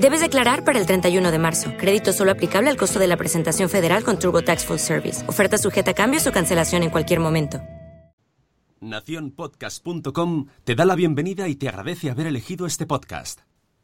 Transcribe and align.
Debes 0.00 0.20
declarar 0.20 0.64
para 0.64 0.78
el 0.78 0.86
31 0.86 1.30
de 1.30 1.38
marzo. 1.38 1.72
Crédito 1.76 2.12
solo 2.12 2.30
aplicable 2.30 2.70
al 2.70 2.76
costo 2.76 2.98
de 2.98 3.08
la 3.08 3.16
presentación 3.16 3.68
federal 3.68 4.04
con 4.04 4.18
TurboTax 4.18 4.64
Full 4.64 4.78
Service. 4.78 5.28
Oferta 5.28 5.58
sujeta 5.58 5.90
a 5.90 5.94
cambios 5.94 6.26
o 6.26 6.32
cancelación 6.32 6.82
en 6.84 6.90
cualquier 6.90 7.20
momento. 7.20 7.60
Naciónpodcast.com 8.80 10.46
te 10.64 10.74
da 10.76 10.84
la 10.84 10.94
bienvenida 10.94 11.48
y 11.48 11.56
te 11.56 11.68
agradece 11.68 12.10
haber 12.10 12.28
elegido 12.28 12.66
este 12.66 12.86
podcast. 12.86 13.40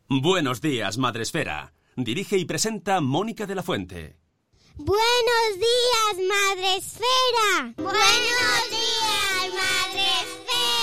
Buenos 0.09 0.61
días, 0.61 0.99
Madresfera. 0.99 1.73
Dirige 1.97 2.39
y 2.39 2.45
presenta 2.45 3.01
Mónica 3.01 3.47
de 3.47 3.55
la 3.55 3.63
Fuente. 3.63 4.17
Buenos 4.77 5.51
días, 5.57 6.29
Madresfera. 6.29 7.75
Buenos 7.77 8.71
días, 8.71 9.55
Madresfera. 9.55 10.74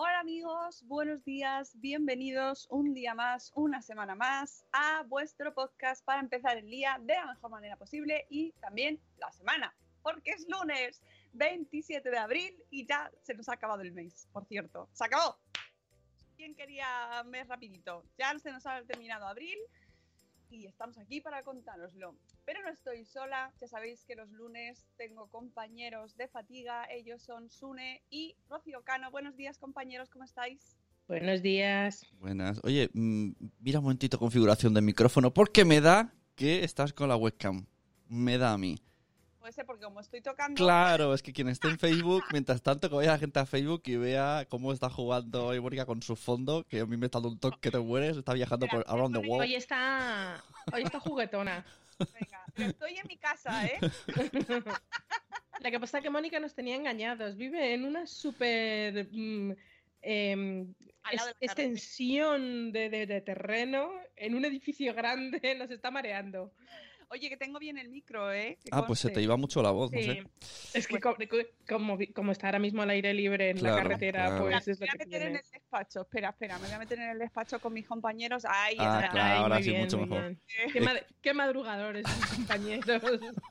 Hola 0.00 0.20
amigos, 0.20 0.84
buenos 0.86 1.24
días, 1.24 1.72
bienvenidos 1.80 2.68
un 2.70 2.94
día 2.94 3.16
más, 3.16 3.50
una 3.56 3.82
semana 3.82 4.14
más 4.14 4.64
a 4.70 5.02
vuestro 5.08 5.52
podcast 5.52 6.04
para 6.04 6.20
empezar 6.20 6.56
el 6.56 6.70
día 6.70 7.00
de 7.00 7.14
la 7.14 7.26
mejor 7.26 7.50
manera 7.50 7.74
posible 7.74 8.24
y 8.30 8.52
también 8.60 9.00
la 9.16 9.32
semana, 9.32 9.74
porque 10.04 10.30
es 10.30 10.46
lunes 10.48 11.02
27 11.32 12.08
de 12.08 12.16
abril 12.16 12.56
y 12.70 12.86
ya 12.86 13.10
se 13.22 13.34
nos 13.34 13.48
ha 13.48 13.54
acabado 13.54 13.82
el 13.82 13.90
mes, 13.90 14.28
por 14.32 14.46
cierto. 14.46 14.88
¡Se 14.92 15.04
acabó! 15.04 15.36
¿Quién 16.36 16.54
quería 16.54 17.24
mes 17.24 17.48
rapidito? 17.48 18.04
Ya 18.16 18.38
se 18.38 18.52
nos 18.52 18.64
ha 18.66 18.80
terminado 18.84 19.26
abril 19.26 19.58
y 20.50 20.66
estamos 20.66 20.98
aquí 20.98 21.20
para 21.20 21.42
contároslo. 21.42 22.14
Pero 22.44 22.62
no 22.62 22.70
estoy 22.70 23.04
sola, 23.04 23.52
ya 23.60 23.68
sabéis 23.68 24.04
que 24.04 24.16
los 24.16 24.30
lunes 24.30 24.86
tengo 24.96 25.28
compañeros 25.28 26.16
de 26.16 26.28
fatiga, 26.28 26.86
ellos 26.90 27.22
son 27.22 27.50
Sune 27.50 28.02
y 28.10 28.36
Rocío 28.48 28.82
Cano. 28.82 29.10
Buenos 29.10 29.36
días 29.36 29.58
compañeros, 29.58 30.10
¿cómo 30.10 30.24
estáis? 30.24 30.76
Buenos 31.06 31.40
días. 31.42 32.06
Buenas. 32.18 32.60
Oye, 32.64 32.90
mm, 32.92 33.30
mira 33.60 33.78
un 33.78 33.84
momentito 33.84 34.18
configuración 34.18 34.74
del 34.74 34.84
micrófono, 34.84 35.32
porque 35.32 35.64
me 35.64 35.80
da 35.80 36.12
que 36.34 36.64
estás 36.64 36.92
con 36.92 37.08
la 37.08 37.16
webcam. 37.16 37.66
Me 38.08 38.38
da 38.38 38.52
a 38.52 38.58
mí. 38.58 38.76
Puede 39.38 39.52
ser 39.52 39.64
porque 39.66 39.84
como 39.84 40.00
estoy 40.00 40.20
tocando... 40.20 40.56
Claro, 40.56 41.14
es 41.14 41.22
que 41.22 41.32
quien 41.32 41.48
esté 41.48 41.68
en 41.68 41.78
Facebook, 41.78 42.24
mientras 42.32 42.60
tanto 42.60 42.88
que 42.88 42.96
vaya 42.96 43.12
la 43.12 43.18
gente 43.18 43.38
a 43.38 43.46
Facebook 43.46 43.82
y 43.86 43.96
vea 43.96 44.46
cómo 44.48 44.72
está 44.72 44.90
jugando 44.90 45.46
hoy 45.46 45.60
Mónica 45.60 45.86
con 45.86 46.02
su 46.02 46.16
fondo, 46.16 46.64
que 46.68 46.80
a 46.80 46.86
mí 46.86 46.96
me 46.96 47.06
está 47.06 47.18
dando 47.18 47.28
un 47.30 47.38
toque 47.38 47.58
que 47.60 47.70
te 47.70 47.78
mueres, 47.78 48.16
está 48.16 48.32
viajando 48.34 48.66
por 48.66 48.84
around 48.88 49.14
the 49.20 49.26
world. 49.26 49.42
Hoy 49.42 49.54
está, 49.54 50.42
hoy 50.72 50.82
está 50.82 50.98
juguetona. 51.00 51.64
Venga, 51.98 52.44
pero 52.54 52.70
estoy 52.70 52.96
en 52.96 53.06
mi 53.08 53.16
casa, 53.16 53.64
¿eh? 53.66 53.78
La 55.60 55.70
que 55.70 55.80
pasa 55.80 55.98
es 55.98 56.04
que 56.04 56.10
Mónica 56.10 56.38
nos 56.38 56.54
tenía 56.54 56.76
engañados. 56.76 57.36
Vive 57.36 57.74
en 57.74 57.84
una 57.84 58.06
súper 58.06 59.08
mm, 59.10 59.52
es- 60.02 61.34
extensión 61.40 62.70
de, 62.72 62.88
de- 62.90 63.06
de 63.06 63.20
terreno, 63.20 63.90
en 64.16 64.34
un 64.34 64.44
edificio 64.44 64.94
grande, 64.94 65.54
nos 65.58 65.70
está 65.70 65.90
mareando. 65.90 66.52
Oye, 67.10 67.30
que 67.30 67.36
tengo 67.38 67.58
bien 67.58 67.78
el 67.78 67.88
micro, 67.88 68.30
¿eh? 68.32 68.58
Que 68.62 68.68
Ah, 68.70 68.86
pues 68.86 69.00
se 69.00 69.08
te 69.10 69.22
iba 69.22 69.36
mucho 69.36 69.62
la 69.62 69.70
voz, 69.70 69.90
no 69.90 69.98
Sí. 69.98 70.04
sé. 70.04 70.24
Es 70.74 70.86
que 70.86 71.00
co- 71.00 71.16
como, 71.66 71.96
como 72.14 72.32
está 72.32 72.48
ahora 72.48 72.58
mismo 72.58 72.82
al 72.82 72.90
aire 72.90 73.14
libre 73.14 73.50
en 73.50 73.56
Claro, 73.58 73.76
la 73.76 73.82
carretera, 73.82 74.26
claro. 74.26 74.38
Pues 74.44 74.66
me 74.66 74.72
es 74.72 74.78
lo 74.80 74.86
voy 74.86 74.88
a 74.88 74.92
que 74.92 74.98
meter 75.06 75.22
en 75.22 75.36
el 75.36 75.42
despacho. 75.52 76.00
Espera, 76.02 76.28
espera, 76.28 76.58
me 76.58 76.66
voy 76.66 76.74
a 76.74 76.78
meter 76.78 76.98
en 76.98 77.08
el 77.10 77.18
despacho 77.18 77.60
con 77.60 77.72
mis 77.72 77.86
compañeros. 77.86 78.44
Ahí 78.44 78.76
Ah, 78.78 78.98
está. 79.00 79.10
claro. 79.12 79.40
ahora 79.42 79.54
muy 79.56 79.64
sí, 79.64 79.70
bien, 79.70 79.82
mucho 79.82 79.98
muy 79.98 80.08
mejor. 80.08 80.22
bien. 80.28 80.40
Qué, 80.72 80.80
ma- 80.82 80.92
qué 81.22 81.34
madrugadores, 81.34 82.04
mis 82.06 82.26
compañeros. 82.26 83.02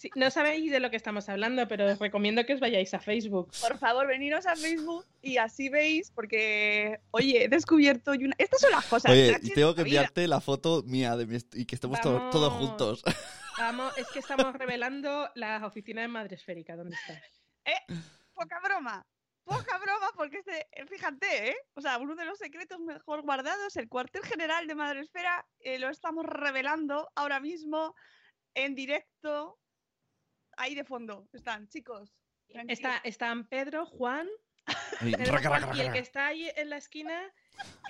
Sí, 0.00 0.10
no 0.14 0.30
sabéis 0.30 0.70
de 0.70 0.80
lo 0.80 0.88
que 0.88 0.96
estamos 0.96 1.28
hablando, 1.28 1.68
pero 1.68 1.84
os 1.84 1.98
recomiendo 1.98 2.46
que 2.46 2.54
os 2.54 2.60
vayáis 2.60 2.94
a 2.94 3.00
Facebook. 3.00 3.52
Por 3.60 3.76
favor, 3.76 4.06
veniros 4.06 4.46
a 4.46 4.56
Facebook 4.56 5.04
y 5.20 5.36
así 5.36 5.68
veis, 5.68 6.10
porque, 6.10 7.00
oye, 7.10 7.44
he 7.44 7.48
descubierto 7.48 8.14
y 8.14 8.24
una... 8.24 8.34
Estas 8.38 8.62
son 8.62 8.70
las 8.70 8.86
cosas. 8.86 9.12
Oye, 9.12 9.36
y 9.42 9.50
tengo 9.52 9.74
que 9.74 9.82
enviarte 9.82 10.26
la 10.26 10.40
foto 10.40 10.82
mía 10.84 11.16
de 11.16 11.26
mi 11.26 11.36
y 11.52 11.66
que 11.66 11.74
estemos 11.74 12.00
to- 12.00 12.14
Vamos. 12.14 12.30
todos 12.30 12.50
juntos. 12.54 13.04
Vamos, 13.58 13.92
es 13.98 14.06
que 14.08 14.20
estamos 14.20 14.54
revelando 14.54 15.28
la 15.34 15.66
oficina 15.66 16.00
de 16.00 16.08
Madre 16.08 16.36
Esférica. 16.36 16.76
¿Dónde 16.76 16.96
está? 16.96 17.20
Poca 18.32 18.58
broma. 18.64 19.06
Poca 19.44 19.76
broma, 19.76 20.12
porque 20.16 20.38
este, 20.38 20.66
fíjate, 20.86 21.50
¿eh? 21.50 21.56
O 21.74 21.82
sea, 21.82 21.98
uno 21.98 22.14
de 22.14 22.24
los 22.24 22.38
secretos 22.38 22.80
mejor 22.80 23.20
guardados, 23.20 23.76
el 23.76 23.90
cuartel 23.90 24.22
general 24.24 24.66
de 24.66 24.74
Madresfera, 24.76 25.46
eh, 25.58 25.78
lo 25.78 25.90
estamos 25.90 26.24
revelando 26.24 27.10
ahora 27.14 27.38
mismo 27.38 27.94
en 28.54 28.74
directo. 28.74 29.58
Ahí 30.60 30.74
de 30.74 30.84
fondo 30.84 31.26
están, 31.32 31.68
chicos. 31.68 32.12
tranquilos. 32.48 32.78
Está, 32.78 32.98
están 33.04 33.46
Pedro, 33.46 33.86
Juan, 33.86 34.28
Ay, 35.00 35.12
Pedro, 35.12 35.32
raca, 35.32 35.48
Juan, 35.48 35.62
raca, 35.62 35.76
y 35.76 35.80
el 35.80 35.92
que 35.92 35.98
está 36.00 36.26
ahí 36.26 36.50
en 36.54 36.68
la 36.68 36.76
esquina, 36.76 37.18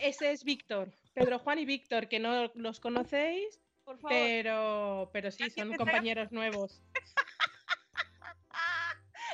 ese 0.00 0.30
es 0.30 0.44
Víctor. 0.44 0.96
Pedro, 1.12 1.40
Juan 1.40 1.58
y 1.58 1.64
Víctor, 1.64 2.08
que 2.08 2.20
no 2.20 2.52
los 2.54 2.78
conocéis, 2.78 3.58
Por 3.82 3.98
favor. 3.98 4.16
pero, 4.16 5.10
pero 5.12 5.32
sí, 5.32 5.50
son 5.50 5.74
compañeros 5.74 6.30
nuevos. 6.30 6.80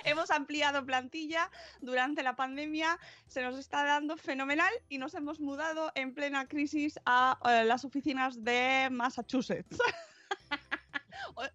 Hemos 0.05 0.31
ampliado 0.31 0.87
plantilla 0.87 1.51
durante 1.83 2.23
la 2.23 2.37
pandemia, 2.37 2.99
se 3.27 3.43
nos 3.43 3.59
está 3.59 3.85
dando 3.85 4.17
fenomenal 4.17 4.73
y 4.89 4.97
nos 4.97 5.15
hemos 5.15 5.41
mudado 5.41 5.93
en 5.95 6.15
plena 6.15 6.47
crisis 6.47 6.99
a 7.05 7.39
eh, 7.45 7.65
las 7.65 7.85
oficinas 7.85 8.43
de 8.43 8.89
Massachusetts. 8.91 9.77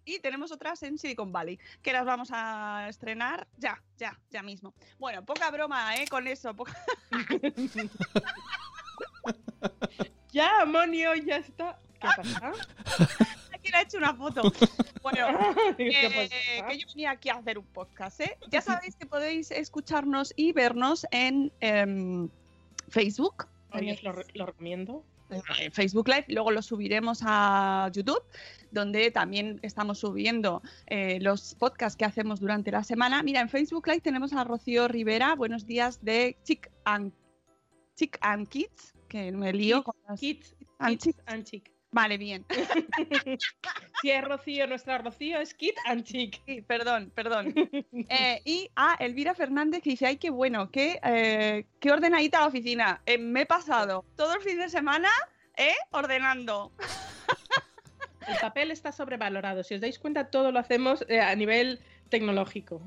Y 0.04 0.18
tenemos 0.20 0.52
otras 0.52 0.82
en 0.82 0.98
Silicon 0.98 1.32
Valley, 1.32 1.58
que 1.82 1.92
las 1.92 2.04
vamos 2.04 2.28
a 2.32 2.86
estrenar 2.88 3.46
ya, 3.58 3.82
ya, 3.98 4.18
ya 4.30 4.42
mismo. 4.42 4.74
Bueno, 4.98 5.24
poca 5.24 5.50
broma, 5.50 5.96
¿eh? 5.96 6.06
Con 6.08 6.26
eso. 6.26 6.54
poca- 6.54 6.76
Ya, 10.32 10.62
amonio, 10.62 11.14
ya 11.14 11.36
está. 11.36 11.78
¿Qué 12.00 12.08
pasa? 12.16 12.52
¿Quién 13.60 13.74
ha 13.74 13.82
hecho 13.82 13.98
una 13.98 14.14
foto? 14.14 14.42
Bueno, 15.02 15.26
¿Qué 15.76 15.88
Eh, 16.24 16.62
que 16.68 16.78
yo 16.78 16.86
venía 16.88 17.10
aquí 17.10 17.28
a 17.28 17.34
hacer 17.34 17.58
un 17.58 17.66
podcast, 17.66 18.20
¿eh? 18.22 18.38
Ya 18.50 18.60
sabéis 18.62 18.96
que 18.96 19.04
podéis 19.06 19.50
escucharnos 19.50 20.32
y 20.36 20.52
vernos 20.52 21.06
en 21.10 21.52
em, 21.60 22.28
Facebook. 22.88 23.46
Os 23.70 24.02
lo, 24.02 24.12
re- 24.12 24.26
lo 24.34 24.46
recomiendo. 24.46 25.04
En 25.58 25.72
Facebook 25.72 26.08
Live, 26.08 26.24
luego 26.28 26.50
lo 26.50 26.62
subiremos 26.62 27.20
a 27.22 27.90
YouTube, 27.92 28.22
donde 28.70 29.10
también 29.10 29.58
estamos 29.62 29.98
subiendo 29.98 30.62
eh, 30.86 31.18
los 31.20 31.54
podcasts 31.54 31.96
que 31.96 32.04
hacemos 32.04 32.40
durante 32.40 32.70
la 32.70 32.84
semana. 32.84 33.22
Mira, 33.22 33.40
en 33.40 33.48
Facebook 33.48 33.86
Live 33.86 34.00
tenemos 34.00 34.32
a 34.32 34.44
Rocío 34.44 34.88
Rivera, 34.88 35.34
buenos 35.34 35.66
días 35.66 36.04
de 36.04 36.36
Chick 36.44 36.70
and, 36.84 37.12
Chick 37.96 38.18
and 38.20 38.48
Kids, 38.48 38.94
que 39.08 39.32
me 39.32 39.52
lío 39.52 39.82
con 39.82 39.94
las 40.08 40.20
Kids, 40.20 40.54
and 40.78 40.98
Kids 40.98 41.22
and 41.26 41.44
Chick. 41.44 41.71
Vale, 41.92 42.18
bien. 42.18 42.44
Si 44.00 44.10
es 44.10 44.24
Rocío, 44.24 44.66
nuestra 44.66 44.98
Rocío 44.98 45.38
es 45.38 45.54
Kid 45.54 45.74
and 45.86 46.02
Chick. 46.02 46.42
Sí, 46.44 46.62
perdón, 46.62 47.12
perdón. 47.14 47.54
Eh, 48.08 48.42
y 48.44 48.70
a 48.74 48.94
Elvira 48.98 49.34
Fernández 49.34 49.82
que 49.82 49.90
dice, 49.90 50.06
ay, 50.06 50.16
qué 50.16 50.30
bueno, 50.30 50.70
qué, 50.70 50.98
eh, 51.04 51.66
qué 51.78 51.92
ordenadita 51.92 52.40
la 52.40 52.46
oficina. 52.48 53.00
Eh, 53.06 53.18
me 53.18 53.42
he 53.42 53.46
pasado 53.46 54.04
todo 54.16 54.34
el 54.34 54.40
fin 54.40 54.58
de 54.58 54.68
semana 54.68 55.08
eh, 55.56 55.74
ordenando. 55.90 56.72
El 58.26 58.36
papel 58.40 58.70
está 58.70 58.92
sobrevalorado. 58.92 59.62
Si 59.62 59.74
os 59.74 59.80
dais 59.80 59.98
cuenta, 59.98 60.30
todo 60.30 60.52
lo 60.52 60.58
hacemos 60.58 61.04
eh, 61.08 61.20
a 61.20 61.34
nivel 61.34 61.80
tecnológico. 62.08 62.80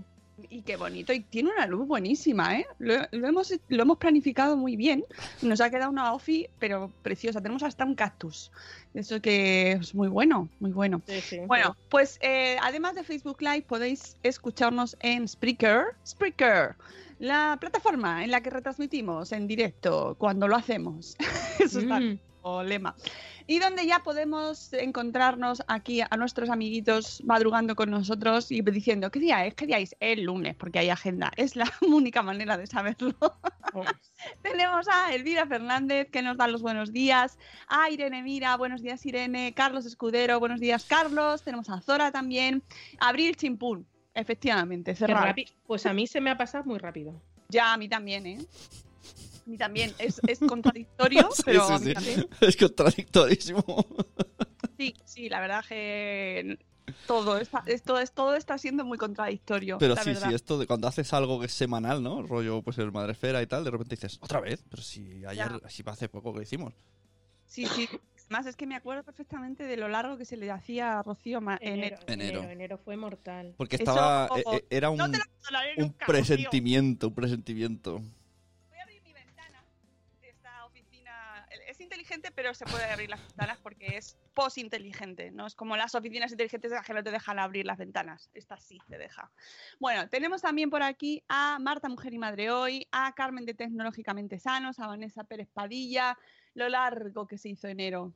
Y 0.49 0.61
qué 0.61 0.75
bonito. 0.75 1.13
Y 1.13 1.21
tiene 1.21 1.51
una 1.51 1.65
luz 1.65 1.87
buenísima, 1.87 2.59
¿eh? 2.59 2.67
Lo, 2.79 2.95
lo 3.11 3.27
hemos, 3.27 3.53
lo 3.69 3.81
hemos 3.81 3.97
planificado 3.97 4.57
muy 4.57 4.75
bien. 4.75 5.05
Nos 5.41 5.61
ha 5.61 5.69
quedado 5.69 5.91
una 5.91 6.13
ofi, 6.13 6.47
pero 6.59 6.91
preciosa. 7.03 7.41
Tenemos 7.41 7.63
hasta 7.63 7.85
un 7.85 7.95
cactus. 7.95 8.51
Eso 8.93 9.21
que 9.21 9.73
es 9.73 9.95
muy 9.95 10.07
bueno, 10.07 10.49
muy 10.59 10.71
bueno. 10.71 11.01
Sí, 11.07 11.21
sí. 11.21 11.39
Bueno, 11.47 11.75
pues 11.89 12.17
eh, 12.21 12.57
además 12.61 12.95
de 12.95 13.03
Facebook 13.03 13.41
Live 13.41 13.63
podéis 13.63 14.17
escucharnos 14.23 14.97
en 14.99 15.27
Spreaker. 15.27 15.95
Spreaker, 16.05 16.75
la 17.19 17.57
plataforma 17.59 18.23
en 18.23 18.31
la 18.31 18.41
que 18.41 18.49
retransmitimos 18.49 19.31
en 19.31 19.47
directo 19.47 20.15
cuando 20.17 20.47
lo 20.47 20.55
hacemos. 20.55 21.15
Eso 21.59 21.79
está 21.79 21.99
Lema. 22.63 22.95
Y 23.47 23.59
donde 23.59 23.85
ya 23.85 23.99
podemos 23.99 24.73
encontrarnos 24.73 25.63
aquí 25.67 26.01
a 26.01 26.17
nuestros 26.17 26.49
amiguitos 26.49 27.23
madrugando 27.23 27.75
con 27.75 27.91
nosotros 27.91 28.51
y 28.51 28.61
diciendo, 28.61 29.11
¿qué 29.11 29.19
día 29.19 29.45
es? 29.45 29.53
¿Qué 29.53 29.67
día 29.67 29.79
es? 29.79 29.95
El 29.99 30.23
lunes, 30.23 30.55
porque 30.55 30.79
hay 30.79 30.89
agenda. 30.89 31.31
Es 31.37 31.55
la 31.55 31.65
única 31.81 32.21
manera 32.23 32.57
de 32.57 32.67
saberlo. 32.67 33.15
Oh, 33.73 33.83
Tenemos 34.41 34.87
a 34.87 35.13
Elvira 35.13 35.45
Fernández 35.45 36.09
que 36.11 36.21
nos 36.21 36.37
da 36.37 36.47
los 36.47 36.61
buenos 36.61 36.91
días, 36.91 37.37
a 37.67 37.89
Irene 37.89 38.23
Mira, 38.23 38.55
buenos 38.57 38.81
días 38.81 39.05
Irene, 39.05 39.53
Carlos 39.53 39.85
Escudero, 39.85 40.39
buenos 40.39 40.59
días 40.59 40.85
Carlos, 40.85 41.43
tenemos 41.43 41.69
a 41.69 41.81
Zora 41.81 42.11
también, 42.11 42.63
Abril 42.99 43.35
Chimpún, 43.35 43.85
efectivamente, 44.13 44.95
cerrado. 44.95 45.33
Pues 45.67 45.85
a 45.85 45.93
mí 45.93 46.07
se 46.07 46.21
me 46.21 46.29
ha 46.29 46.37
pasado 46.37 46.63
muy 46.65 46.79
rápido. 46.79 47.21
Ya, 47.49 47.73
a 47.73 47.77
mí 47.77 47.87
también, 47.87 48.25
¿eh? 48.25 48.37
A 49.45 49.49
mí 49.49 49.57
también, 49.57 49.93
es, 49.99 50.19
es 50.27 50.39
contradictorio, 50.39 51.29
Sí, 51.35 51.43
pero 51.45 51.67
sí, 51.67 51.73
a 51.73 51.79
mí 51.79 51.85
sí. 51.87 51.93
también. 51.93 52.27
Es 52.41 52.57
contradictorísimo. 52.57 53.63
Sí, 54.77 54.93
sí, 55.05 55.29
la 55.29 55.39
verdad 55.39 55.63
que 55.67 56.57
todo 57.07 57.37
está, 57.37 57.63
esto, 57.67 57.99
es, 57.99 58.11
todo 58.11 58.35
está 58.35 58.57
siendo 58.57 58.83
muy 58.85 58.97
contradictorio. 58.97 59.77
Pero 59.77 59.95
la 59.95 60.03
sí, 60.03 60.09
verdad. 60.11 60.29
sí, 60.29 60.35
esto 60.35 60.57
de 60.57 60.67
cuando 60.67 60.87
haces 60.87 61.13
algo 61.13 61.39
que 61.39 61.45
es 61.45 61.53
semanal, 61.53 62.01
¿no? 62.03 62.23
Rollo, 62.23 62.61
pues 62.61 62.77
el 62.79 62.91
Madrefera 62.91 63.41
y 63.41 63.47
tal, 63.47 63.63
de 63.63 63.71
repente 63.71 63.95
dices, 63.95 64.17
¿otra 64.21 64.39
vez? 64.41 64.63
Pero 64.69 64.81
si 64.83 65.23
ayer, 65.25 65.47
Ya. 65.49 65.59
así 65.63 65.83
hace 65.85 66.09
poco 66.09 66.33
que 66.33 66.43
hicimos. 66.43 66.73
Sí, 67.45 67.65
sí. 67.67 67.87
Además, 68.27 68.47
es 68.47 68.55
que 68.55 68.65
me 68.65 68.75
acuerdo 68.75 69.03
perfectamente 69.03 69.63
de 69.65 69.77
lo 69.77 69.87
largo 69.87 70.17
que 70.17 70.25
se 70.25 70.35
le 70.35 70.49
hacía 70.49 70.99
a 70.99 71.03
Rocío 71.03 71.37
Enero, 71.37 71.59
Enero. 71.61 71.99
enero, 72.07 72.43
enero 72.49 72.77
fue 72.79 72.97
mortal. 72.97 73.53
Porque 73.55 73.75
Eso- 73.75 73.83
estaba, 73.83 74.27
e- 74.35 74.55
e- 74.57 74.65
era 74.71 74.89
un, 74.89 74.97
No 74.97 75.09
te 75.11 75.19
la 75.19 75.25
consolaré 75.25 75.73
un 75.77 75.83
nunca, 75.83 76.05
presentimiento, 76.07 77.07
un 77.09 77.13
presentimiento. 77.13 78.01
Inteligente, 82.05 82.31
pero 82.35 82.53
se 82.53 82.65
puede 82.65 82.85
abrir 82.85 83.09
las 83.09 83.19
ventanas 83.27 83.57
porque 83.61 83.97
es 83.97 84.17
post-inteligente. 84.33 85.31
No 85.31 85.47
es 85.47 85.55
como 85.55 85.75
las 85.75 85.95
oficinas 85.95 86.31
inteligentes 86.31 86.69
de 86.71 86.77
las 86.77 86.85
que 86.85 86.93
no 86.93 87.03
te 87.03 87.09
dejan 87.11 87.39
abrir 87.39 87.65
las 87.65 87.77
ventanas. 87.77 88.29
Esta 88.33 88.57
sí 88.59 88.77
te 88.87 88.97
deja. 88.97 89.31
Bueno, 89.79 90.07
tenemos 90.09 90.41
también 90.41 90.69
por 90.69 90.83
aquí 90.83 91.23
a 91.27 91.57
Marta 91.59 91.89
Mujer 91.89 92.13
y 92.13 92.17
Madre 92.19 92.51
Hoy, 92.51 92.87
a 92.91 93.13
Carmen 93.13 93.45
de 93.45 93.53
Tecnológicamente 93.55 94.39
Sanos, 94.39 94.79
a 94.79 94.87
Vanessa 94.87 95.23
Pérez 95.23 95.49
Padilla. 95.51 96.17
Lo 96.53 96.69
largo 96.69 97.27
que 97.27 97.37
se 97.37 97.49
hizo 97.49 97.67
enero. 97.67 98.13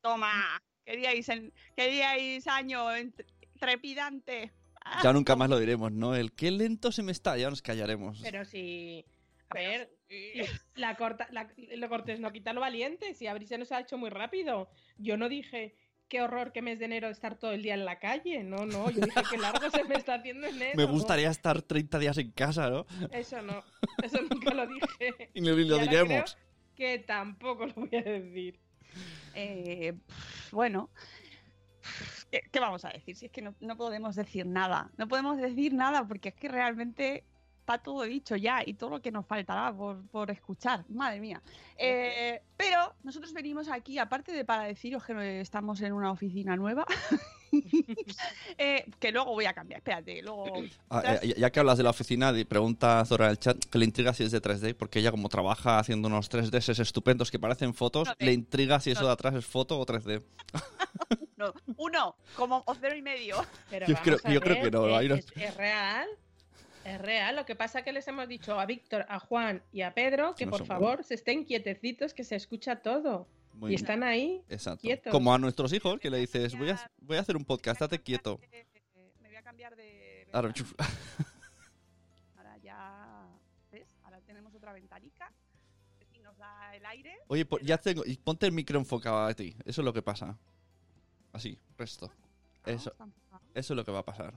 Toma, 0.00 0.60
queríais, 0.84 1.28
en- 1.28 1.52
queríais 1.76 2.46
año 2.48 2.90
ent- 2.92 3.24
trepidante. 3.58 4.52
Ya 5.02 5.12
nunca 5.12 5.36
más 5.36 5.48
lo 5.48 5.58
diremos, 5.60 5.92
¿no? 5.92 6.16
El 6.16 6.32
qué 6.32 6.50
lento 6.50 6.90
se 6.90 7.02
me 7.04 7.12
está, 7.12 7.36
ya 7.36 7.50
nos 7.50 7.62
callaremos. 7.62 8.18
Pero 8.22 8.44
si. 8.44 9.04
A 9.52 9.62
ver, 9.62 9.90
la 10.74 10.96
corta, 10.96 11.28
la- 11.30 11.48
lo 11.76 11.88
cortés 11.88 12.20
no 12.20 12.32
quita 12.32 12.52
lo 12.52 12.60
valiente. 12.60 13.14
Si 13.14 13.26
Abril 13.26 13.48
se 13.48 13.58
nos 13.58 13.72
ha 13.72 13.80
hecho 13.80 13.96
muy 13.98 14.10
rápido. 14.10 14.68
Yo 14.98 15.16
no 15.16 15.28
dije 15.28 15.74
qué 16.08 16.20
horror 16.20 16.52
que 16.52 16.60
mes 16.60 16.78
de 16.78 16.84
enero 16.84 17.08
estar 17.08 17.36
todo 17.38 17.52
el 17.52 17.62
día 17.62 17.74
en 17.74 17.84
la 17.84 17.98
calle. 17.98 18.42
No, 18.44 18.66
no. 18.66 18.90
Yo 18.90 19.00
dije 19.00 19.20
que 19.30 19.38
largo 19.38 19.70
se 19.70 19.84
me 19.84 19.94
está 19.94 20.14
haciendo 20.14 20.46
enero. 20.46 20.72
Me 20.76 20.84
gustaría 20.84 21.30
estar 21.30 21.62
30 21.62 21.98
días 21.98 22.18
en 22.18 22.30
casa, 22.32 22.68
¿no? 22.68 22.86
Eso 23.12 23.40
no. 23.42 23.62
Eso 24.02 24.18
nunca 24.22 24.52
lo 24.52 24.66
dije. 24.66 25.30
Y 25.34 25.40
lo, 25.40 25.58
y 25.58 25.64
lo 25.64 25.78
diremos. 25.78 26.36
creo 26.76 26.94
Que 26.98 26.98
tampoco 26.98 27.66
lo 27.66 27.74
voy 27.74 27.94
a 27.96 28.02
decir. 28.02 28.58
Eh, 29.34 29.94
bueno, 30.50 30.90
¿qué, 32.30 32.42
qué 32.50 32.60
vamos 32.60 32.84
a 32.84 32.90
decir? 32.90 33.16
Si 33.16 33.26
es 33.26 33.32
que 33.32 33.40
no, 33.42 33.54
no 33.60 33.76
podemos 33.78 34.14
decir 34.16 34.44
nada, 34.46 34.90
no 34.98 35.08
podemos 35.08 35.38
decir 35.38 35.72
nada 35.72 36.06
porque 36.06 36.28
es 36.30 36.34
que 36.34 36.48
realmente 36.48 37.24
está 37.62 37.78
todo 37.78 38.02
dicho 38.02 38.34
ya 38.34 38.62
y 38.66 38.74
todo 38.74 38.90
lo 38.90 39.00
que 39.00 39.12
nos 39.12 39.24
faltará 39.24 39.72
por, 39.72 40.04
por 40.08 40.30
escuchar, 40.32 40.84
madre 40.88 41.20
mía. 41.20 41.40
Eh, 41.78 42.42
pero 42.56 42.92
nosotros 43.04 43.32
venimos 43.32 43.68
aquí, 43.68 43.98
aparte 43.98 44.32
de 44.32 44.44
para 44.44 44.64
deciros 44.64 45.04
que 45.04 45.40
estamos 45.40 45.80
en 45.80 45.92
una 45.92 46.10
oficina 46.10 46.56
nueva, 46.56 46.84
eh, 48.58 48.84
que 48.98 49.12
luego 49.12 49.30
voy 49.32 49.44
a 49.44 49.52
cambiar, 49.52 49.78
espérate, 49.78 50.20
luego... 50.22 50.46
Ah, 50.90 51.18
eh, 51.22 51.34
ya 51.38 51.50
que 51.50 51.60
hablas 51.60 51.78
de 51.78 51.84
la 51.84 51.90
oficina, 51.90 52.32
pregunta 52.48 53.00
a 53.00 53.04
Zora 53.04 53.26
en 53.26 53.30
el 53.32 53.38
chat 53.38 53.64
que 53.64 53.78
le 53.78 53.84
intriga 53.84 54.12
si 54.12 54.24
es 54.24 54.32
de 54.32 54.42
3D, 54.42 54.74
porque 54.74 54.98
ella 54.98 55.12
como 55.12 55.28
trabaja 55.28 55.78
haciendo 55.78 56.08
unos 56.08 56.30
3Ds 56.30 56.80
estupendos 56.80 57.30
que 57.30 57.38
parecen 57.38 57.74
fotos, 57.74 58.08
No, 58.08 58.14
le 58.18 58.32
intriga 58.32 58.80
si 58.80 58.90
eso 58.90 59.06
de 59.06 59.12
atrás 59.12 59.34
es 59.34 59.46
foto 59.46 59.78
o 59.78 59.86
3D. 59.86 60.22
No, 61.36 61.52
uno, 61.76 62.14
como 62.36 62.62
o 62.66 62.74
cero 62.76 62.94
y 62.94 63.02
medio. 63.02 63.34
Pero 63.68 63.86
Yo 63.88 63.96
creo- 63.96 64.18
yo 64.32 64.40
creo 64.40 64.62
que 64.62 64.70
no, 64.70 64.94
hay 64.94 65.06
unos- 65.06 65.18
es, 65.18 65.32
es 65.34 65.56
real. 65.56 66.08
Es 66.84 67.00
real. 67.00 67.36
Lo 67.36 67.44
que 67.46 67.54
pasa 67.54 67.80
es 67.80 67.84
que 67.84 67.92
les 67.92 68.06
hemos 68.08 68.26
dicho 68.28 68.58
a 68.58 68.66
Víctor, 68.66 69.06
a 69.08 69.18
Juan 69.20 69.62
y 69.72 69.82
a 69.82 69.94
Pedro 69.94 70.34
que 70.34 70.46
No 70.46 70.50
por 70.52 70.66
favor 70.66 71.04
se 71.04 71.14
estén 71.14 71.44
quietecitos, 71.44 72.12
que 72.14 72.24
se 72.24 72.36
escucha 72.36 72.76
todo. 72.76 73.26
Muy 73.54 73.68
y 73.68 73.76
bien. 73.76 73.80
están 73.80 74.02
ahí. 74.02 74.42
Exacto. 74.48 74.80
quietos. 74.80 75.10
Como 75.12 75.32
a 75.34 75.38
nuestros 75.38 75.72
hijos, 75.72 76.00
que 76.00 76.10
le 76.10 76.18
dices, 76.18 76.56
voy 76.58 76.70
a, 76.70 76.90
voy 77.00 77.16
a 77.18 77.20
hacer 77.20 77.36
un 77.36 77.44
podcast, 77.44 77.80
estate 77.82 78.02
quieto. 78.02 78.38
de- 78.50 78.66
Me 79.20 79.28
voy 79.28 79.36
a 79.36 79.42
cambiar 79.42 79.76
de... 79.76 80.26
Ahora. 80.32 80.52
Ahora 82.36 82.56
ya, 82.58 83.26
¿ves? 83.70 83.94
Ahora 84.04 84.20
tenemos 84.22 84.54
otra 84.54 84.72
ventanica 84.72 85.30
y 86.14 86.18
nos 86.20 86.36
da 86.38 86.74
el 86.74 86.84
aire. 86.86 87.18
Oye, 87.28 87.44
po- 87.44 87.58
ya 87.60 87.78
tengo. 87.78 88.02
Y 88.06 88.16
ponte 88.16 88.46
el 88.46 88.52
micro 88.52 88.78
enfocado 88.78 89.24
a 89.26 89.34
ti. 89.34 89.54
Eso 89.64 89.82
es 89.82 89.84
lo 89.84 89.92
que 89.92 90.02
pasa. 90.02 90.36
Así, 91.32 91.58
resto. 91.76 92.10
Eso, 92.64 92.90
Está 92.90 93.04
enfocado. 93.04 93.42
eso 93.54 93.72
es 93.74 93.76
lo 93.76 93.84
que 93.84 93.92
va 93.92 93.98
a 94.00 94.04
pasar. 94.04 94.34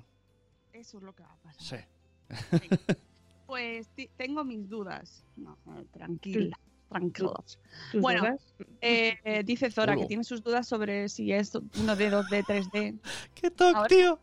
Eso 0.74 0.98
es 0.98 1.04
lo 1.04 1.16
que 1.16 1.24
va 1.24 1.32
a 1.34 1.38
pasar. 1.38 1.62
Sí. 1.62 1.86
Pues 3.48 3.88
tengo 4.18 4.44
mis 4.44 4.68
dudas. 4.68 5.24
No, 5.36 5.56
tranquila, 5.94 6.58
tranquilos. 6.90 7.60
¿Tus 7.92 8.02
Bueno? 8.02 8.38
Eh, 8.82 9.18
eh, 9.24 9.44
dice 9.46 9.70
Zora 9.70 9.96
que 9.96 10.08
tiene 10.08 10.24
sus 10.24 10.42
dudas 10.44 10.68
sobre 10.68 11.08
si 11.10 11.32
es 11.32 11.54
1D, 11.54 12.10
2D, 12.10 12.44
3D. 12.44 13.00
¡Qué 13.36 13.52
toc, 13.52 13.76
Ahora- 13.76 13.88
tío! 13.88 14.20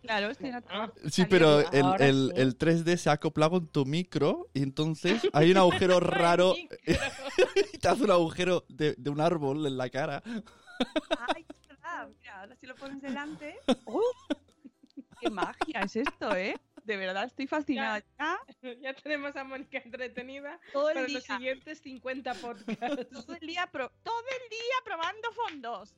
Claro, 0.00 0.30
estoy 0.30 0.48
en 0.50 0.56
Ah, 0.68 0.90
Sí, 1.10 1.24
pero 1.28 1.60
el, 1.70 1.86
el- 2.00 2.32
sí. 2.34 2.40
el 2.40 2.58
3D 2.58 2.96
se 2.96 3.08
ha 3.10 3.12
acoplado 3.12 3.52
con 3.52 3.68
tu 3.68 3.84
micro 3.86 4.48
y 4.54 4.62
entonces 4.62 5.22
hay 5.32 5.50
un 5.50 5.56
agujero 5.58 5.98
raro 6.00 6.54
y 6.56 6.68
te 7.80 7.88
hace 7.88 8.02
un 8.04 8.10
agujero 8.10 8.64
de, 8.68 8.94
de 8.98 9.10
un 9.10 9.20
árbol 9.20 9.66
en 9.66 9.76
la 9.78 9.88
cara. 9.90 10.22
Ay, 10.26 11.44
es 11.48 11.68
verdad. 11.68 12.08
Mira, 12.20 12.40
ahora 12.40 12.56
si 12.56 12.66
lo 12.66 12.74
pones 12.76 13.00
delante. 13.02 13.56
¡Uh! 13.86 14.00
¡Qué 15.20 15.30
magia 15.30 15.80
es 15.82 15.96
esto, 15.96 16.34
eh! 16.34 16.54
De 16.84 16.96
verdad, 16.98 17.24
estoy 17.24 17.46
fascinada. 17.46 18.04
Ya, 18.18 18.38
Ya 18.82 18.94
tenemos 18.94 19.34
a 19.36 19.44
Mónica 19.44 19.78
entretenida 19.78 20.60
todo 20.72 20.88
el 20.90 20.94
para 20.94 21.06
día. 21.06 21.14
los 21.16 21.24
siguientes 21.24 21.78
50 21.80 22.34
podcasts. 22.34 23.08
Todo 23.10 23.34
el 23.40 23.46
día, 23.46 23.66
pro- 23.72 23.90
todo 24.02 24.20
el 24.42 24.48
día 24.50 24.76
probando 24.84 25.32
fondos. 25.32 25.94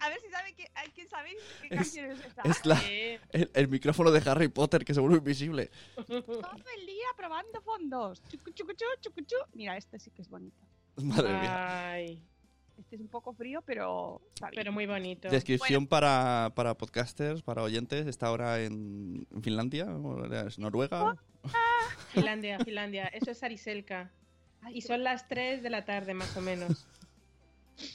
A 0.00 0.08
ver 0.10 0.20
si 0.20 0.28
sabe 0.30 0.54
que, 0.54 0.66
¿quién 0.94 1.08
sabéis 1.08 1.38
qué 1.62 1.68
Es- 1.68 1.74
canción 1.76 2.10
es 2.10 2.20
esta. 2.24 2.42
Es 2.42 2.66
la, 2.66 2.76
Sí. 2.76 3.18
el, 3.32 3.50
el 3.54 3.68
micrófono 3.68 4.10
de 4.10 4.30
Harry 4.30 4.48
Potter 4.48 4.84
que 4.84 4.92
se 4.94 5.00
vuelve 5.00 5.18
invisible. 5.18 5.70
Todo 6.06 6.64
el 6.78 6.86
día 6.86 7.06
probando 7.16 7.60
fondos. 7.62 8.22
Chucu, 8.28 8.50
chucu, 8.50 8.72
chu, 8.74 8.84
chucu, 9.00 9.20
chu. 9.22 9.36
Mira, 9.54 9.76
este 9.76 9.98
sí 9.98 10.10
que 10.10 10.20
es 10.22 10.28
bonito. 10.28 10.60
Madre 10.96 11.28
mía. 11.30 11.90
Ay, 11.92 12.22
Este 12.80 12.96
es 12.96 13.02
un 13.02 13.08
poco 13.08 13.34
frío, 13.34 13.62
pero 13.62 14.22
está 14.34 14.48
bien. 14.48 14.60
pero 14.60 14.72
muy 14.72 14.86
bonito. 14.86 15.28
Descripción 15.28 15.86
para, 15.86 16.50
para 16.54 16.74
podcasters, 16.74 17.42
para 17.42 17.62
oyentes. 17.62 18.06
Está 18.06 18.28
ahora 18.28 18.62
en, 18.62 19.26
Finlandia, 19.42 19.84
¿o 19.84 20.24
¿es 20.24 20.58
Noruega. 20.58 21.16
Finlandia, 22.14 22.58
Finlandia. 22.60 23.06
Eso 23.08 23.30
es 23.30 23.42
Ariselka. 23.42 24.10
Ay, 24.62 24.78
Y 24.78 24.80
son 24.80 25.04
las 25.04 25.28
3 25.28 25.62
de 25.62 25.70
la 25.70 25.84
tarde, 25.84 26.14
más 26.14 26.34
o 26.36 26.40
menos. 26.40 26.86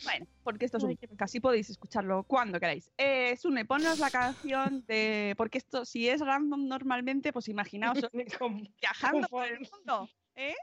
Bueno, 0.03 0.27
porque 0.43 0.65
esto 0.65 0.77
es 0.77 0.83
un 0.83 0.97
así 1.19 1.39
podéis 1.39 1.69
escucharlo 1.69 2.23
cuando 2.23 2.59
queráis. 2.59 2.91
Eh, 2.97 3.35
Sune, 3.37 3.65
ponnos 3.65 3.99
la 3.99 4.09
canción 4.09 4.83
de. 4.87 5.33
Porque 5.37 5.57
esto, 5.57 5.85
si 5.85 6.09
es 6.09 6.21
random 6.21 6.67
normalmente, 6.67 7.33
pues 7.33 7.47
imaginaos 7.49 7.99
viajando 8.81 9.27
por 9.29 9.45
el 9.45 9.59
mundo. 9.59 10.09
¿eh? 10.35 10.55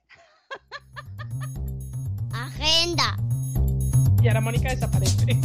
Agenda. 2.33 3.17
Y 4.23 4.29
ahora 4.29 4.41
Mónica 4.41 4.69
desaparece. 4.69 5.37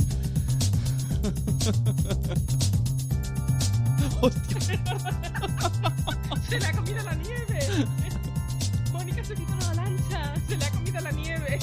Hostia, 4.21 4.61
¡Se 6.47 6.59
le 6.59 6.65
ha 6.67 6.71
comido 6.73 7.03
la 7.03 7.15
nieve! 7.15 7.59
Mónica 8.93 9.23
se 9.23 9.33
quitó 9.33 9.55
la 9.55 9.73
lancha. 9.73 10.35
Se 10.47 10.57
le 10.57 10.65
ha 10.65 10.69
comido 10.71 10.99
la 11.01 11.11
nieve. 11.11 11.57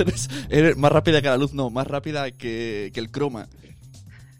Eres, 0.00 0.28
eres 0.50 0.76
más 0.76 0.92
rápida 0.92 1.22
que 1.22 1.28
la 1.28 1.36
luz, 1.36 1.52
no, 1.52 1.70
más 1.70 1.86
rápida 1.86 2.30
que, 2.30 2.90
que 2.92 3.00
el 3.00 3.10
croma. 3.10 3.48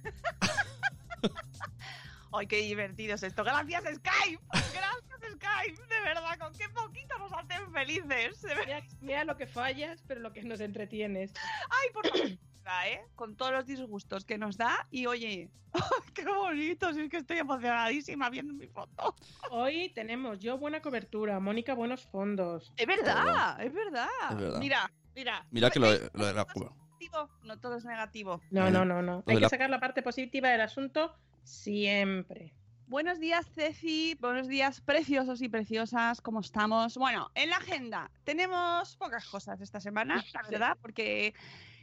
¡Ay, 2.32 2.46
qué 2.46 2.62
divertido 2.62 3.14
es 3.14 3.22
esto! 3.22 3.42
¡Gracias, 3.42 3.82
Skype! 3.82 4.42
¡Gracias, 4.52 5.32
Skype! 5.34 5.82
De 5.88 6.00
verdad, 6.02 6.38
con 6.38 6.52
qué 6.54 6.68
poquito 6.68 7.18
nos 7.18 7.32
hacen 7.32 7.72
felices. 7.72 8.46
Mira, 8.66 8.82
mira 9.00 9.24
lo 9.24 9.36
que 9.36 9.46
fallas, 9.46 10.02
pero 10.06 10.20
lo 10.20 10.32
que 10.32 10.42
nos 10.42 10.60
entretienes. 10.60 11.32
¡Ay, 11.70 11.88
por 11.92 12.06
favor! 12.06 12.38
¿eh? 12.86 13.04
Con 13.14 13.36
todos 13.36 13.52
los 13.52 13.66
disgustos 13.66 14.24
que 14.24 14.38
nos 14.38 14.56
da. 14.56 14.86
Y 14.90 15.06
oye, 15.06 15.50
¡ay, 15.72 15.80
qué 16.14 16.24
bonito! 16.24 16.92
Si 16.92 17.00
es 17.00 17.10
que 17.10 17.18
estoy 17.18 17.38
emocionadísima 17.38 18.30
viendo 18.30 18.54
mi 18.54 18.66
foto. 18.66 19.14
Hoy 19.50 19.90
tenemos 19.94 20.40
yo 20.40 20.58
buena 20.58 20.80
cobertura, 20.80 21.40
Mónica 21.40 21.74
buenos 21.74 22.06
fondos. 22.06 22.72
Es 22.76 22.86
verdad, 22.86 23.60
es 23.62 23.72
verdad. 23.72 24.08
Es 24.30 24.36
verdad. 24.36 24.58
Mira, 24.58 24.90
mira. 25.14 25.46
Mira 25.50 25.70
que 25.70 25.78
lo, 25.80 25.88
¿Veis? 25.88 26.10
lo 26.14 26.26
de 26.26 26.34
la... 26.34 26.44
Negativo, 26.44 27.30
No 27.44 27.58
todo 27.58 27.76
es 27.76 27.84
negativo. 27.84 28.40
No, 28.50 28.70
no, 28.70 28.84
no, 28.84 29.00
no. 29.02 29.22
Hay 29.26 29.36
de 29.36 29.40
que 29.42 29.48
sacar 29.48 29.70
la 29.70 29.80
parte 29.80 30.02
positiva 30.02 30.48
del 30.50 30.60
asunto 30.60 31.14
siempre. 31.42 32.54
Buenos 32.86 33.20
días, 33.20 33.46
Ceci. 33.54 34.16
Buenos 34.20 34.48
días, 34.48 34.80
preciosos 34.80 35.40
y 35.42 35.48
preciosas. 35.48 36.20
¿Cómo 36.20 36.40
estamos? 36.40 36.96
Bueno, 36.96 37.30
en 37.34 37.50
la 37.50 37.56
agenda 37.56 38.10
tenemos 38.24 38.96
pocas 38.96 39.26
cosas 39.28 39.60
esta 39.60 39.80
semana, 39.80 40.24
la 40.34 40.42
verdad, 40.50 40.78
porque 40.82 41.34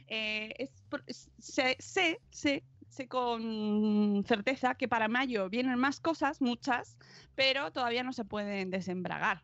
eh, 0.06 0.54
es 0.58 0.70
por- 0.88 1.02
es- 1.06 1.30
sé, 1.38 1.76
sé, 1.78 2.20
sé, 2.30 2.62
sé 2.88 3.08
con 3.08 4.22
certeza 4.26 4.74
que 4.74 4.86
para 4.88 5.08
mayo 5.08 5.48
vienen 5.48 5.78
más 5.78 5.98
cosas, 6.00 6.40
muchas, 6.42 6.98
pero 7.34 7.72
todavía 7.72 8.02
no 8.02 8.12
se 8.12 8.24
pueden 8.24 8.70
desembragar. 8.70 9.42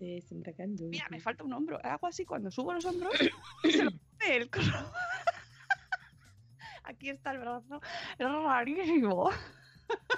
Mira, 0.00 1.06
me 1.10 1.20
falta 1.20 1.44
un 1.44 1.52
hombro. 1.52 1.78
Hago 1.84 2.06
así 2.06 2.24
cuando 2.24 2.50
subo 2.50 2.72
los 2.72 2.84
hombros 2.86 3.12
y 3.64 3.70
se 3.70 3.84
lo 3.84 3.90
pone 3.90 4.36
el 4.36 4.50
coso. 4.50 4.70
Aquí 6.84 7.10
está 7.10 7.32
el 7.32 7.38
brazo. 7.38 7.80
Es 8.18 8.26
rarísimo. 8.26 9.30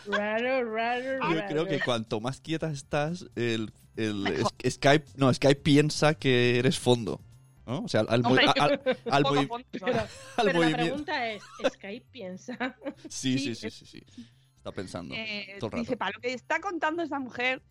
Raro, 0.07 0.73
raro, 0.75 1.03
Yo 1.31 1.35
raro. 1.37 1.47
creo 1.49 1.67
que 1.67 1.81
cuanto 1.81 2.21
más 2.21 2.41
quieta 2.41 2.71
estás, 2.71 3.27
el, 3.37 3.73
el 3.97 4.27
Skype, 4.69 5.07
no, 5.17 5.33
Skype 5.33 5.61
piensa 5.63 6.15
que 6.15 6.59
eres 6.59 6.79
fondo. 6.79 7.21
¿no? 7.67 7.81
O 7.85 7.89
sea, 7.89 8.01
al, 8.03 8.25
Hombre, 8.25 8.45
al- 8.59 8.83
al 9.11 9.23
Poco 9.23 9.35
movi- 9.37 9.49
fondo, 9.49 9.67
Pero, 9.71 9.87
al 10.37 10.47
pero 10.47 10.61
la 10.63 10.77
pregunta 10.77 11.31
es, 11.31 11.43
¿Skype 11.73 12.07
piensa? 12.11 12.77
Sí, 13.09 13.39
Sí, 13.39 13.55
sí, 13.55 13.71
sí, 13.71 13.87
sí, 13.87 14.03
sí. 14.15 14.29
Está 14.57 14.73
pensando 14.73 15.15
Eh, 15.17 15.57
todo 15.59 15.77
el 15.77 15.83
dice, 15.83 15.97
para 15.97 16.13
lo 16.15 16.21
que 16.21 16.33
está 16.35 16.61
contando 16.61 17.03
esta 17.03 17.19
mujer, 17.19 17.63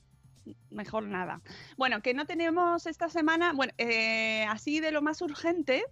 mejor 0.69 1.03
nada. 1.03 1.41
Bueno, 1.77 2.01
que 2.01 2.13
no 2.13 2.25
tenemos 2.25 2.85
esta 2.85 3.09
semana, 3.09 3.53
bueno, 3.53 3.73
eh, 3.77 4.45
así 4.45 4.79
de 4.79 4.91
lo 4.91 5.01
más 5.01 5.21
urgente, 5.21 5.83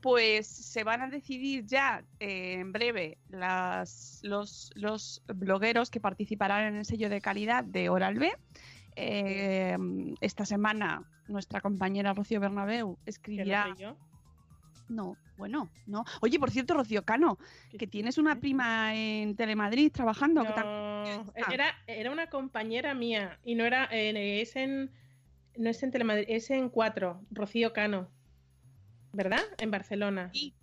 pues 0.00 0.46
se 0.46 0.84
van 0.84 1.02
a 1.02 1.08
decidir 1.08 1.66
ya 1.66 2.04
eh, 2.18 2.54
en 2.54 2.72
breve 2.72 3.18
las, 3.28 4.20
los, 4.22 4.70
los 4.74 5.22
blogueros 5.26 5.90
que 5.90 6.00
participarán 6.00 6.68
en 6.68 6.76
el 6.76 6.84
sello 6.84 7.08
de 7.08 7.20
calidad 7.20 7.64
de 7.64 7.88
Oral 7.88 8.18
B. 8.18 8.32
Eh, 8.96 9.76
esta 10.20 10.44
semana 10.44 11.04
nuestra 11.28 11.60
compañera 11.60 12.12
Rocío 12.12 12.40
Bernabeu 12.40 12.98
escribirá... 13.06 13.74
No, 14.90 15.16
bueno, 15.36 15.70
no. 15.86 16.04
Oye, 16.20 16.38
por 16.40 16.50
cierto, 16.50 16.74
Rocío 16.74 17.04
Cano, 17.04 17.38
que 17.78 17.86
tienes 17.86 18.18
una 18.18 18.40
prima 18.40 18.92
en 18.94 19.36
Telemadrid 19.36 19.92
trabajando. 19.92 20.42
que 20.42 20.48
No, 20.48 20.54
Ah. 20.56 21.32
era, 21.52 21.74
era 21.86 22.10
una 22.10 22.28
compañera 22.28 22.92
mía 22.92 23.38
y 23.44 23.54
no 23.54 23.64
era 23.64 23.88
eh, 23.92 24.40
es 24.42 24.56
en 24.56 24.90
no 25.56 25.70
es 25.70 25.82
en 25.82 25.90
Telemadrid, 25.92 26.24
es 26.28 26.50
en 26.50 26.68
4, 26.70 27.22
Rocío 27.30 27.72
Cano. 27.72 28.08
¿Verdad? 29.12 29.42
En 29.58 29.70
Barcelona. 29.70 30.30
Sí. 30.32 30.54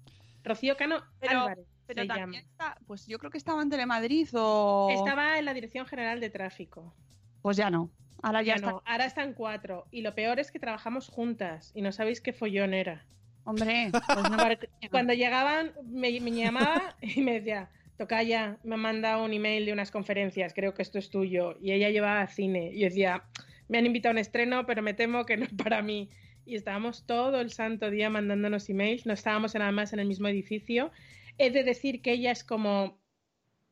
Rocío 0.43 0.75
Cano 0.77 1.01
Pero- 1.19 1.41
Álvarez 1.41 1.65
Pero 1.85 2.01
se 2.01 2.07
también 2.07 2.31
llama. 2.31 2.51
está, 2.51 2.77
pues 2.85 3.05
yo 3.07 3.19
creo 3.19 3.31
que 3.31 3.37
estaba 3.37 3.61
en 3.61 3.69
Telemadrid 3.69 4.27
o... 4.33 4.89
Estaba 4.91 5.39
en 5.39 5.45
la 5.45 5.53
Dirección 5.53 5.85
General 5.85 6.19
de 6.19 6.29
Tráfico. 6.29 6.93
Pues 7.41 7.55
ya 7.57 7.69
no. 7.69 7.89
Ahora 8.21 8.41
ya, 8.41 8.53
Ya 8.53 8.55
está. 8.55 8.71
no, 8.71 8.81
ahora 8.85 9.05
está 9.05 9.23
en 9.23 9.33
4 9.33 9.85
y 9.91 10.01
lo 10.01 10.13
peor 10.15 10.39
es 10.39 10.51
que 10.51 10.59
trabajamos 10.59 11.07
juntas 11.09 11.71
y 11.75 11.81
no 11.81 11.91
sabéis 11.91 12.19
qué 12.21 12.33
follón 12.33 12.73
era. 12.73 13.05
Hombre, 13.47 13.91
pues 13.91 14.29
no. 14.29 14.37
Cuando 14.91 15.13
llegaban, 15.13 15.71
me, 15.85 16.19
me 16.19 16.31
llamaba 16.31 16.97
y 17.01 17.21
me 17.21 17.39
decía, 17.39 17.69
Tocaya, 17.97 18.57
me 18.63 18.75
ha 18.75 18.77
mandado 18.77 19.23
un 19.23 19.31
email 19.31 19.65
de 19.65 19.71
unas 19.71 19.89
conferencias, 19.89 20.53
creo 20.53 20.73
que 20.73 20.81
esto 20.81 20.99
es 20.99 21.09
tuyo. 21.09 21.57
Y 21.61 21.71
ella 21.71 21.89
llevaba 21.89 22.27
cine. 22.27 22.71
Y 22.73 22.81
decía, 22.81 23.23
me 23.69 23.77
han 23.77 23.85
invitado 23.85 24.11
a 24.11 24.15
un 24.15 24.17
estreno, 24.17 24.65
pero 24.65 24.81
me 24.81 24.93
temo 24.93 25.25
que 25.25 25.37
no 25.37 25.45
es 25.45 25.53
para 25.53 25.81
mí. 25.81 26.09
Y 26.45 26.55
estábamos 26.55 27.05
todo 27.05 27.39
el 27.39 27.49
santo 27.51 27.89
día 27.89 28.09
mandándonos 28.09 28.69
emails, 28.69 29.05
no 29.05 29.13
estábamos 29.13 29.55
nada 29.55 29.71
más 29.71 29.93
en 29.93 29.99
el 29.99 30.07
mismo 30.07 30.27
edificio. 30.27 30.91
He 31.37 31.49
de 31.49 31.63
decir 31.63 32.01
que 32.01 32.11
ella 32.11 32.31
es 32.31 32.43
como 32.43 32.99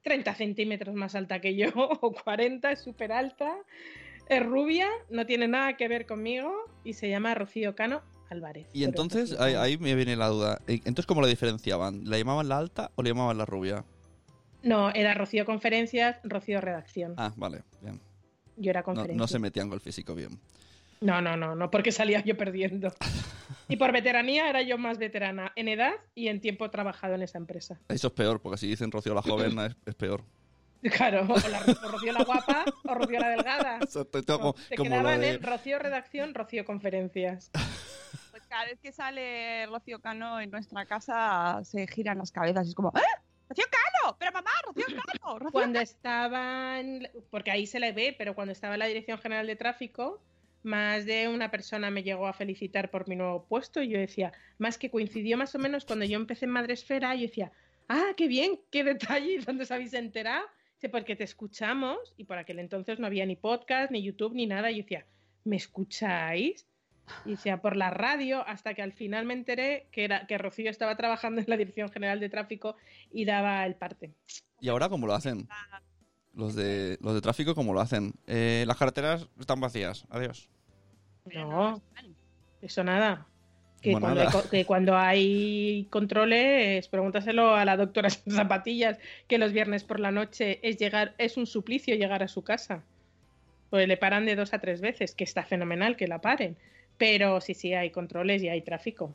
30 0.03 0.35
centímetros 0.35 0.95
más 0.95 1.15
alta 1.15 1.41
que 1.41 1.53
yo, 1.53 1.67
o 1.75 2.13
40, 2.13 2.71
es 2.71 2.81
súper 2.81 3.11
alta. 3.11 3.53
Es 4.29 4.41
rubia, 4.41 4.87
no 5.09 5.25
tiene 5.25 5.49
nada 5.49 5.75
que 5.75 5.89
ver 5.89 6.05
conmigo 6.05 6.53
y 6.85 6.93
se 6.93 7.09
llama 7.09 7.35
Rocío 7.35 7.75
Cano 7.75 8.01
Álvarez. 8.29 8.67
Y 8.73 8.83
entonces, 8.83 9.39
ahí, 9.39 9.53
ahí 9.55 9.77
me 9.77 9.93
viene 9.95 10.15
la 10.15 10.27
duda. 10.27 10.59
Eh, 10.67 10.75
Entonces, 10.85 11.05
¿cómo 11.05 11.21
la 11.21 11.27
diferenciaban? 11.27 12.09
¿La 12.09 12.17
llamaban 12.17 12.47
la 12.49 12.57
alta 12.57 12.91
o 12.95 13.03
le 13.03 13.09
llamaban 13.11 13.37
la 13.37 13.45
rubia? 13.45 13.83
No, 14.63 14.89
era 14.91 15.13
Rocío 15.13 15.45
Conferencias, 15.45 16.17
Rocío 16.23 16.59
Redacción. 16.61 17.13
Ah, 17.17 17.31
vale, 17.35 17.63
bien. 17.81 18.01
Yo 18.57 18.71
era 18.71 18.79
No, 18.81 18.85
conferencia. 18.85 19.17
no 19.17 19.27
se 19.27 19.37
metían 19.39 19.67
con 19.69 19.75
el 19.75 19.81
físico 19.81 20.15
bien. 20.15 20.39
no, 21.01 21.21
no, 21.21 21.37
no, 21.37 21.55
no, 21.55 21.69
porque 21.69 21.91
salía 21.91 22.23
yo 22.23 22.35
perdiendo. 22.37 22.91
Y 23.67 23.77
por 23.77 23.91
veteranía 23.91 24.49
era 24.49 24.63
yo 24.63 24.77
más 24.79 24.97
veterana 24.97 25.51
en 25.55 25.67
edad 25.67 25.91
y 26.15 26.29
en 26.29 26.41
tiempo 26.41 26.67
trabajado 26.71 27.13
en 27.13 27.21
esa 27.21 27.37
empresa. 27.37 27.79
Eso 27.89 28.07
es 28.07 28.13
peor, 28.13 28.41
porque 28.41 28.57
si 28.57 28.67
dicen 28.67 28.91
Rocío 28.91 29.13
la 29.13 29.21
joven 29.21 29.57
es, 29.59 29.75
es 29.85 29.93
peor. 29.95 30.23
Claro, 30.97 31.21
o, 31.27 31.49
la, 31.49 31.61
o 31.61 31.91
Rocío 31.91 32.11
la 32.13 32.23
guapa 32.23 32.65
o 32.83 32.93
Rocío 32.93 33.19
la 33.19 33.29
delgada. 33.29 33.79
Como, 34.27 34.55
se 34.69 34.75
como 34.75 34.89
quedaban 34.91 35.21
de- 35.21 35.29
en 35.29 35.43
Rocío 35.43 35.79
Redacción, 35.79 36.33
Rocío 36.33 36.63
Conferencias. 36.65 37.49
Pues 38.31 38.45
cada 38.47 38.65
vez 38.65 38.79
que 38.79 38.91
sale 38.91 39.65
Rocío 39.67 39.99
Cano 39.99 40.39
en 40.39 40.51
nuestra 40.51 40.85
casa 40.85 41.61
se 41.63 41.87
giran 41.87 42.17
las 42.19 42.31
cabezas 42.31 42.67
y 42.67 42.69
es 42.69 42.75
como 42.75 42.89
¡Eh! 42.89 43.01
¡Rocío 43.49 43.65
Cano! 43.71 44.15
¡Pero 44.19 44.31
mamá, 44.31 44.51
Rocío 44.65 44.85
Cano! 44.87 45.39
Rocío 45.39 45.51
Cuando 45.51 45.79
estaban, 45.79 47.07
porque 47.31 47.51
ahí 47.51 47.65
se 47.67 47.79
le 47.79 47.91
ve, 47.91 48.13
pero 48.17 48.35
cuando 48.35 48.51
estaba 48.51 48.75
en 48.75 48.79
la 48.79 48.85
Dirección 48.87 49.17
General 49.19 49.47
de 49.47 49.55
Tráfico, 49.55 50.21
más 50.63 51.05
de 51.05 51.27
una 51.29 51.49
persona 51.51 51.89
me 51.91 52.03
llegó 52.03 52.27
a 52.27 52.33
felicitar 52.33 52.89
por 52.91 53.07
mi 53.07 53.15
nuevo 53.15 53.45
puesto 53.45 53.81
y 53.81 53.89
yo 53.89 53.97
decía, 53.99 54.33
más 54.57 54.77
que 54.77 54.89
coincidió 54.91 55.37
más 55.37 55.53
o 55.55 55.59
menos 55.59 55.85
cuando 55.85 56.05
yo 56.05 56.17
empecé 56.17 56.45
en 56.45 56.51
Madresfera, 56.51 57.15
yo 57.15 57.21
decía, 57.23 57.51
ah, 57.87 58.13
qué 58.17 58.27
bien, 58.27 58.59
qué 58.71 58.83
detalle, 58.83 59.39
¿dónde 59.45 59.63
os 59.63 59.71
habéis 59.71 59.93
enterado? 59.93 60.45
Dice, 60.75 60.89
porque 60.89 61.15
te 61.15 61.23
escuchamos 61.23 62.13
y 62.17 62.25
por 62.25 62.37
aquel 62.37 62.59
entonces 62.59 62.99
no 62.99 63.07
había 63.07 63.25
ni 63.25 63.35
podcast, 63.35 63.91
ni 63.91 64.03
YouTube, 64.03 64.33
ni 64.33 64.45
nada. 64.45 64.71
Y 64.71 64.77
yo 64.77 64.81
decía, 64.83 65.05
¿me 65.43 65.55
escucháis? 65.55 66.67
Y 67.23 67.31
decía, 67.31 67.61
por 67.61 67.75
la 67.75 67.91
radio, 67.91 68.45
hasta 68.47 68.73
que 68.73 68.81
al 68.81 68.91
final 68.91 69.25
me 69.25 69.33
enteré 69.33 69.87
que, 69.91 70.05
era, 70.05 70.25
que 70.27 70.37
Rocío 70.37 70.69
estaba 70.69 70.97
trabajando 70.97 71.39
en 71.39 71.47
la 71.47 71.57
Dirección 71.57 71.89
General 71.89 72.19
de 72.19 72.29
Tráfico 72.29 72.75
y 73.11 73.25
daba 73.25 73.65
el 73.65 73.75
parte. 73.75 74.13
¿Y 74.59 74.69
ahora 74.69 74.89
cómo 74.89 75.07
lo 75.07 75.13
hacen? 75.13 75.47
Los 76.33 76.55
de, 76.55 76.97
los 77.01 77.13
de 77.13 77.21
tráfico, 77.21 77.55
¿cómo 77.55 77.73
lo 77.73 77.79
hacen? 77.79 78.13
Eh, 78.27 78.65
las 78.67 78.77
carreteras 78.77 79.29
están 79.39 79.61
vacías. 79.61 80.05
Adiós. 80.09 80.49
No, 81.33 81.81
eso 82.61 82.83
nada. 82.83 83.27
Que, 83.85 83.99
cuando. 83.99 84.21
Hay, 84.21 84.27
co- 84.27 84.49
que 84.49 84.65
cuando 84.65 84.97
hay 84.97 85.87
controles, 85.89 86.87
pregúntaselo 86.87 87.55
a 87.55 87.63
la 87.65 87.77
doctora 87.77 88.09
sin 88.09 88.33
zapatillas, 88.33 88.97
que 89.27 89.37
los 89.37 89.53
viernes 89.53 89.83
por 89.83 89.99
la 89.99 90.11
noche 90.11 90.59
es 90.67 90.77
llegar, 90.77 91.13
es 91.17 91.37
un 91.37 91.45
suplicio 91.45 91.95
llegar 91.95 92.23
a 92.23 92.27
su 92.27 92.43
casa. 92.43 92.83
Pues 93.69 93.87
le 93.87 93.97
paran 93.97 94.25
de 94.25 94.35
dos 94.35 94.53
a 94.53 94.59
tres 94.59 94.81
veces, 94.81 95.15
que 95.15 95.23
está 95.23 95.43
fenomenal 95.43 95.95
que 95.95 96.07
la 96.07 96.19
paren. 96.19 96.57
Pero 96.97 97.41
sí, 97.41 97.53
sí, 97.53 97.73
hay 97.73 97.89
controles 97.91 98.41
y 98.43 98.49
hay 98.49 98.61
tráfico. 98.61 99.13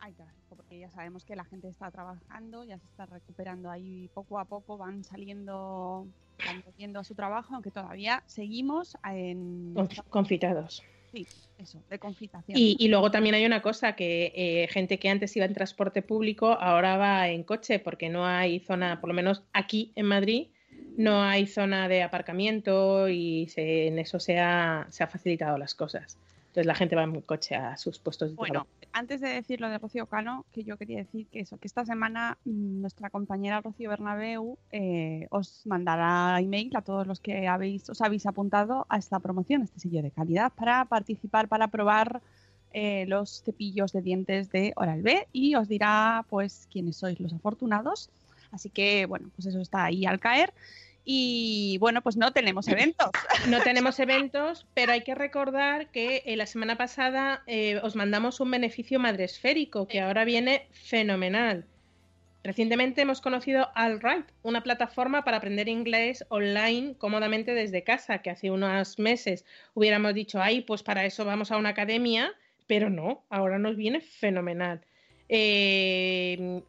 Ay, 0.00 0.12
tráfico, 0.12 0.56
porque 0.56 0.78
ya 0.78 0.90
sabemos 0.90 1.24
que 1.24 1.36
la 1.36 1.44
gente 1.44 1.68
está 1.68 1.90
trabajando, 1.90 2.64
ya 2.64 2.78
se 2.78 2.86
está 2.86 3.06
recuperando 3.06 3.70
ahí 3.70 4.08
poco 4.14 4.38
a 4.38 4.44
poco, 4.44 4.76
van 4.76 5.04
saliendo, 5.04 6.06
van 6.44 6.62
volviendo 6.64 6.98
a 7.00 7.04
su 7.04 7.14
trabajo, 7.14 7.54
aunque 7.54 7.70
todavía 7.70 8.22
seguimos 8.26 8.96
en 9.04 9.74
Confitados. 10.08 10.82
De 11.88 11.98
confitación. 11.98 12.58
Y, 12.58 12.76
y 12.78 12.88
luego 12.88 13.10
también 13.10 13.34
hay 13.34 13.44
una 13.44 13.62
cosa, 13.62 13.94
que 13.94 14.32
eh, 14.34 14.68
gente 14.68 14.98
que 14.98 15.08
antes 15.08 15.36
iba 15.36 15.44
en 15.44 15.54
transporte 15.54 16.02
público 16.02 16.52
ahora 16.52 16.96
va 16.96 17.28
en 17.28 17.42
coche 17.42 17.78
porque 17.78 18.08
no 18.08 18.26
hay 18.26 18.60
zona, 18.60 19.00
por 19.00 19.08
lo 19.08 19.14
menos 19.14 19.42
aquí 19.52 19.92
en 19.96 20.06
Madrid, 20.06 20.48
no 20.96 21.22
hay 21.22 21.46
zona 21.46 21.88
de 21.88 22.02
aparcamiento 22.02 23.08
y 23.08 23.48
se- 23.48 23.88
en 23.88 23.98
eso 23.98 24.18
se 24.20 24.38
ha, 24.38 24.86
se 24.90 25.04
ha 25.04 25.06
facilitado 25.06 25.58
las 25.58 25.74
cosas. 25.74 26.18
Entonces 26.50 26.66
la 26.66 26.74
gente 26.74 26.96
va 26.96 27.04
en 27.04 27.20
coche 27.20 27.54
a 27.54 27.76
sus 27.76 28.00
puestos 28.00 28.30
de 28.30 28.34
Bueno, 28.34 28.52
trabajo. 28.52 28.70
antes 28.92 29.20
de 29.20 29.28
decir 29.28 29.60
lo 29.60 29.68
de 29.68 29.78
Rocío 29.78 30.06
Cano, 30.06 30.44
que 30.52 30.64
yo 30.64 30.76
quería 30.76 30.98
decir 30.98 31.28
que 31.28 31.38
eso, 31.38 31.58
que 31.58 31.68
esta 31.68 31.84
semana 31.84 32.38
mm, 32.44 32.80
nuestra 32.80 33.08
compañera 33.08 33.60
Rocío 33.60 33.88
Bernabeu 33.88 34.58
eh, 34.72 35.28
os 35.30 35.64
mandará 35.64 36.40
email 36.40 36.74
a 36.74 36.82
todos 36.82 37.06
los 37.06 37.20
que 37.20 37.46
habéis, 37.46 37.88
os 37.88 38.00
habéis 38.00 38.26
apuntado 38.26 38.84
a 38.88 38.98
esta 38.98 39.20
promoción, 39.20 39.60
a 39.60 39.64
este 39.66 39.78
sello 39.78 40.02
de 40.02 40.10
calidad, 40.10 40.50
para 40.52 40.84
participar, 40.86 41.46
para 41.46 41.68
probar 41.68 42.20
eh, 42.72 43.04
los 43.06 43.44
cepillos 43.44 43.92
de 43.92 44.02
dientes 44.02 44.50
de 44.50 44.72
Oral-B 44.74 45.28
y 45.32 45.54
os 45.54 45.68
dirá 45.68 46.24
pues 46.28 46.66
quiénes 46.68 46.96
sois 46.96 47.20
los 47.20 47.32
afortunados. 47.32 48.10
Así 48.50 48.70
que 48.70 49.06
bueno, 49.06 49.30
pues 49.36 49.46
eso 49.46 49.60
está 49.60 49.84
ahí 49.84 50.04
al 50.04 50.18
caer. 50.18 50.52
Y 51.12 51.76
bueno, 51.78 52.02
pues 52.02 52.16
no 52.16 52.32
tenemos 52.32 52.68
eventos. 52.68 53.10
No 53.48 53.60
tenemos 53.62 53.98
eventos, 53.98 54.68
pero 54.74 54.92
hay 54.92 55.00
que 55.00 55.16
recordar 55.16 55.90
que 55.90 56.22
eh, 56.24 56.36
la 56.36 56.46
semana 56.46 56.76
pasada 56.76 57.42
eh, 57.48 57.80
os 57.82 57.96
mandamos 57.96 58.38
un 58.38 58.52
beneficio 58.52 59.00
madresférico 59.00 59.88
que 59.88 60.00
ahora 60.00 60.24
viene 60.24 60.68
fenomenal. 60.70 61.66
Recientemente 62.44 63.00
hemos 63.00 63.20
conocido 63.20 63.70
Alright, 63.74 64.26
una 64.42 64.62
plataforma 64.62 65.24
para 65.24 65.38
aprender 65.38 65.68
inglés 65.68 66.24
online 66.28 66.94
cómodamente 66.96 67.54
desde 67.54 67.82
casa, 67.82 68.18
que 68.18 68.30
hace 68.30 68.52
unos 68.52 69.00
meses 69.00 69.44
hubiéramos 69.74 70.14
dicho, 70.14 70.40
ay, 70.40 70.60
pues 70.60 70.84
para 70.84 71.04
eso 71.06 71.24
vamos 71.24 71.50
a 71.50 71.56
una 71.56 71.70
academia, 71.70 72.30
pero 72.68 72.88
no, 72.88 73.24
ahora 73.30 73.58
nos 73.58 73.74
viene 73.74 74.00
fenomenal. 74.00 74.80
Eh, 75.28 76.62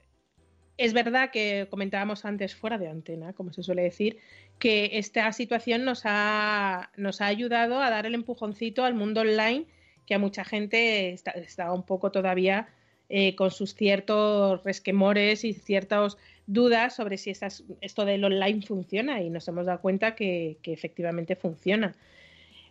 es 0.82 0.94
verdad 0.94 1.30
que 1.30 1.68
comentábamos 1.70 2.26
antes 2.26 2.56
fuera 2.56 2.80
de 2.80 2.88
antena, 2.88 3.34
como 3.34 3.54
se 3.54 3.62
suele 3.62 3.84
decir, 3.84 4.18
que 4.58 4.90
esta 4.94 5.32
situación 5.32 5.86
nos 5.86 6.02
ha, 6.06 6.90
nos 6.98 7.22
ha 7.22 7.28
ayudado 7.28 7.80
a 7.82 7.92
dar 7.92 8.08
el 8.08 8.16
empujoncito 8.16 8.84
al 8.84 8.96
mundo 8.96 9.22
online, 9.22 9.66
que 10.08 10.16
a 10.16 10.20
mucha 10.20 10.44
gente 10.44 11.12
está, 11.12 11.72
un 11.72 11.84
poco 11.84 12.12
todavía 12.12 12.68
eh, 13.10 13.36
con 13.36 13.52
sus 13.52 13.76
ciertos 13.76 14.64
resquemores 14.64 15.44
y 15.44 15.54
ciertas 15.54 16.18
dudas 16.48 16.96
sobre 16.96 17.20
si 17.20 17.32
esto 17.82 18.06
del 18.06 18.24
online 18.24 18.64
funciona 18.64 19.22
y 19.22 19.30
nos 19.30 19.48
hemos 19.48 19.68
dado 19.68 19.82
cuenta 19.82 20.16
que, 20.16 20.58
que 20.64 20.74
efectivamente 20.74 21.36
funciona. 21.36 21.96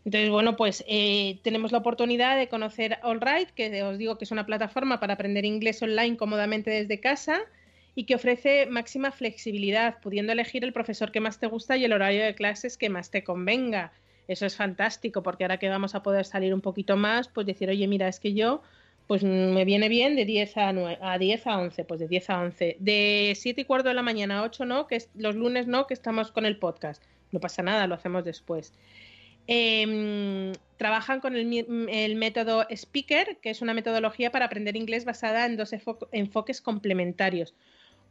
Entonces, 0.04 0.30
bueno, 0.30 0.56
pues 0.56 0.82
eh, 0.88 1.38
tenemos 1.44 1.70
la 1.70 1.78
oportunidad 1.78 2.36
de 2.36 2.48
conocer 2.48 2.98
AllRight, 3.02 3.50
que 3.50 3.82
os 3.84 3.98
digo 3.98 4.18
que 4.18 4.24
es 4.24 4.32
una 4.32 4.46
plataforma 4.46 4.98
para 4.98 5.14
aprender 5.14 5.44
inglés 5.44 5.80
online 5.80 6.16
cómodamente 6.16 6.70
desde 6.70 6.98
casa 6.98 7.42
y 7.94 8.04
que 8.04 8.14
ofrece 8.14 8.66
máxima 8.66 9.10
flexibilidad, 9.12 10.00
pudiendo 10.00 10.32
elegir 10.32 10.64
el 10.64 10.72
profesor 10.72 11.12
que 11.12 11.20
más 11.20 11.38
te 11.38 11.46
gusta 11.46 11.76
y 11.76 11.84
el 11.84 11.92
horario 11.92 12.24
de 12.24 12.34
clases 12.34 12.76
que 12.76 12.88
más 12.88 13.10
te 13.10 13.24
convenga. 13.24 13.92
Eso 14.28 14.46
es 14.46 14.56
fantástico, 14.56 15.22
porque 15.22 15.44
ahora 15.44 15.58
que 15.58 15.68
vamos 15.68 15.94
a 15.94 16.02
poder 16.02 16.24
salir 16.24 16.54
un 16.54 16.60
poquito 16.60 16.96
más, 16.96 17.28
pues 17.28 17.46
decir, 17.46 17.68
oye, 17.68 17.86
mira, 17.88 18.08
es 18.08 18.20
que 18.20 18.32
yo 18.32 18.62
pues 19.08 19.24
me 19.24 19.64
viene 19.64 19.88
bien 19.88 20.14
de 20.14 20.24
10 20.24 20.56
a, 20.56 20.72
9, 20.72 20.98
a 21.02 21.18
10 21.18 21.46
a 21.48 21.58
11, 21.58 21.84
pues 21.84 21.98
de 21.98 22.06
10 22.06 22.30
a 22.30 22.42
11. 22.42 22.76
De 22.78 23.32
7 23.36 23.62
y 23.62 23.64
cuarto 23.64 23.88
de 23.88 23.94
la 23.94 24.02
mañana 24.02 24.38
a 24.38 24.42
8 24.44 24.64
no, 24.66 24.86
que 24.86 24.94
es, 24.94 25.10
los 25.16 25.34
lunes 25.34 25.66
no, 25.66 25.88
que 25.88 25.94
estamos 25.94 26.30
con 26.30 26.46
el 26.46 26.58
podcast. 26.58 27.02
No 27.32 27.40
pasa 27.40 27.60
nada, 27.64 27.88
lo 27.88 27.96
hacemos 27.96 28.24
después. 28.24 28.72
Eh, 29.48 30.52
trabajan 30.76 31.18
con 31.18 31.34
el, 31.34 31.88
el, 31.90 32.14
método 32.14 32.64
Speaker, 32.70 33.38
que 33.38 33.50
es 33.50 33.62
una 33.62 33.74
metodología 33.74 34.30
para 34.30 34.44
aprender 34.44 34.76
inglés 34.76 35.04
basada 35.04 35.44
en 35.44 35.56
dos 35.56 35.72
enfoques 36.12 36.60
complementarios. 36.60 37.52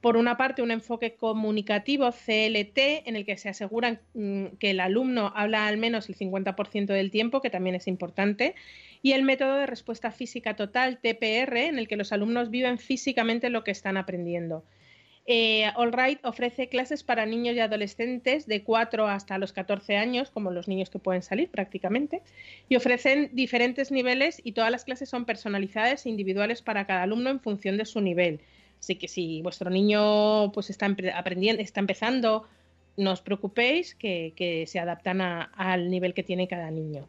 Por 0.02 0.16
una 0.16 0.38
parte, 0.38 0.62
un 0.62 0.72
enfoque 0.72 1.16
comunicativo 1.16 2.12
CLT, 2.12 2.78
en 3.06 3.16
el 3.18 3.26
que 3.26 3.38
se 3.38 3.50
aseguran 3.50 4.00
mm, 4.14 4.46
que 4.60 4.72
el 4.72 4.80
alumno 4.80 5.34
habla 5.36 5.68
al 5.68 5.78
menos 5.78 6.08
el 6.08 6.16
50% 6.16 6.86
del 6.86 7.12
tiempo, 7.12 7.42
que 7.42 7.50
también 7.50 7.76
es 7.76 7.88
importante, 7.88 8.56
y 9.02 9.12
el 9.12 9.24
método 9.24 9.56
de 9.56 9.66
respuesta 9.66 10.12
física 10.12 10.56
total, 10.56 11.00
TPR, 11.02 11.58
en 11.58 11.80
el 11.80 11.88
que 11.88 11.98
los 11.98 12.14
alumnos 12.14 12.50
viven 12.50 12.78
físicamente 12.78 13.50
lo 13.50 13.64
que 13.64 13.72
están 13.72 13.98
aprendiendo. 13.98 14.64
Eh, 15.26 15.66
Allright 15.76 16.26
ofrece 16.26 16.70
clases 16.70 17.04
para 17.04 17.26
niños 17.26 17.56
y 17.56 17.60
adolescentes 17.60 18.48
de 18.48 18.64
4 18.64 19.08
hasta 19.08 19.38
los 19.38 19.54
14 19.54 19.96
años, 19.98 20.32
como 20.32 20.50
los 20.50 20.68
niños 20.68 20.90
que 20.90 20.98
pueden 20.98 21.22
salir 21.22 21.52
prácticamente, 21.52 22.24
y 22.68 22.78
ofrecen 22.78 23.30
diferentes 23.34 23.92
niveles 23.92 24.42
y 24.44 24.54
todas 24.54 24.72
las 24.72 24.86
clases 24.86 25.10
son 25.10 25.26
personalizadas 25.26 26.06
e 26.06 26.10
individuales 26.10 26.62
para 26.62 26.88
cada 26.88 27.04
alumno 27.04 27.30
en 27.30 27.42
función 27.42 27.78
de 27.78 27.86
su 27.86 28.02
nivel. 28.02 28.40
Así 28.80 28.96
que 28.96 29.08
si 29.08 29.42
vuestro 29.42 29.70
niño 29.70 30.52
pues 30.52 30.70
está 30.70 30.88
aprendiendo, 31.14 31.62
está 31.62 31.80
empezando, 31.80 32.48
no 32.98 33.12
os 33.12 33.22
preocupéis 33.22 33.96
que, 33.96 34.34
que 34.36 34.66
se 34.68 34.80
adaptan 34.80 35.22
a, 35.22 35.44
al 35.56 35.90
nivel 35.90 36.14
que 36.14 36.24
tiene 36.24 36.48
cada 36.48 36.72
niño. 36.72 37.08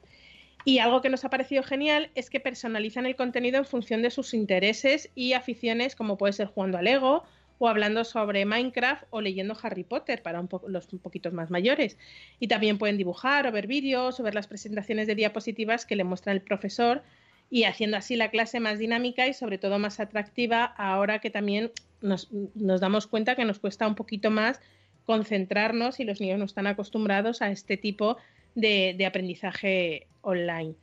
Y 0.65 0.79
algo 0.79 1.01
que 1.01 1.09
nos 1.09 1.25
ha 1.25 1.31
parecido 1.31 1.63
genial 1.63 2.11
es 2.15 2.29
que 2.29 2.39
personalizan 2.39 3.07
el 3.07 3.17
contenido 3.17 3.59
en 3.59 3.65
función 3.65 4.03
de 4.03 4.11
sus 4.11 4.35
intereses 4.35 5.11
y 5.15 5.33
aficiones, 5.33 5.97
como 5.97 6.19
puede 6.19 6.35
ser 6.35 6.49
jugando 6.49 6.77
al 6.77 6.85
Lego 6.85 7.25
o 7.59 7.69
hablando 7.69 8.05
sobre 8.05 8.45
Minecraft 8.45 9.05
o 9.11 9.21
leyendo 9.21 9.57
Harry 9.63 9.85
Potter 9.85 10.23
para 10.23 10.41
un 10.41 10.49
los 10.69 10.87
poquitos 10.87 11.33
más 11.33 11.51
mayores. 11.51 11.99
Y 12.41 12.49
también 12.49 12.79
pueden 12.79 12.97
dibujar 12.97 13.47
o 13.47 13.53
ver 13.53 13.67
vídeos 13.67 14.19
o 14.19 14.23
ver 14.23 14.35
las 14.35 14.47
presentaciones 14.47 15.07
de 15.07 15.15
diapositivas 15.15 15.87
que 15.87 15.97
le 15.97 16.05
muestra 16.05 16.33
el 16.33 16.41
profesor 16.41 17.03
y 17.51 17.65
haciendo 17.65 17.97
así 17.97 18.15
la 18.17 18.31
clase 18.31 18.61
más 18.61 18.79
dinámica 18.79 19.27
y 19.27 19.35
sobre 19.35 19.59
todo 19.59 19.79
más 19.79 19.99
atractiva 19.99 20.65
ahora 20.65 21.19
que 21.19 21.31
también 21.31 21.73
nos, 22.01 22.29
damos 22.55 23.09
cuenta 23.09 23.35
que 23.35 23.45
nos 23.45 23.59
cuesta 23.59 23.87
un 23.87 23.97
poquito 23.97 24.31
más 24.31 24.61
concentrarnos 25.05 25.99
y 25.99 26.05
los 26.05 26.21
niños 26.21 26.39
no 26.39 26.45
están 26.45 26.69
acostumbrados 26.69 27.43
a 27.43 27.51
este 27.51 27.77
tipo 27.77 28.17
de, 28.55 29.05
aprendizaje 29.05 30.07
online. 30.23 30.75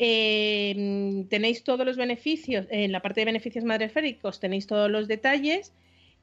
Eh, 0.00 1.24
tenéis 1.28 1.62
todos 1.62 1.86
los 1.86 1.96
beneficios, 1.96 2.66
en 2.70 2.90
la 2.90 3.00
parte 3.00 3.20
de 3.20 3.26
beneficios 3.26 3.64
madreféricos 3.64 4.40
tenéis 4.40 4.66
todos 4.66 4.90
los 4.90 5.06
detalles 5.08 5.72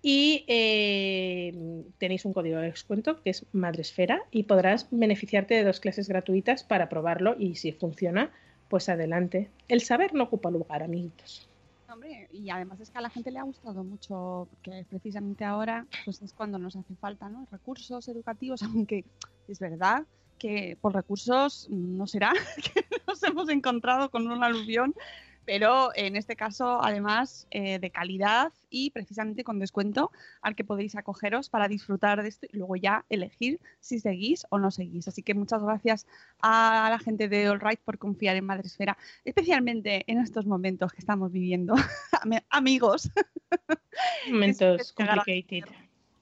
y 0.01 0.43
eh, 0.47 1.53
tenéis 1.97 2.25
un 2.25 2.33
código 2.33 2.57
de 2.57 2.71
descuento 2.71 3.21
que 3.21 3.29
es 3.29 3.45
Madresfera 3.53 4.23
y 4.31 4.43
podrás 4.43 4.87
beneficiarte 4.91 5.53
de 5.53 5.63
dos 5.63 5.79
clases 5.79 6.09
gratuitas 6.09 6.63
para 6.63 6.89
probarlo 6.89 7.35
y 7.39 7.55
si 7.55 7.71
funciona, 7.71 8.31
pues 8.69 8.89
adelante. 8.89 9.49
El 9.67 9.81
saber 9.81 10.13
no 10.13 10.25
ocupa 10.25 10.51
lugar, 10.51 10.83
amiguitos. 10.83 11.47
Hombre, 11.91 12.27
y 12.33 12.49
además 12.49 12.79
es 12.81 12.89
que 12.89 12.97
a 12.97 13.01
la 13.01 13.09
gente 13.09 13.31
le 13.31 13.39
ha 13.39 13.43
gustado 13.43 13.83
mucho, 13.83 14.47
porque 14.51 14.85
precisamente 14.89 15.45
ahora 15.45 15.85
pues 16.03 16.21
es 16.21 16.33
cuando 16.33 16.59
nos 16.59 16.75
hace 16.75 16.95
falta 16.95 17.29
¿no? 17.29 17.47
recursos 17.49 18.07
educativos, 18.09 18.61
aunque 18.63 19.05
es 19.47 19.59
verdad 19.59 20.05
que 20.37 20.77
por 20.81 20.93
recursos 20.93 21.67
no 21.69 22.05
será 22.05 22.33
que 22.73 22.85
nos 23.07 23.23
hemos 23.23 23.49
encontrado 23.49 24.09
con 24.09 24.27
un 24.27 24.43
aluvión, 24.43 24.93
pero 25.47 25.91
en 25.95 26.17
este 26.17 26.35
caso 26.35 26.83
además 26.83 27.47
eh, 27.51 27.79
de 27.79 27.89
calidad 27.89 28.51
y 28.69 28.91
precisamente 28.91 29.45
con 29.45 29.59
descuento 29.59 30.11
al 30.41 30.55
que 30.55 30.65
podéis 30.65 30.97
acogeros 30.97 31.49
para 31.49 31.69
disfrutar 31.69 32.21
de 32.21 32.27
esto 32.27 32.47
y 32.51 32.57
luego 32.57 32.75
ya 32.75 33.05
elegir 33.07 33.61
si 33.79 34.01
seguís 34.01 34.45
o 34.49 34.59
no 34.59 34.71
seguís. 34.71 35.07
Así 35.07 35.23
que 35.23 35.33
muchas 35.33 35.63
gracias 35.63 36.05
a 36.41 36.89
la 36.89 36.99
gente 36.99 37.29
de 37.29 37.47
All 37.47 37.61
Right 37.61 37.79
por 37.79 37.97
confiar 37.97 38.35
en 38.35 38.45
Madresfera, 38.45 38.97
especialmente 39.23 40.03
en 40.07 40.19
estos 40.19 40.45
momentos 40.45 40.91
que 40.91 40.99
estamos 40.99 41.31
viviendo, 41.31 41.75
amigos. 42.49 43.09
Momentos 44.29 44.91
complicated. 44.91 45.63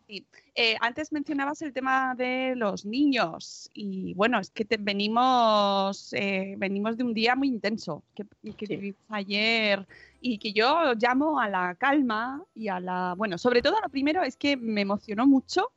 Sí. 0.07 0.25
Eh, 0.53 0.75
antes 0.81 1.11
mencionabas 1.11 1.61
el 1.63 1.73
tema 1.73 2.13
de 2.15 2.55
los 2.55 2.85
niños 2.85 3.71
y 3.73 4.13
bueno, 4.13 4.39
es 4.39 4.51
que 4.51 4.63
te, 4.63 4.77
venimos, 4.77 6.13
eh, 6.13 6.53
venimos 6.57 6.95
de 6.95 7.03
un 7.03 7.13
día 7.13 7.35
muy 7.35 7.47
intenso 7.47 8.03
que, 8.13 8.23
que 8.53 8.67
sí. 8.67 8.75
vivimos 8.75 9.01
ayer 9.09 9.87
y 10.21 10.37
que 10.37 10.53
yo 10.53 10.93
llamo 10.93 11.39
a 11.39 11.49
la 11.49 11.73
calma 11.75 12.43
y 12.53 12.67
a 12.67 12.79
la, 12.79 13.15
bueno, 13.17 13.39
sobre 13.39 13.63
todo 13.63 13.77
lo 13.81 13.89
primero 13.89 14.21
es 14.21 14.35
que 14.37 14.55
me 14.57 14.81
emocionó 14.81 15.25
mucho, 15.25 15.71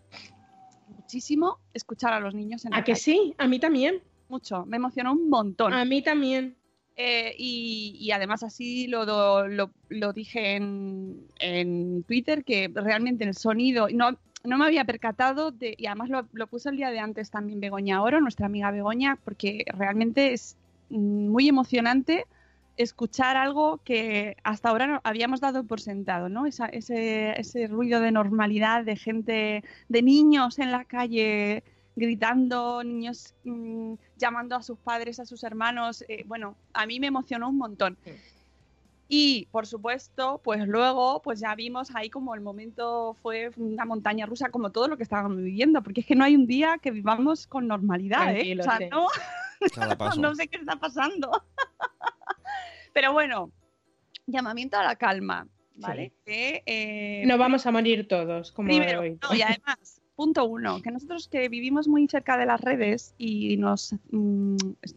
muchísimo 0.88 1.58
escuchar 1.72 2.12
a 2.12 2.20
los 2.20 2.34
niños 2.34 2.66
en 2.66 2.74
¿A 2.74 2.84
que 2.84 2.92
calle. 2.92 3.02
sí? 3.02 3.34
A 3.38 3.46
mí 3.48 3.58
también. 3.58 4.02
Mucho, 4.28 4.66
me 4.66 4.76
emocionó 4.76 5.12
un 5.12 5.30
montón. 5.30 5.72
A 5.72 5.86
mí 5.86 6.02
también. 6.02 6.54
Eh, 7.00 7.32
y, 7.38 8.10
además 8.12 8.42
así 8.42 8.88
lo, 8.88 9.04
lo, 9.46 10.12
dije 10.12 10.56
en, 10.56 11.28
en, 11.38 12.02
Twitter, 12.02 12.42
que 12.42 12.68
realmente 12.74 13.22
el 13.22 13.36
sonido, 13.36 13.86
no, 13.88 14.18
no 14.42 14.58
me 14.58 14.64
había 14.64 14.84
percatado, 14.84 15.52
de, 15.52 15.76
y 15.78 15.86
además 15.86 16.10
lo, 16.10 16.26
lo 16.32 16.48
puso 16.48 16.70
el 16.70 16.76
día 16.76 16.90
de 16.90 16.98
antes 16.98 17.30
también 17.30 17.60
Begoña 17.60 18.02
Oro, 18.02 18.20
nuestra 18.20 18.46
amiga 18.46 18.72
Begoña, 18.72 19.16
porque 19.24 19.64
realmente 19.76 20.32
es 20.32 20.56
muy 20.90 21.48
emocionante 21.48 22.26
escuchar 22.76 23.36
algo 23.36 23.78
que 23.84 24.36
hasta 24.42 24.68
ahora 24.68 25.00
habíamos 25.04 25.40
dado 25.40 25.62
por 25.62 25.80
sentado, 25.80 26.28
¿no? 26.28 26.46
Esa, 26.46 26.66
ese, 26.66 27.38
ese 27.38 27.68
ruido 27.68 28.00
de 28.00 28.10
normalidad, 28.10 28.84
de 28.84 28.96
gente, 28.96 29.62
de 29.88 30.02
niños 30.02 30.58
en 30.58 30.72
la 30.72 30.84
calle 30.84 31.62
gritando, 31.98 32.82
niños 32.84 33.34
mmm, 33.44 33.94
llamando 34.16 34.56
a 34.56 34.62
sus 34.62 34.78
padres, 34.78 35.20
a 35.20 35.26
sus 35.26 35.44
hermanos. 35.44 36.04
Eh, 36.08 36.24
bueno, 36.26 36.56
a 36.72 36.86
mí 36.86 37.00
me 37.00 37.08
emocionó 37.08 37.48
un 37.48 37.58
montón. 37.58 37.98
Sí. 38.04 38.12
Y 39.10 39.48
por 39.50 39.66
supuesto, 39.66 40.38
pues 40.44 40.68
luego, 40.68 41.22
pues 41.22 41.40
ya 41.40 41.54
vimos 41.54 41.94
ahí 41.94 42.10
como 42.10 42.34
el 42.34 42.42
momento 42.42 43.16
fue 43.22 43.50
una 43.56 43.86
montaña 43.86 44.26
rusa, 44.26 44.50
como 44.50 44.70
todo 44.70 44.86
lo 44.86 44.98
que 44.98 45.02
estábamos 45.02 45.38
viviendo, 45.38 45.82
porque 45.82 46.02
es 46.02 46.06
que 46.06 46.14
no 46.14 46.24
hay 46.24 46.36
un 46.36 46.46
día 46.46 46.76
que 46.80 46.90
vivamos 46.90 47.46
con 47.46 47.66
normalidad, 47.66 48.24
Tranquilo, 48.24 48.62
¿eh? 48.62 48.66
O 48.66 48.70
sea, 48.70 48.78
sí. 48.78 48.88
no, 48.90 49.06
no 50.20 50.34
sé 50.34 50.48
qué 50.48 50.58
está 50.58 50.76
pasando. 50.76 51.30
Pero 52.92 53.14
bueno, 53.14 53.50
llamamiento 54.26 54.76
a 54.76 54.84
la 54.84 54.96
calma, 54.96 55.48
¿vale? 55.76 56.10
Sí. 56.10 56.22
Que, 56.26 56.62
eh, 56.66 57.22
no 57.26 57.38
vamos 57.38 57.64
a 57.64 57.72
morir 57.72 58.06
todos, 58.08 58.52
como 58.52 58.68
primero, 58.68 59.00
hoy. 59.00 59.18
No, 59.22 59.34
y 59.34 59.40
además, 59.40 59.97
punto 60.18 60.44
uno, 60.46 60.82
que 60.82 60.90
nosotros 60.90 61.28
que 61.28 61.48
vivimos 61.48 61.86
muy 61.86 62.08
cerca 62.08 62.36
de 62.36 62.44
las 62.44 62.60
redes 62.60 63.14
y 63.18 63.56
nos 63.56 63.94
mm, 64.10 64.56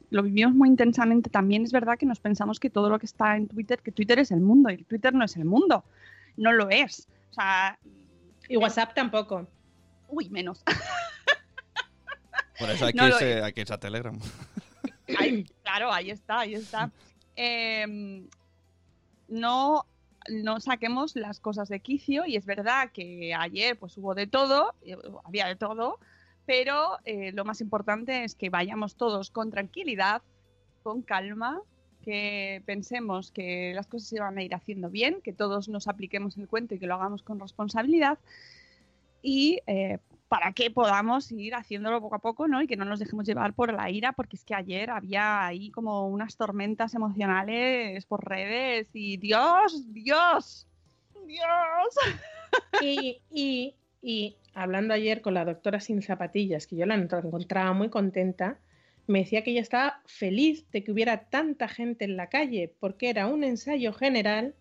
lo 0.09 0.23
vivimos 0.23 0.55
muy 0.55 0.67
intensamente, 0.67 1.29
también 1.29 1.63
es 1.63 1.71
verdad 1.71 1.99
que 1.99 2.07
nos 2.07 2.19
pensamos 2.19 2.59
que 2.59 2.71
todo 2.71 2.89
lo 2.89 2.97
que 2.97 3.05
está 3.05 3.37
en 3.37 3.47
Twitter, 3.47 3.83
que 3.83 3.91
Twitter 3.91 4.17
es 4.17 4.31
el 4.31 4.39
mundo, 4.39 4.71
y 4.71 4.83
Twitter 4.83 5.13
no 5.13 5.23
es 5.23 5.37
el 5.37 5.45
mundo, 5.45 5.85
no 6.37 6.51
lo 6.53 6.71
es. 6.71 7.07
O 7.29 7.33
sea, 7.35 7.77
y 8.49 8.57
WhatsApp 8.57 8.95
tampoco. 8.95 9.47
Uy, 10.07 10.27
menos. 10.31 10.63
Por 12.57 12.71
eso 12.71 12.87
hay, 12.87 12.93
que, 12.97 13.05
irse, 13.05 13.43
hay 13.43 13.53
que 13.53 13.61
irse 13.61 13.75
a 13.75 13.79
Telegram. 13.79 14.19
claro, 15.63 15.93
ahí 15.93 16.09
está, 16.09 16.39
ahí 16.39 16.55
está. 16.55 16.89
Em, 17.35 18.27
no, 19.27 19.85
no 20.29 20.59
saquemos 20.59 21.15
las 21.15 21.39
cosas 21.39 21.69
de 21.69 21.79
quicio 21.79 22.25
y 22.25 22.35
es 22.35 22.45
verdad 22.45 22.91
que 22.91 23.33
ayer 23.33 23.77
pues 23.77 23.97
hubo 23.97 24.15
de 24.15 24.27
todo, 24.27 24.73
eh, 24.85 24.97
había 25.23 25.47
de 25.47 25.55
todo, 25.55 25.99
pero 26.45 26.97
eh, 27.05 27.31
lo 27.31 27.45
más 27.45 27.61
importante 27.61 28.23
es 28.23 28.35
que 28.35 28.49
vayamos 28.49 28.95
todos 28.95 29.31
con 29.31 29.51
tranquilidad, 29.51 30.21
con 30.83 31.01
calma, 31.01 31.61
que 32.01 32.63
pensemos 32.65 33.31
que 33.31 33.73
las 33.75 33.87
cosas 33.87 34.09
se 34.09 34.19
van 34.19 34.37
a 34.37 34.43
ir 34.43 34.55
haciendo 34.55 34.89
bien, 34.89 35.21
que 35.21 35.33
todos 35.33 35.69
nos 35.69 35.87
apliquemos 35.87 36.37
el 36.37 36.47
cuento 36.47 36.75
y 36.75 36.79
que 36.79 36.87
lo 36.87 36.95
hagamos 36.95 37.21
con 37.21 37.39
responsabilidad 37.39 38.17
y 39.21 39.59
eh, 39.67 39.99
para 40.31 40.53
que 40.53 40.71
podamos 40.71 41.29
ir 41.33 41.55
haciéndolo 41.55 41.99
poco 41.99 42.15
a 42.15 42.19
poco, 42.19 42.47
¿no? 42.47 42.61
Y 42.61 42.67
que 42.67 42.77
no 42.77 42.85
nos 42.85 42.99
dejemos 42.99 43.25
llevar 43.25 43.53
por 43.53 43.73
la 43.73 43.89
ira, 43.89 44.13
porque 44.13 44.37
es 44.37 44.45
que 44.45 44.55
ayer 44.55 44.89
había 44.89 45.45
ahí 45.45 45.71
como 45.71 46.07
unas 46.07 46.37
tormentas 46.37 46.93
emocionales 46.93 48.05
por 48.05 48.25
redes 48.25 48.87
y 48.93 49.17
Dios, 49.17 49.91
Dios, 49.91 50.67
Dios. 51.27 51.99
Y, 52.81 53.75
y, 54.01 54.35
hablando 54.53 54.93
ayer 54.93 55.21
con 55.21 55.33
la 55.33 55.43
doctora 55.43 55.81
sin 55.81 56.01
zapatillas, 56.01 56.65
que 56.65 56.77
yo 56.77 56.85
la 56.85 56.95
encontraba 56.95 57.73
muy 57.73 57.89
contenta, 57.89 58.57
me 59.07 59.19
decía 59.19 59.43
que 59.43 59.51
ella 59.51 59.59
estaba 59.59 59.99
feliz 60.05 60.65
de 60.71 60.85
que 60.85 60.93
hubiera 60.93 61.25
tanta 61.25 61.67
gente 61.67 62.05
en 62.05 62.15
la 62.15 62.27
calle, 62.27 62.73
porque 62.79 63.09
era 63.09 63.27
un 63.27 63.43
ensayo 63.43 63.91
general 63.91 64.55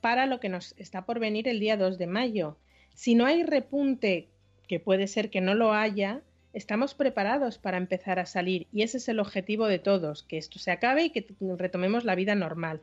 para 0.00 0.26
lo 0.26 0.38
que 0.38 0.48
nos 0.48 0.76
está 0.78 1.04
por 1.04 1.18
venir 1.18 1.48
el 1.48 1.58
día 1.58 1.76
2 1.76 1.98
de 1.98 2.06
mayo. 2.06 2.56
Si 2.94 3.16
no 3.16 3.26
hay 3.26 3.42
repunte 3.42 4.28
que 4.68 4.78
puede 4.78 5.08
ser 5.08 5.30
que 5.30 5.40
no 5.40 5.54
lo 5.54 5.72
haya, 5.72 6.20
estamos 6.52 6.94
preparados 6.94 7.58
para 7.58 7.76
empezar 7.76 8.18
a 8.18 8.26
salir 8.26 8.66
y 8.72 8.82
ese 8.82 8.98
es 8.98 9.08
el 9.08 9.20
objetivo 9.20 9.66
de 9.66 9.78
todos, 9.78 10.22
que 10.22 10.38
esto 10.38 10.58
se 10.58 10.70
acabe 10.70 11.04
y 11.04 11.10
que 11.10 11.26
retomemos 11.56 12.04
la 12.04 12.14
vida 12.14 12.34
normal. 12.34 12.80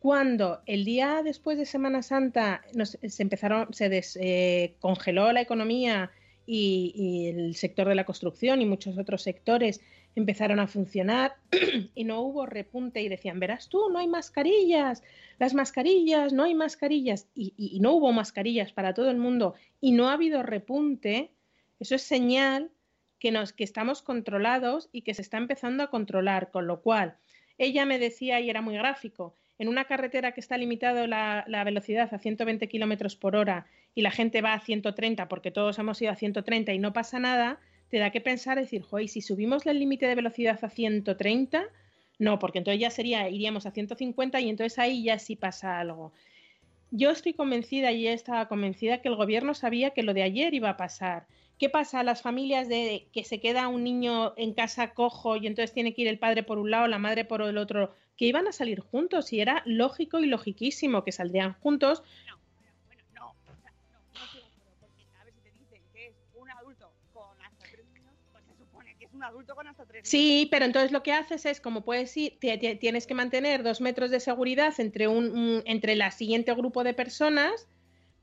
Cuando 0.00 0.60
el 0.66 0.84
día 0.84 1.22
después 1.22 1.58
de 1.58 1.66
Semana 1.66 2.02
Santa 2.02 2.62
se 2.84 3.22
empezaron, 3.22 3.72
se 3.72 3.88
descongeló 3.88 5.30
eh, 5.30 5.32
la 5.34 5.42
economía 5.42 6.10
y, 6.46 7.28
el 7.28 7.54
sector 7.54 7.86
de 7.86 7.94
la 7.94 8.04
construcción 8.04 8.62
y 8.62 8.66
muchos 8.66 8.98
otros 8.98 9.22
sectores 9.22 9.80
empezaron 10.16 10.60
a 10.60 10.66
funcionar 10.66 11.36
y 11.94 12.04
no 12.04 12.20
hubo 12.20 12.46
repunte 12.46 13.02
y 13.02 13.08
decían, 13.08 13.40
verás 13.40 13.68
tú, 13.68 13.88
no 13.90 13.98
hay 13.98 14.08
mascarillas, 14.08 15.02
las 15.38 15.54
mascarillas, 15.54 16.32
no 16.32 16.44
hay 16.44 16.54
mascarillas 16.54 17.28
y, 17.34 17.78
no 17.80 17.92
hubo 17.92 18.12
mascarillas 18.12 18.72
para 18.72 18.94
todo 18.94 19.10
el 19.10 19.16
mundo 19.16 19.54
y 19.80 19.92
no 19.92 20.08
ha 20.08 20.14
habido 20.14 20.42
repunte, 20.42 21.30
eso 21.78 21.94
es 21.94 22.02
señal 22.02 22.70
que, 23.18 23.30
nos, 23.30 23.52
que 23.52 23.64
estamos 23.64 24.02
controlados 24.02 24.88
y 24.92 25.02
que 25.02 25.14
se 25.14 25.22
está 25.22 25.38
empezando 25.38 25.82
a 25.82 25.90
controlar, 25.90 26.50
con 26.50 26.66
lo 26.66 26.80
cual 26.82 27.16
ella 27.58 27.84
me 27.86 27.98
decía, 27.98 28.40
y 28.40 28.50
era 28.50 28.62
muy 28.62 28.76
gráfico, 28.76 29.34
en 29.58 29.68
una 29.68 29.84
carretera 29.84 30.32
que 30.32 30.40
está 30.40 30.56
limitado 30.56 31.06
la, 31.06 31.44
la 31.46 31.64
velocidad 31.64 32.12
a 32.12 32.18
120 32.18 32.66
kilómetros 32.68 33.14
por 33.16 33.36
hora 33.36 33.66
y 33.94 34.00
la 34.00 34.10
gente 34.10 34.40
va 34.40 34.54
a 34.54 34.60
130 34.60 35.28
porque 35.28 35.50
todos 35.50 35.78
hemos 35.78 36.00
ido 36.00 36.12
a 36.12 36.16
130 36.16 36.72
y 36.72 36.78
no 36.78 36.94
pasa 36.94 37.18
nada, 37.18 37.60
te 37.90 37.98
da 37.98 38.10
que 38.10 38.20
pensar, 38.20 38.58
decir, 38.58 38.82
joder, 38.82 39.08
si 39.08 39.20
subimos 39.20 39.66
el 39.66 39.78
límite 39.78 40.06
de 40.06 40.14
velocidad 40.14 40.58
a 40.62 40.70
130, 40.70 41.66
no, 42.18 42.38
porque 42.38 42.58
entonces 42.58 42.80
ya 42.80 42.90
sería, 42.90 43.28
iríamos 43.28 43.66
a 43.66 43.72
150 43.72 44.40
y 44.40 44.48
entonces 44.48 44.78
ahí 44.78 45.02
ya 45.02 45.18
sí 45.18 45.36
pasa 45.36 45.80
algo. 45.80 46.12
Yo 46.90 47.10
estoy 47.10 47.34
convencida 47.34 47.92
y 47.92 48.06
estaba 48.06 48.48
convencida 48.48 49.00
que 49.00 49.08
el 49.08 49.16
gobierno 49.16 49.54
sabía 49.54 49.90
que 49.90 50.02
lo 50.02 50.14
de 50.14 50.22
ayer 50.22 50.54
iba 50.54 50.70
a 50.70 50.76
pasar. 50.76 51.26
¿Qué 51.58 51.68
pasa 51.68 52.00
a 52.00 52.04
las 52.04 52.22
familias 52.22 52.68
de 52.68 53.08
que 53.12 53.24
se 53.24 53.38
queda 53.38 53.68
un 53.68 53.84
niño 53.84 54.32
en 54.36 54.54
casa 54.54 54.94
cojo 54.94 55.36
y 55.36 55.46
entonces 55.46 55.72
tiene 55.72 55.92
que 55.92 56.02
ir 56.02 56.08
el 56.08 56.18
padre 56.18 56.42
por 56.42 56.58
un 56.58 56.70
lado, 56.70 56.86
la 56.86 56.98
madre 56.98 57.24
por 57.24 57.42
el 57.42 57.58
otro? 57.58 57.94
Que 58.16 58.26
iban 58.26 58.48
a 58.48 58.52
salir 58.52 58.80
juntos 58.80 59.32
y 59.32 59.40
era 59.40 59.62
lógico 59.66 60.20
y 60.20 60.26
logiquísimo 60.26 61.04
que 61.04 61.12
saldrían 61.12 61.54
juntos 61.54 62.02
adulto 69.22 69.54
con 69.54 69.66
hasta 69.66 69.84
tres 69.86 70.08
Sí, 70.08 70.48
pero 70.50 70.64
entonces 70.64 70.92
lo 70.92 71.02
que 71.02 71.12
haces 71.12 71.46
es, 71.46 71.60
como 71.60 71.84
puedes 71.84 72.16
ir, 72.16 72.38
tienes 72.38 73.06
que 73.06 73.14
mantener 73.14 73.62
dos 73.62 73.80
metros 73.80 74.10
de 74.10 74.20
seguridad 74.20 74.74
entre, 74.78 75.08
un, 75.08 75.62
entre 75.66 75.96
la 75.96 76.10
siguiente 76.10 76.54
grupo 76.54 76.84
de 76.84 76.94
personas, 76.94 77.68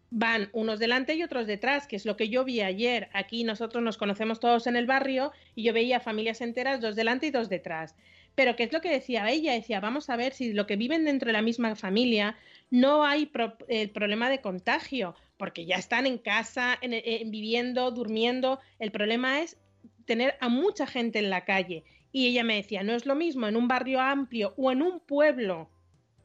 van 0.09 0.49
unos 0.53 0.79
delante 0.79 1.15
y 1.15 1.23
otros 1.23 1.47
detrás, 1.47 1.87
que 1.87 1.95
es 1.95 2.05
lo 2.05 2.15
que 2.15 2.29
yo 2.29 2.45
vi 2.45 2.61
ayer. 2.61 3.09
Aquí 3.13 3.43
nosotros 3.43 3.83
nos 3.83 3.97
conocemos 3.97 4.39
todos 4.39 4.67
en 4.67 4.75
el 4.75 4.85
barrio 4.85 5.31
y 5.55 5.63
yo 5.63 5.73
veía 5.73 5.99
familias 5.99 6.41
enteras, 6.41 6.81
dos 6.81 6.95
delante 6.95 7.27
y 7.27 7.31
dos 7.31 7.49
detrás. 7.49 7.95
Pero 8.35 8.55
¿qué 8.55 8.63
es 8.63 8.71
lo 8.71 8.81
que 8.81 8.91
decía 8.91 9.29
ella? 9.29 9.53
Decía, 9.53 9.79
vamos 9.79 10.09
a 10.09 10.15
ver 10.15 10.31
si 10.31 10.53
lo 10.53 10.67
que 10.67 10.75
viven 10.75 11.05
dentro 11.05 11.27
de 11.27 11.33
la 11.33 11.41
misma 11.41 11.75
familia 11.75 12.37
no 12.69 13.03
hay 13.03 13.31
el 13.67 13.89
problema 13.89 14.29
de 14.29 14.41
contagio, 14.41 15.15
porque 15.37 15.65
ya 15.65 15.75
están 15.75 16.05
en 16.05 16.19
casa, 16.19 16.79
viviendo, 17.25 17.89
durmiendo. 17.91 18.59
El 18.77 18.91
problema 18.91 19.41
es 19.41 19.57
tener 20.07 20.35
a 20.39 20.49
mucha 20.49 20.87
gente 20.87 21.19
en 21.19 21.29
la 21.29 21.45
calle. 21.45 21.83
Y 22.11 22.27
ella 22.27 22.43
me 22.43 22.55
decía, 22.55 22.81
no 22.81 22.93
es 22.93 23.05
lo 23.05 23.13
mismo 23.13 23.45
en 23.45 23.55
un 23.55 23.67
barrio 23.67 24.01
amplio 24.01 24.55
o 24.57 24.71
en 24.71 24.81
un 24.81 24.99
pueblo. 24.99 25.69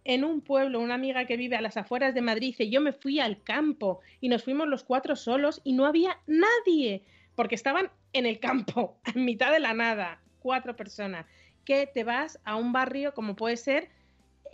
En 0.04 0.24
un 0.24 0.40
pueblo, 0.40 0.80
una 0.80 0.94
amiga 0.94 1.26
que 1.26 1.36
vive 1.36 1.56
a 1.56 1.60
las 1.60 1.76
afueras 1.76 2.14
de 2.14 2.22
Madrid 2.22 2.48
dice, 2.48 2.70
yo 2.70 2.80
me 2.80 2.92
fui 2.92 3.20
al 3.20 3.42
campo 3.42 4.00
y 4.20 4.28
nos 4.28 4.42
fuimos 4.42 4.68
los 4.68 4.84
cuatro 4.84 5.16
solos 5.16 5.60
y 5.64 5.74
no 5.74 5.84
había 5.84 6.18
nadie, 6.26 7.02
porque 7.34 7.54
estaban 7.54 7.90
en 8.12 8.24
el 8.24 8.38
campo, 8.40 8.96
en 9.14 9.24
mitad 9.24 9.52
de 9.52 9.60
la 9.60 9.74
nada, 9.74 10.22
cuatro 10.40 10.74
personas. 10.74 11.26
Que 11.64 11.86
te 11.86 12.04
vas 12.04 12.40
a 12.44 12.56
un 12.56 12.72
barrio 12.72 13.12
como 13.14 13.36
puede 13.36 13.56
ser 13.56 13.90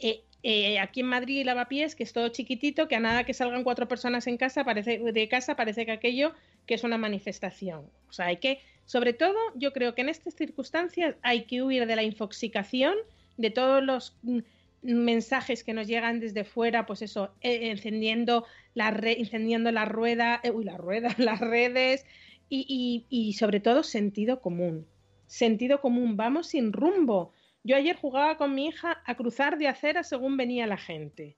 eh, 0.03 0.23
eh, 0.43 0.79
aquí 0.79 1.01
en 1.01 1.07
Madrid 1.07 1.45
Lavapiés, 1.45 1.95
que 1.95 2.05
es 2.05 2.13
todo 2.13 2.29
chiquitito, 2.29 2.89
que 2.89 2.97
a 2.97 3.01
nada 3.01 3.25
que 3.25 3.35
salgan 3.35 3.65
cuatro 3.65 3.89
personas 3.89 4.27
en 4.27 4.37
casa, 4.37 4.65
parece, 4.65 4.99
de 4.99 5.29
casa, 5.29 5.57
parece 5.57 5.87
que 5.87 5.93
aquello 5.93 6.33
que 6.67 6.75
es 6.75 6.85
una 6.85 6.99
manifestación. 6.99 7.91
O 8.09 8.13
sea, 8.13 8.27
hay 8.27 8.37
que 8.37 8.61
sobre 8.89 9.13
todo, 9.13 9.37
yo 9.55 9.75
creo 9.75 9.95
que 9.95 10.01
en 10.01 10.09
estas 10.09 10.35
circunstancias 10.35 11.15
hay 11.21 11.45
que 11.45 11.63
huir 11.63 11.87
de 11.87 11.95
la 11.95 12.03
infoxicación, 12.03 12.95
de 13.37 13.51
todos 13.51 13.83
los 13.83 14.17
mm, 14.23 14.39
mensajes 14.81 15.63
que 15.63 15.75
nos 15.75 15.87
llegan 15.87 16.21
desde 16.21 16.45
fuera, 16.45 16.87
pues 16.87 17.03
eso, 17.03 17.35
eh, 17.43 17.69
encendiendo 17.69 18.47
la 18.73 18.89
encendiendo 18.89 19.71
la 19.73 19.85
rueda, 19.85 20.41
eh, 20.43 20.53
uy, 20.53 20.65
la 20.65 20.79
rueda, 20.79 21.15
las 21.19 21.39
redes 21.39 22.07
y, 22.49 23.05
y, 23.11 23.35
sobre 23.35 23.61
todo 23.61 23.83
sentido 23.83 24.41
común. 24.41 24.87
Sentido 25.27 25.83
común, 25.83 26.17
vamos 26.17 26.47
sin 26.47 26.73
rumbo. 26.73 27.35
Yo 27.65 27.77
ayer 27.77 27.95
jugaba 27.95 28.39
con 28.39 28.55
mi 28.55 28.69
hija 28.69 29.03
a 29.05 29.17
cruzar 29.17 29.59
de 29.59 29.69
acera 29.69 30.03
según 30.03 30.39
venía 30.39 30.67
la 30.67 30.79
gente 30.79 31.37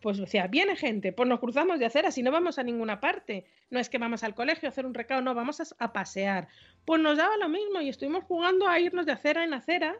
pues 0.00 0.18
decía, 0.18 0.46
viene 0.46 0.76
gente, 0.76 1.12
pues 1.12 1.28
nos 1.28 1.40
cruzamos 1.40 1.78
de 1.78 1.86
acera, 1.86 2.10
si 2.10 2.22
no 2.22 2.30
vamos 2.30 2.58
a 2.58 2.62
ninguna 2.62 3.00
parte. 3.00 3.44
No 3.70 3.80
es 3.80 3.88
que 3.88 3.98
vamos 3.98 4.22
al 4.22 4.34
colegio 4.34 4.68
a 4.68 4.70
hacer 4.70 4.86
un 4.86 4.94
recado, 4.94 5.20
no, 5.22 5.34
vamos 5.34 5.60
a, 5.78 5.92
pasear. 5.92 6.48
Pues 6.84 7.00
nos 7.02 7.18
daba 7.18 7.36
lo 7.36 7.48
mismo 7.48 7.80
y 7.80 7.88
estuvimos 7.88 8.24
jugando 8.24 8.68
a 8.68 8.78
irnos 8.78 9.06
de 9.06 9.12
acera 9.12 9.44
en 9.44 9.54
acera, 9.54 9.96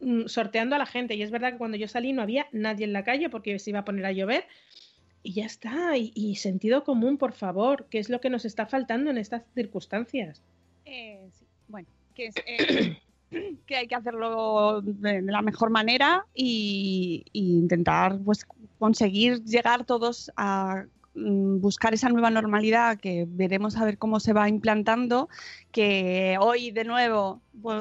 mm, 0.00 0.26
sorteando 0.26 0.76
a 0.76 0.78
la 0.78 0.86
gente. 0.86 1.14
Y 1.14 1.22
es 1.22 1.30
verdad 1.30 1.52
que 1.52 1.58
cuando 1.58 1.76
yo 1.76 1.88
salí 1.88 2.12
no 2.12 2.22
había 2.22 2.46
nadie 2.52 2.84
en 2.84 2.92
la 2.92 3.04
calle 3.04 3.30
porque 3.30 3.58
se 3.58 3.70
iba 3.70 3.80
a 3.80 3.84
poner 3.84 4.04
a 4.04 4.12
llover. 4.12 4.46
Y 5.22 5.32
ya 5.32 5.46
está. 5.46 5.96
Y, 5.96 6.36
sentido 6.36 6.84
común, 6.84 7.16
por 7.16 7.32
favor, 7.32 7.86
¿qué 7.90 7.98
es 7.98 8.10
lo 8.10 8.20
que 8.20 8.28
nos 8.28 8.44
está 8.44 8.66
faltando 8.66 9.10
en 9.10 9.16
estas 9.16 9.42
circunstancias? 9.54 10.42
Eh, 10.84 11.30
bueno, 11.68 11.88
que 12.14 12.26
es... 12.26 12.34
Eh, 12.46 12.98
que 13.66 13.76
hay 13.76 13.86
que 13.86 13.94
hacerlo 13.94 14.80
de, 14.82 15.22
la 15.22 15.42
mejor 15.42 15.70
manera 15.70 16.26
y, 16.34 17.24
intentar 17.32 18.18
pues 18.24 18.46
conseguir 18.84 19.42
llegar 19.44 19.86
todos 19.86 20.30
a 20.36 20.84
mm, 21.14 21.58
buscar 21.58 21.94
esa 21.94 22.10
nueva 22.10 22.28
normalidad 22.28 22.98
que 22.98 23.24
veremos 23.26 23.78
a 23.78 23.84
ver 23.86 23.96
cómo 23.96 24.20
se 24.20 24.34
va 24.34 24.46
implantando, 24.46 25.30
que 25.72 26.36
hoy 26.38 26.70
de 26.70 26.84
nuevo 26.84 27.40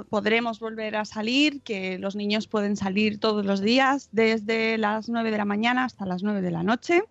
podremos 0.09 0.61
volver 0.61 0.95
a 0.95 1.03
salir, 1.03 1.61
que 1.61 1.97
los 1.97 2.15
niños 2.15 2.47
pueden 2.47 2.77
salir 2.77 3.19
todos 3.19 3.45
los 3.45 3.59
días 3.59 4.07
desde 4.13 4.77
las 4.77 5.09
9 5.09 5.29
de 5.29 5.37
la 5.37 5.43
mañana 5.43 5.83
hasta 5.83 6.05
las 6.05 6.23
9 6.23 6.41
de 6.41 6.51
la 6.51 6.63
noche. 6.63 7.03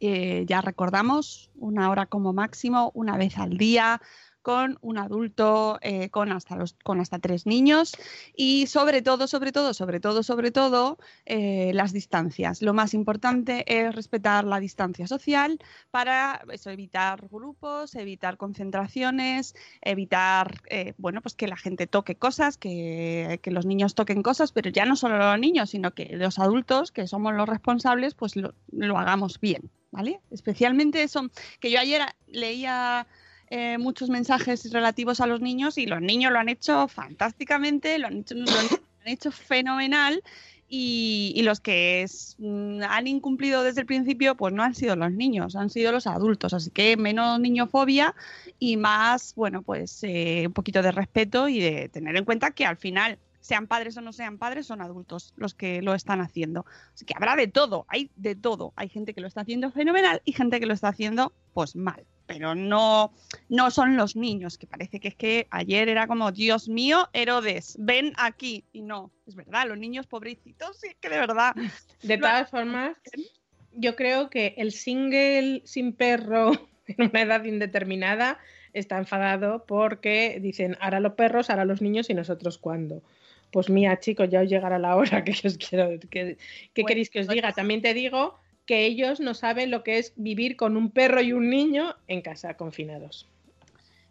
Eh, 0.00 0.44
ya 0.48 0.60
recordamos, 0.60 1.50
una 1.54 1.90
hora 1.90 2.06
como 2.06 2.32
máximo, 2.32 2.90
una 2.94 3.16
vez 3.16 3.38
al 3.38 3.58
día, 3.58 4.00
con 4.48 4.78
un 4.80 4.96
adulto, 4.96 5.78
eh, 5.82 6.08
con, 6.08 6.32
hasta 6.32 6.56
con 6.82 7.00
hasta 7.00 7.18
tres 7.18 7.44
niños 7.44 7.94
y 8.34 8.66
sobre 8.66 9.02
todo, 9.02 9.26
sobre 9.26 9.52
todo, 9.52 9.74
sobre 9.74 10.00
todo, 10.00 10.22
sobre 10.22 10.50
todo, 10.50 10.96
eh, 11.26 11.72
las 11.74 11.92
distancias. 11.92 12.62
Lo 12.62 12.72
más 12.72 12.94
importante 12.94 13.62
es 13.66 13.94
respetar 13.94 14.44
la 14.44 14.58
distancia 14.58 15.06
social 15.06 15.58
para 15.90 16.40
eso, 16.50 16.70
evitar 16.70 17.28
grupos, 17.30 17.94
evitar 17.94 18.38
concentraciones, 18.38 19.54
evitar, 19.82 20.62
eh, 20.70 20.94
bueno, 20.96 21.20
pues 21.20 21.34
que 21.34 21.46
la 21.46 21.58
gente 21.58 21.86
toque 21.86 22.14
cosas, 22.14 22.56
que, 22.56 23.40
que 23.42 23.50
los 23.50 23.66
niños 23.66 23.94
toquen 23.94 24.22
cosas, 24.22 24.52
pero 24.52 24.70
ya 24.70 24.86
no 24.86 24.96
solo 24.96 25.18
los 25.18 25.38
niños, 25.38 25.68
sino 25.68 25.92
que 25.92 26.16
los 26.16 26.38
adultos, 26.38 26.90
que 26.90 27.06
somos 27.06 27.34
los 27.34 27.46
responsables, 27.46 28.14
pues 28.14 28.34
lo, 28.34 28.54
lo 28.72 28.96
hagamos 28.96 29.40
bien, 29.40 29.70
¿vale? 29.90 30.22
Especialmente 30.30 31.02
eso, 31.02 31.28
que 31.60 31.70
yo 31.70 31.78
ayer 31.78 32.00
leía 32.28 33.06
eh, 33.50 33.78
muchos 33.78 34.10
mensajes 34.10 34.70
relativos 34.72 35.20
a 35.20 35.26
los 35.26 35.40
niños 35.40 35.78
y 35.78 35.86
los 35.86 36.00
niños 36.00 36.32
lo 36.32 36.38
han 36.38 36.48
hecho 36.48 36.88
fantásticamente, 36.88 37.98
lo 37.98 38.08
han 38.08 38.18
hecho, 38.18 38.34
lo 38.34 38.50
han 38.50 38.68
hecho 39.06 39.30
fenomenal 39.30 40.22
y, 40.68 41.40
los 41.42 41.60
que 41.60 42.06
mm, 42.38 42.82
han 42.82 43.06
incumplido 43.06 43.62
desde 43.62 43.80
el 43.80 43.86
principio 43.86 44.36
pues 44.36 44.52
no 44.52 44.62
han 44.62 44.74
sido 44.74 44.96
los 44.96 45.12
niños, 45.12 45.56
han 45.56 45.70
sido 45.70 45.92
los 45.92 46.06
adultos, 46.06 46.52
así 46.52 46.70
que 46.70 46.96
menos 46.96 47.40
niñofobia 47.40 48.14
y 48.58 48.76
más, 48.76 49.34
bueno, 49.34 49.62
pues 49.62 50.00
eh, 50.02 50.44
un 50.46 50.52
poquito 50.52 50.82
de 50.82 50.92
respeto 50.92 51.48
y 51.48 51.60
de 51.60 51.88
tener 51.88 52.16
en 52.16 52.24
cuenta 52.24 52.50
que 52.50 52.66
al 52.66 52.76
final 52.76 53.18
sean 53.40 53.66
padres 53.66 53.96
o 53.96 54.02
no 54.02 54.12
sean 54.12 54.36
padres, 54.36 54.66
son 54.66 54.82
adultos 54.82 55.32
los 55.36 55.54
que 55.54 55.80
lo 55.80 55.94
están 55.94 56.20
haciendo. 56.20 56.66
Así 56.92 57.06
que 57.06 57.14
habrá 57.16 57.34
de 57.34 57.46
todo, 57.46 57.86
hay 57.88 58.10
de 58.16 58.34
todo. 58.34 58.74
Hay 58.76 58.90
gente 58.90 59.14
que 59.14 59.22
lo 59.22 59.26
está 59.26 59.40
haciendo 59.40 59.70
fenomenal 59.70 60.20
y 60.26 60.32
gente 60.32 60.60
que 60.60 60.66
lo 60.66 60.74
está 60.74 60.88
haciendo 60.88 61.32
pues 61.54 61.74
mal. 61.74 62.04
Pero 62.28 62.54
no, 62.54 63.10
no 63.48 63.70
son 63.70 63.96
los 63.96 64.14
niños, 64.14 64.58
que 64.58 64.66
parece 64.66 65.00
que 65.00 65.08
es 65.08 65.14
que 65.16 65.46
ayer 65.50 65.88
era 65.88 66.06
como, 66.06 66.30
Dios 66.30 66.68
mío, 66.68 67.08
Herodes, 67.14 67.74
ven 67.80 68.12
aquí. 68.18 68.64
Y 68.70 68.82
no, 68.82 69.10
es 69.26 69.34
verdad, 69.34 69.66
los 69.66 69.78
niños 69.78 70.06
pobrecitos, 70.06 70.78
sí 70.78 70.88
que 71.00 71.08
de 71.08 71.18
verdad. 71.18 71.54
De 72.02 72.18
todas 72.18 72.50
formas, 72.50 72.98
yo 73.72 73.96
creo 73.96 74.28
que 74.28 74.54
el 74.58 74.72
single 74.72 75.62
sin 75.64 75.94
perro 75.94 76.52
en 76.86 77.08
una 77.08 77.22
edad 77.22 77.44
indeterminada 77.44 78.38
está 78.74 78.98
enfadado 78.98 79.64
porque 79.66 80.38
dicen, 80.42 80.76
ahora 80.82 81.00
los 81.00 81.14
perros, 81.14 81.48
ahora 81.48 81.64
los 81.64 81.80
niños 81.80 82.10
y 82.10 82.14
nosotros 82.14 82.58
cuándo 82.58 83.02
pues 83.50 83.70
mía, 83.70 83.98
chicos, 83.98 84.28
ya 84.28 84.42
os 84.42 84.50
llegará 84.50 84.78
la 84.78 84.94
hora 84.94 85.24
que 85.24 85.32
os 85.46 85.56
quiero, 85.56 85.98
que, 85.98 86.08
¿qué 86.10 86.36
Bueno, 86.82 86.86
queréis 86.88 87.08
que 87.08 87.20
os 87.20 87.26
pues- 87.26 87.34
diga? 87.36 87.52
También 87.52 87.80
te 87.80 87.94
digo 87.94 88.38
que 88.68 88.84
ellos 88.84 89.18
no 89.18 89.32
saben 89.32 89.70
lo 89.70 89.82
que 89.82 89.96
es 89.98 90.12
vivir 90.16 90.54
con 90.56 90.76
un 90.76 90.90
perro 90.90 91.22
y 91.22 91.32
un 91.32 91.48
niño 91.48 91.96
en 92.06 92.20
casa, 92.20 92.54
confinados. 92.58 93.26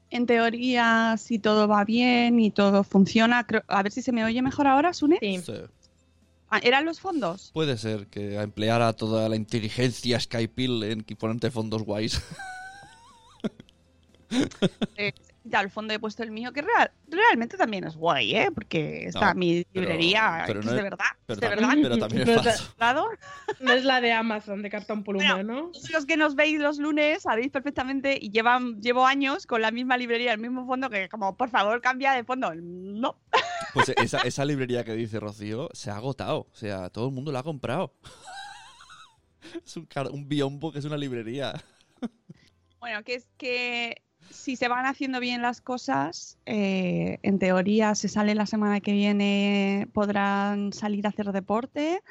En 0.09 0.25
teoría, 0.25 1.15
si 1.19 1.37
todo 1.37 1.67
va 1.67 1.85
bien 1.85 2.39
y 2.39 2.49
todo 2.49 2.83
funciona, 2.83 3.45
creo- 3.45 3.63
a 3.67 3.83
ver 3.83 3.91
si 3.91 4.01
se 4.01 4.11
me 4.11 4.25
oye 4.25 4.41
mejor 4.41 4.65
ahora, 4.65 4.93
Sune. 4.93 5.19
Sí. 5.21 5.37
Sí. 5.45 5.53
Ah, 6.49 6.59
¿Eran 6.63 6.85
los 6.85 6.99
fondos? 6.99 7.51
Puede 7.53 7.77
ser 7.77 8.07
que 8.07 8.35
empleara 8.39 8.93
toda 8.93 9.29
la 9.29 9.35
inteligencia 9.35 10.19
Skype 10.19 10.65
en 10.91 11.01
que 11.01 11.15
ponerte 11.15 11.51
fondos 11.51 11.83
guays. 11.83 12.19
Eh, 14.97 15.13
ya 15.47 15.59
al 15.59 15.69
fondo 15.69 15.93
he 15.93 15.99
puesto 15.99 16.23
el 16.23 16.31
mío, 16.31 16.51
que 16.53 16.61
real- 16.61 16.91
realmente 17.09 17.57
también 17.57 17.83
es 17.85 17.95
guay, 17.95 18.35
¿eh? 18.35 18.49
Porque 18.53 19.05
está 19.07 19.33
No, 19.33 19.39
mi 19.39 19.63
pero- 19.71 19.81
librería, 19.87 20.43
pero 20.47 20.59
que 20.61 20.65
no 20.65 20.71
es 20.71 20.75
de 20.75 20.77
es- 20.77 20.83
verdad, 20.83 21.05
Pero, 21.25 21.33
es 21.35 21.39
de 21.41 21.47
también, 21.47 21.81
verdad. 21.83 21.83
pero 21.83 21.97
también 22.07 22.21
es 22.29 22.43
Pero- 22.43 22.43
falso. 22.77 23.09
No 23.61 23.71
es 23.73 23.85
la 23.85 24.01
de 24.01 24.11
Amazon 24.13 24.61
de 24.61 24.69
cartón 24.69 25.03
pluma, 25.03 25.35
Bueno, 25.35 25.53
¿no? 25.53 25.71
Todos 25.71 25.89
los 25.91 26.05
que 26.05 26.17
nos 26.17 26.35
veis 26.35 26.59
los 26.59 26.77
lunes 26.79 27.23
sabéis 27.23 27.49
perfectamente 27.51 28.17
y 28.21 28.29
llevan, 28.29 28.81
llevo 28.81 29.05
años 29.05 29.47
con 29.47 29.61
la 29.61 29.71
misma 29.71 29.97
librería, 29.97 30.33
el 30.33 30.39
mismo 30.39 30.65
fondo, 30.65 30.89
que 30.89 31.09
como, 31.09 31.35
por 31.37 31.49
favor, 31.49 31.81
cambia 31.81 32.11
de 32.13 32.23
fondo. 32.23 32.53
No. 32.55 33.17
Pues 33.73 33.89
esa, 33.89 34.19
esa 34.21 34.43
librería 34.45 34.83
que 34.83 34.93
dice 34.93 35.19
Rocío 35.19 35.69
se 35.73 35.91
ha 35.91 35.97
agotado. 35.97 36.47
O 36.51 36.55
sea, 36.55 36.89
todo 36.89 37.07
el 37.09 37.13
mundo 37.13 37.31
la 37.31 37.39
ha 37.39 37.43
comprado. 37.43 37.93
Es 39.63 39.77
un, 39.77 39.87
un 40.11 40.27
biombo 40.27 40.71
que 40.71 40.79
es 40.79 40.85
una 40.85 40.97
librería. 40.97 41.53
Bueno, 42.79 43.03
que 43.03 43.15
es 43.15 43.27
que 43.37 44.01
si 44.29 44.55
se 44.55 44.67
van 44.67 44.85
haciendo 44.85 45.19
bien 45.19 45.41
las 45.41 45.61
cosas, 45.61 46.37
eh, 46.45 47.19
en 47.23 47.39
teoría 47.39 47.95
se 47.95 48.07
sale 48.09 48.35
la 48.35 48.45
semana 48.45 48.79
que 48.81 48.91
viene, 48.93 49.87
podrán 49.93 50.73
salir 50.73 51.05
a 51.05 51.09
hacer 51.09 51.31
deporte, 51.31 52.01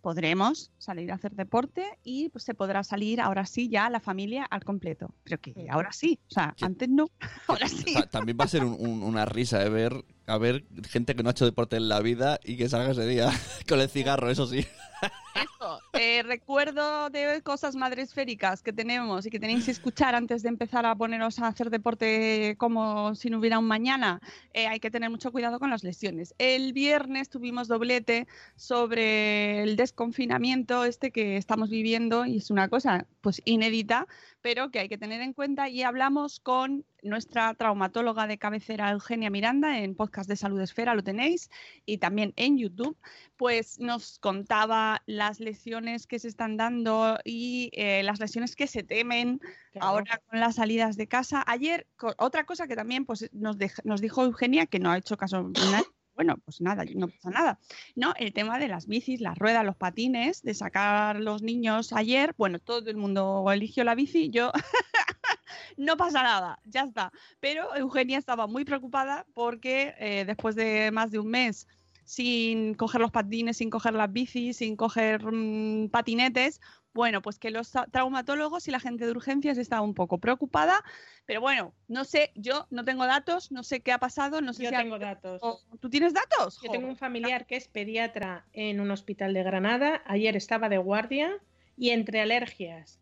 podremos 0.00 0.70
salir 0.78 1.10
a 1.10 1.16
hacer 1.16 1.32
deporte 1.34 1.84
y 2.04 2.28
pues, 2.28 2.44
se 2.44 2.54
podrá 2.54 2.84
salir 2.84 3.20
ahora 3.20 3.44
sí 3.46 3.68
ya 3.68 3.90
la 3.90 3.98
familia 4.00 4.44
al 4.44 4.62
completo. 4.64 5.14
Pero 5.24 5.38
que 5.40 5.66
ahora 5.68 5.90
sí, 5.92 6.20
o 6.30 6.34
sea, 6.34 6.54
antes 6.60 6.88
no, 6.88 7.08
ahora 7.48 7.68
sí. 7.68 7.92
Ta- 7.94 8.06
También 8.06 8.36
va 8.40 8.44
a 8.44 8.48
ser 8.48 8.64
un- 8.64 8.76
un- 8.78 9.02
una 9.02 9.24
risa 9.24 9.58
de 9.58 9.68
ver 9.70 10.04
a 10.26 10.38
ver 10.38 10.64
gente 10.88 11.14
que 11.14 11.22
no 11.22 11.28
ha 11.28 11.32
hecho 11.32 11.44
deporte 11.44 11.76
en 11.76 11.88
la 11.88 12.00
vida 12.00 12.38
y 12.44 12.56
que 12.56 12.68
salga 12.68 12.92
ese 12.92 13.06
día 13.06 13.30
con 13.68 13.80
el 13.80 13.88
cigarro, 13.88 14.30
eso 14.30 14.46
sí. 14.46 14.64
Eh, 16.08 16.22
recuerdo 16.22 17.10
de 17.10 17.42
cosas 17.42 17.74
madresféricas 17.74 18.62
que 18.62 18.72
tenemos 18.72 19.26
y 19.26 19.30
que 19.30 19.40
tenéis 19.40 19.64
que 19.64 19.72
escuchar 19.72 20.14
antes 20.14 20.44
de 20.44 20.48
empezar 20.48 20.86
a 20.86 20.94
poneros 20.94 21.40
a 21.40 21.48
hacer 21.48 21.68
deporte 21.68 22.54
como 22.58 23.16
si 23.16 23.28
no 23.28 23.40
hubiera 23.40 23.58
un 23.58 23.66
mañana. 23.66 24.20
Eh, 24.54 24.68
hay 24.68 24.78
que 24.78 24.88
tener 24.88 25.10
mucho 25.10 25.32
cuidado 25.32 25.58
con 25.58 25.68
las 25.68 25.82
lesiones. 25.82 26.32
El 26.38 26.72
viernes 26.72 27.28
tuvimos 27.28 27.66
doblete 27.66 28.28
sobre 28.54 29.64
el 29.64 29.74
desconfinamiento 29.74 30.84
este 30.84 31.10
que 31.10 31.36
estamos 31.38 31.70
viviendo 31.70 32.24
y 32.24 32.36
es 32.36 32.52
una 32.52 32.68
cosa 32.68 33.08
pues 33.20 33.42
inédita, 33.44 34.06
pero 34.46 34.70
que 34.70 34.78
hay 34.78 34.88
que 34.88 34.96
tener 34.96 35.22
en 35.22 35.32
cuenta 35.32 35.68
y 35.68 35.82
hablamos 35.82 36.38
con 36.38 36.84
nuestra 37.02 37.52
traumatóloga 37.54 38.28
de 38.28 38.38
cabecera 38.38 38.92
Eugenia 38.92 39.28
Miranda 39.28 39.80
en 39.80 39.96
podcast 39.96 40.28
de 40.28 40.36
Salud 40.36 40.60
Esfera, 40.60 40.94
lo 40.94 41.02
tenéis, 41.02 41.50
y 41.84 41.98
también 41.98 42.32
en 42.36 42.56
YouTube 42.56 42.96
pues 43.36 43.80
nos 43.80 44.20
contaba 44.20 45.02
las 45.06 45.40
lesiones 45.40 46.06
que 46.06 46.20
se 46.20 46.28
están 46.28 46.56
dando 46.56 47.18
y 47.24 47.70
eh, 47.72 48.04
las 48.04 48.20
lesiones 48.20 48.54
que 48.54 48.68
se 48.68 48.84
temen 48.84 49.40
Claro. 49.72 49.88
ahora 49.88 50.22
con 50.30 50.40
las 50.40 50.54
salidas 50.54 50.96
de 50.96 51.06
casa. 51.06 51.44
Ayer, 51.46 51.86
otra 52.16 52.46
cosa 52.46 52.66
que 52.66 52.76
también 52.76 53.04
pues, 53.04 53.28
nos, 53.32 53.56
nos 53.84 54.00
dijo 54.00 54.24
Eugenia, 54.24 54.66
que 54.66 54.78
no 54.78 54.90
ha 54.90 54.96
hecho 54.96 55.16
caso 55.16 55.50
nadie, 55.70 55.84
bueno, 56.16 56.38
pues 56.44 56.60
nada, 56.60 56.84
no 56.94 57.08
pasa 57.08 57.30
nada. 57.30 57.60
No, 57.94 58.14
el 58.18 58.32
tema 58.32 58.58
de 58.58 58.68
las 58.68 58.86
bicis, 58.86 59.20
las 59.20 59.38
ruedas, 59.38 59.64
los 59.64 59.76
patines, 59.76 60.42
de 60.42 60.54
sacar 60.54 61.20
los 61.20 61.42
niños 61.42 61.92
ayer, 61.92 62.34
bueno, 62.38 62.58
todo 62.58 62.90
el 62.90 62.96
mundo 62.96 63.44
eligió 63.52 63.84
la 63.84 63.94
bici, 63.94 64.30
yo 64.30 64.50
no 65.76 65.96
pasa 65.96 66.22
nada, 66.22 66.58
ya 66.64 66.82
está. 66.82 67.12
Pero 67.38 67.76
Eugenia 67.76 68.18
estaba 68.18 68.46
muy 68.46 68.64
preocupada 68.64 69.26
porque 69.34 69.94
eh, 69.98 70.24
después 70.26 70.56
de 70.56 70.90
más 70.90 71.10
de 71.10 71.18
un 71.18 71.28
mes 71.28 71.68
sin 72.04 72.74
coger 72.74 73.00
los 73.00 73.10
patines, 73.10 73.58
sin 73.58 73.68
coger 73.68 73.92
las 73.92 74.12
bicis, 74.12 74.58
sin 74.58 74.76
coger 74.76 75.20
mm, 75.24 75.90
patinetes, 75.90 76.60
bueno, 76.96 77.20
pues 77.22 77.38
que 77.38 77.50
los 77.50 77.74
tra- 77.74 77.88
traumatólogos 77.90 78.66
y 78.66 78.70
la 78.70 78.80
gente 78.80 79.04
de 79.04 79.10
urgencias 79.12 79.58
estaba 79.58 79.82
un 79.82 79.92
poco 79.94 80.18
preocupada, 80.18 80.82
pero 81.26 81.40
bueno, 81.42 81.74
no 81.88 82.04
sé, 82.04 82.32
yo 82.34 82.66
no 82.70 82.84
tengo 82.84 83.06
datos, 83.06 83.52
no 83.52 83.62
sé 83.62 83.82
qué 83.82 83.92
ha 83.92 83.98
pasado, 83.98 84.40
no 84.40 84.52
sé 84.54 84.64
Yo 84.64 84.70
si 84.70 84.76
tengo 84.76 84.98
datos. 84.98 85.40
o- 85.44 85.60
¿Tú 85.78 85.90
tienes 85.90 86.14
datos? 86.14 86.58
Yo 86.62 86.70
tengo 86.70 86.88
un 86.88 86.96
familiar 86.96 87.46
que 87.46 87.56
es 87.56 87.68
pediatra 87.68 88.46
en 88.54 88.80
un 88.80 88.90
hospital 88.90 89.34
de 89.34 89.42
Granada. 89.42 90.02
Ayer 90.06 90.36
estaba 90.36 90.68
de 90.70 90.78
guardia 90.78 91.38
y 91.76 91.90
entre 91.90 92.22
alergias 92.22 92.98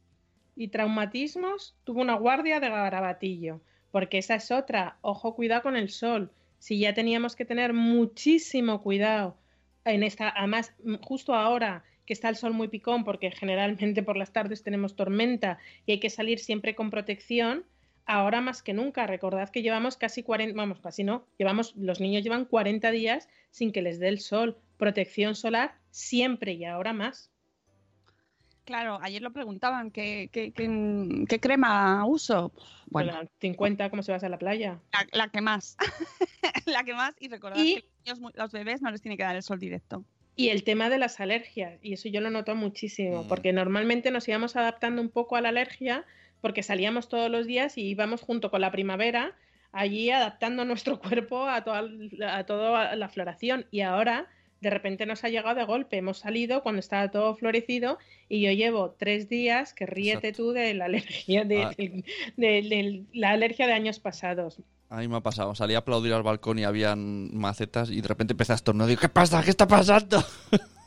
y 0.57 0.69
traumatismos 0.69 1.77
tuvo 1.85 2.01
una 2.03 2.15
guardia 2.15 2.59
de 2.61 2.69
garabatillo. 2.69 3.61
Porque 3.93 4.19
esa 4.19 4.35
es 4.35 4.51
otra. 4.51 4.99
Ojo, 5.03 5.37
cuidado 5.37 5.63
con 5.63 5.77
el 5.77 5.89
sol. 5.89 6.33
Si 6.59 6.81
ya 6.81 6.95
teníamos 6.95 7.37
que 7.37 7.45
tener 7.45 7.73
muchísimo 7.73 8.83
cuidado 8.83 9.37
en 9.85 10.03
esta, 10.03 10.33
además, 10.37 10.73
justo 11.03 11.33
ahora 11.35 11.85
que 12.07 12.13
está 12.13 12.29
el 12.29 12.37
sol 12.37 12.53
muy 12.53 12.69
picón, 12.69 13.05
porque 13.05 13.31
generalmente 13.31 14.03
por 14.03 14.17
las 14.17 14.33
tardes 14.33 14.63
tenemos 14.63 14.95
tormenta 14.97 15.59
y 15.87 15.93
hay 15.93 16.01
que 16.01 16.11
salir 16.11 16.39
siempre 16.39 16.75
con 16.75 16.91
protección, 16.91 17.65
ahora 18.07 18.41
más 18.41 18.63
que 18.63 18.75
nunca. 18.75 19.07
Recordad 19.07 19.49
que 19.51 19.63
llevamos 19.63 19.97
casi 19.97 20.23
40, 20.23 20.57
vamos, 20.57 20.81
casi 20.81 21.05
no, 21.05 21.27
llevamos, 21.39 21.75
los 21.77 22.01
niños 22.01 22.23
llevan 22.23 22.45
40 22.45 22.91
días 22.91 23.29
sin 23.51 23.73
que 23.73 23.83
les 23.83 23.99
dé 23.99 24.09
el 24.09 24.21
sol. 24.21 24.59
Protección 24.77 25.35
solar 25.35 25.77
siempre 25.91 26.53
y 26.53 26.65
ahora 26.65 26.93
más. 26.93 27.31
Claro, 28.65 28.99
ayer 29.03 29.21
lo 29.21 29.31
preguntaban, 29.33 29.91
¿qué, 29.91 30.31
qué, 30.33 30.51
qué- 30.53 31.25
qué 31.29 31.39
crema 31.41 32.05
uso? 32.07 32.51
Bueno, 32.87 33.13
Bueno, 33.13 33.29
50, 33.41 33.91
¿cómo 33.91 34.03
se 34.03 34.11
va 34.11 34.19
a 34.19 34.29
la 34.29 34.39
playa? 34.39 34.81
la, 34.93 35.07
la 35.13 35.29
que 35.29 35.43
más. 35.43 35.77
la 36.67 36.83
que 36.83 36.95
más 36.95 37.15
y 37.21 37.29
recordad 37.29 37.57
Y- 37.63 37.75
que 37.75 37.85
los, 38.07 38.19
niños 38.21 38.35
los 38.37 38.53
bebés 38.53 38.81
no 38.81 38.91
les 38.91 39.03
tiene 39.03 39.19
que 39.19 39.23
dar 39.23 39.37
el 39.37 39.43
sol 39.43 39.59
directo. 39.59 40.05
Y 40.37 40.49
el 40.49 40.65
tema 40.65 40.91
de 40.91 40.99
las 40.99 41.21
alergias, 41.21 41.79
y 41.83 41.93
eso 41.93 42.09
yo 42.09 42.21
lo 42.21 42.31
noto 42.31 42.55
muchísimo, 42.57 43.23
Mm. 43.25 43.29
porque 43.29 43.53
normalmente 43.53 44.11
nos 44.11 44.27
íbamos 44.29 44.57
adaptando 44.57 45.01
un 45.01 45.09
poco 45.11 45.37
a 45.37 45.41
la 45.41 45.51
alergia, 45.51 46.05
porque 46.41 46.63
salíamos 46.63 47.09
todos 47.09 47.31
los 47.31 47.47
días 47.47 47.79
y 47.79 47.83
íbamos 47.89 48.21
junto 48.21 48.51
con 48.51 48.61
la 48.61 48.71
primavera 48.73 49.33
allí 49.73 50.11
adaptando 50.11 50.65
nuestro 50.65 51.01
cuerpo 51.01 51.47
a 51.47 51.65
toda, 51.65 51.85
a 52.37 52.45
toda 52.47 52.95
la 52.97 53.09
floración. 53.09 53.67
Y 53.71 53.81
ahora 53.81 54.29
de 54.61 54.71
repente 54.71 55.05
nos 55.05 55.25
ha 55.25 55.29
llegado 55.29 55.57
de 55.57 55.65
golpe. 55.65 55.99
Hemos 55.99 56.19
salido 56.19 56.63
cuando 56.63 56.81
estaba 56.81 57.11
todo 57.11 57.35
florecido 57.37 57.99
y 58.29 58.41
yo 58.41 58.51
llevo 58.53 58.93
tres 58.99 59.29
días 59.29 59.75
que 59.75 59.85
ríete 59.87 60.33
tú 60.33 60.53
de 60.53 60.73
la 60.75 60.85
alergia 60.87 61.45
de, 61.45 61.63
Ah. 61.65 61.71
de- 61.77 62.03
de- 62.37 62.63
de 62.63 63.05
la 63.13 63.31
alergia 63.31 63.67
de 63.67 63.73
años 63.75 64.01
pasados. 64.01 64.63
A 64.95 64.99
mí 64.99 65.09
me 65.09 65.17
ha 65.17 65.21
pasado. 65.21 65.57
Salí 65.57 65.75
a 65.75 65.79
aplaudir 65.79 66.13
al 66.13 66.23
balcón 66.23 66.61
y 66.61 66.65
habían 66.65 67.37
macetas 67.37 67.91
y 67.91 68.01
de 68.01 68.07
repente 68.07 68.33
empecé 68.33 68.53
a 68.53 68.55
estornudar. 68.55 68.89
Digo, 68.89 69.01
¿qué 69.01 69.09
pasa? 69.09 69.43
¿Qué 69.43 69.51
está 69.51 69.67
pasando? 69.67 70.23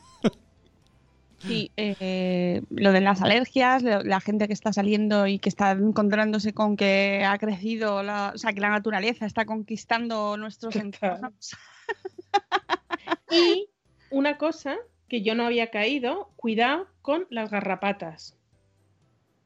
Sí, 1.40 1.72
eh, 1.78 2.64
lo 2.72 2.92
de 2.92 3.00
las 3.00 3.22
alergias, 3.22 3.84
la 3.84 4.20
gente 4.20 4.48
que 4.48 4.54
está 4.54 4.74
saliendo 4.74 5.28
y 5.28 5.38
que 5.38 5.50
está 5.50 5.72
encontrándose 5.72 6.52
con 6.52 6.76
que 6.76 7.24
ha 7.24 7.38
crecido, 7.38 8.02
la, 8.02 8.32
o 8.34 8.38
sea, 8.40 8.54
que 8.54 8.60
la 8.60 8.72
naturaleza 8.72 9.28
está 9.28 9.46
conquistando 9.46 10.36
nuestros 10.36 10.76
entornos. 10.76 11.56
Y 13.30 13.70
una 14.10 14.38
cosa 14.38 14.78
que 15.08 15.22
yo 15.22 15.36
no 15.36 15.46
había 15.46 15.70
caído, 15.70 16.32
cuidado 16.38 16.88
con 17.02 17.28
las 17.30 17.52
garrapatas. 17.52 18.36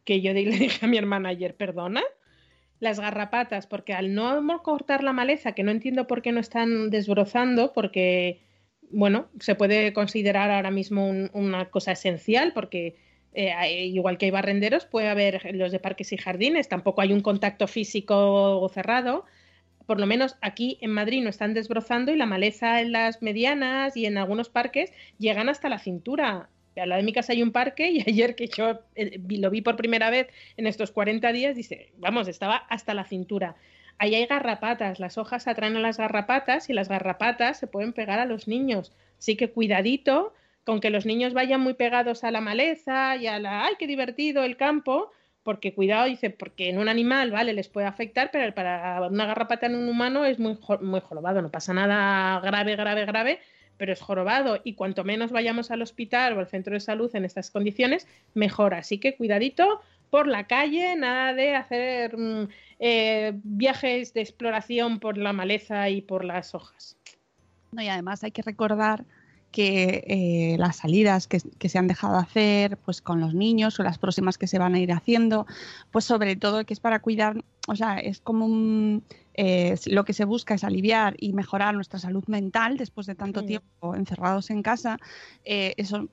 Que 0.06 0.22
yo 0.22 0.34
le 0.34 0.46
dije 0.46 0.86
a 0.86 0.88
mi 0.88 0.98
hermana 0.98 1.30
ayer, 1.30 1.56
perdona, 1.56 2.02
las 2.82 3.00
garrapatas, 3.00 3.68
porque 3.68 3.94
al 3.94 4.14
no 4.16 4.62
cortar 4.64 5.04
la 5.04 5.14
maleza, 5.14 5.54
que 5.54 5.64
no 5.64 5.72
entiendo 5.72 6.08
por 6.08 6.22
qué 6.22 6.34
no 6.34 6.42
están 6.42 6.90
desbrozando, 6.90 7.74
porque, 7.74 8.42
bueno, 8.92 9.30
se 9.40 9.56
puede 9.56 9.94
considerar 9.94 10.52
ahora 10.52 10.72
mismo 10.72 11.08
un- 11.08 11.30
una 11.34 11.70
cosa 11.72 11.94
esencial, 11.94 12.54
porque 12.54 12.98
eh, 13.34 13.86
igual 13.88 14.18
que 14.18 14.26
hay 14.26 14.32
barrenderos, 14.32 14.86
puede 14.86 15.08
haber 15.10 15.56
los 15.56 15.72
de 15.72 15.80
parques 15.80 16.12
y 16.12 16.18
jardines, 16.18 16.68
tampoco 16.68 17.02
hay 17.02 17.14
un 17.14 17.22
contacto 17.22 17.68
físico 17.68 18.70
cerrado, 18.74 19.26
por 19.86 20.00
lo 20.00 20.06
menos 20.08 20.38
aquí 20.42 20.78
en 20.82 20.92
Madrid 20.92 21.24
no 21.24 21.30
están 21.30 21.54
desbrozando 21.54 22.12
y 22.12 22.18
la 22.18 22.26
maleza 22.26 22.82
en 22.82 22.92
las 22.94 23.22
medianas 23.22 23.98
y 23.98 24.06
en 24.06 24.18
algunos 24.18 24.50
parques 24.50 24.92
llegan 25.20 25.50
hasta 25.50 25.70
la 25.70 25.80
cintura. 25.80 26.50
Al 26.76 26.90
lado 26.90 27.02
de 27.02 27.06
mi 27.06 27.14
casa 27.14 27.34
hay 27.34 27.44
un 27.44 27.52
parque 27.52 27.90
y 27.92 28.02
ayer 28.08 28.36
que 28.36 28.48
yo 28.48 28.80
eh, 28.96 29.20
lo 29.30 29.50
vi 29.50 29.62
por 29.62 29.76
primera 29.76 30.10
vez 30.10 30.28
en 30.58 30.68
estos 30.68 30.92
40 30.92 31.32
días, 31.32 31.56
dice, 31.56 31.92
vamos, 31.98 32.28
estaba 32.28 32.56
hasta 32.56 32.94
la 32.94 33.06
cintura. 33.06 33.56
Ahí 33.98 34.16
hay 34.16 34.26
garrapatas, 34.26 35.00
las 35.00 35.18
hojas 35.18 35.48
atraen 35.48 35.76
a 35.76 35.80
las 35.80 35.98
garrapatas 35.98 36.70
y 36.70 36.74
las 36.74 36.90
garrapatas 36.90 37.60
se 37.60 37.68
pueden 37.68 37.94
pegar 37.94 38.20
a 38.20 38.26
los 38.26 38.48
niños. 38.48 38.94
Así 39.20 39.36
que 39.36 39.52
cuidadito 39.52 40.34
con 40.64 40.80
que 40.80 40.90
los 40.90 41.06
niños 41.06 41.34
vayan 41.34 41.62
muy 41.62 41.74
pegados 41.74 42.24
a 42.24 42.32
la 42.32 42.42
maleza 42.42 43.16
y 43.18 43.28
a 43.28 43.40
la, 43.40 43.66
ay, 43.66 43.76
qué 43.78 43.88
divertido 43.88 44.44
el 44.44 44.58
campo, 44.58 45.12
porque 45.44 45.74
cuidado, 45.74 46.06
dice, 46.06 46.30
porque 46.30 46.70
en 46.70 46.78
un 46.78 46.88
animal, 46.88 47.32
vale, 47.32 47.54
les 47.54 47.68
puede 47.68 47.88
afectar, 47.88 48.30
pero 48.32 48.54
para 48.54 49.08
una 49.08 49.26
garrapata 49.26 49.66
en 49.66 49.76
un 49.76 49.90
humano 49.90 50.26
es 50.26 50.40
muy, 50.40 50.58
muy 50.82 51.00
jorobado, 51.02 51.42
no 51.42 51.50
pasa 51.50 51.74
nada 51.74 52.40
grave, 52.40 52.76
grave, 52.76 53.06
grave, 53.06 53.40
pero 53.82 53.94
es 53.94 54.00
jorobado 54.00 54.62
y 54.64 54.76
cuanto 54.76 55.04
menos 55.04 55.32
vayamos 55.32 55.72
al 55.72 55.82
hospital 55.82 56.38
o 56.38 56.40
al 56.40 56.46
centro 56.46 56.76
de 56.76 56.80
salud 56.80 57.10
en 57.16 57.26
estas 57.26 57.50
condiciones, 57.50 58.06
mejor. 58.36 58.76
Así 58.76 59.00
que 59.00 59.16
cuidadito 59.16 59.82
por 60.12 60.28
la 60.28 60.46
calle, 60.46 60.96
nada 60.96 61.34
de 61.34 61.56
hacer 61.56 62.16
mm, 62.16 62.48
eh, 62.78 63.32
viajes 63.44 64.14
de 64.14 64.22
exploración 64.22 65.00
por 65.00 65.18
la 65.18 65.34
maleza 65.34 65.90
y 65.90 66.04
por 66.04 66.24
las 66.24 66.54
hojas. 66.54 66.96
No, 67.72 67.82
y 67.82 67.88
además 67.88 68.24
hay 68.24 68.30
que 68.30 68.44
recordar 68.44 69.04
que 69.52 70.04
eh, 70.06 70.58
las 70.60 70.76
salidas 70.76 71.26
que, 71.26 71.42
que 71.58 71.68
se 71.68 71.80
han 71.80 71.88
dejado 71.88 72.18
hacer 72.18 72.78
pues 72.78 73.02
con 73.02 73.20
los 73.20 73.34
niños 73.34 73.80
o 73.80 73.84
las 73.84 73.98
próximas 73.98 74.38
que 74.38 74.46
se 74.46 74.60
van 74.60 74.76
a 74.76 74.80
ir 74.80 74.92
haciendo, 74.92 75.48
pues 75.90 76.06
sobre 76.06 76.36
todo 76.36 76.66
que 76.66 76.76
es 76.76 76.80
para 76.80 77.00
cuidar, 77.00 77.44
o 77.72 77.76
sea, 77.76 78.00
es 78.00 78.20
como 78.20 78.46
un, 78.46 79.04
eh, 79.34 79.78
lo 79.86 80.04
que 80.04 80.12
se 80.12 80.26
busca 80.26 80.56
es 80.56 80.64
aliviar 80.66 81.16
y 81.18 81.32
mejorar 81.32 81.74
nuestra 81.74 82.00
salud 82.00 82.26
mental 82.28 82.76
después 82.76 83.08
de 83.08 83.16
tanto 83.16 83.44
Mm. 83.44 83.46
tiempo 83.46 83.96
encerrados 83.96 84.50
en 84.50 84.62
casa. 84.62 84.98
Eh, 85.46 85.74
eso, 85.78 86.10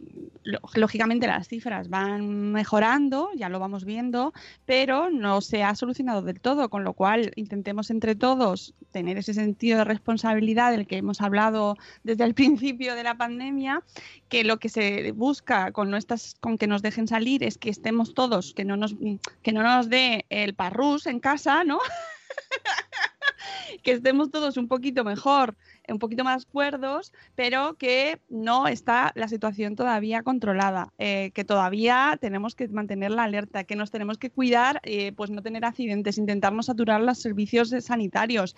lógicamente 0.75 1.27
las 1.27 1.49
cifras 1.49 1.88
van 1.88 2.53
mejorando, 2.53 3.31
ya 3.35 3.49
lo 3.49 3.59
vamos 3.59 3.85
viendo, 3.85 4.33
pero 4.66 5.11
no 5.11 5.40
se 5.40 5.64
ha 5.64 5.75
solucionado 5.75 6.23
del 6.23 6.40
todo, 6.40 6.71
con 6.71 6.85
lo 6.85 6.92
cual 6.92 7.33
intentemos 7.35 7.90
entre 7.90 8.14
todos 8.14 8.75
tener 8.92 9.18
ese 9.18 9.35
sentido 9.35 9.79
de 9.79 9.85
responsabilidad 9.85 10.71
del 10.71 10.87
que 10.87 10.99
hemos 10.99 11.21
hablado 11.21 11.77
desde 12.05 12.25
el 12.25 12.35
principio 12.40 12.94
de 12.94 13.03
la 13.03 13.16
pandemia, 13.16 13.83
que 14.29 14.44
lo 14.44 14.59
que 14.59 14.68
se 14.68 15.11
busca 15.12 15.73
con 15.73 15.90
nuestras, 15.90 16.37
con 16.40 16.57
que 16.57 16.68
nos 16.68 16.83
dejen 16.83 17.09
salir 17.09 17.42
es 17.42 17.59
que 17.59 17.71
estemos 17.71 18.14
todos, 18.14 18.55
que 18.55 18.64
no 18.64 18.77
nos, 18.77 18.94
que 19.42 19.53
no 19.53 19.62
nos 19.64 19.88
dé 19.88 20.25
el 20.29 20.55
parrús 20.55 21.07
en 21.07 21.18
casa, 21.18 21.48
¿no? 21.65 21.79
que 23.83 23.93
estemos 23.93 24.31
todos 24.31 24.57
un 24.57 24.69
poquito 24.69 25.03
mejor, 25.03 25.57
un 25.89 25.99
poquito 25.99 26.25
más 26.25 26.45
cuerdos, 26.45 27.13
pero 27.35 27.77
que 27.77 28.21
no 28.29 28.69
está 28.69 29.13
la 29.15 29.29
situación 29.29 29.75
todavía 29.75 30.23
controlada, 30.23 30.93
eh, 30.99 31.31
que 31.35 31.45
todavía 31.45 32.19
tenemos 32.21 32.55
que 32.55 32.69
mantener 32.69 33.13
la 33.13 33.25
alerta, 33.25 33.65
que 33.65 33.77
nos 33.77 33.91
tenemos 33.91 34.19
que 34.19 34.31
cuidar, 34.31 34.81
eh, 34.85 35.13
pues 35.13 35.31
no 35.31 35.43
tener 35.43 35.65
accidentes, 35.65 36.19
intentar 36.19 36.53
no 36.53 36.63
saturar 36.63 37.01
los 37.01 37.19
servicios 37.19 37.75
sanitarios. 37.81 38.55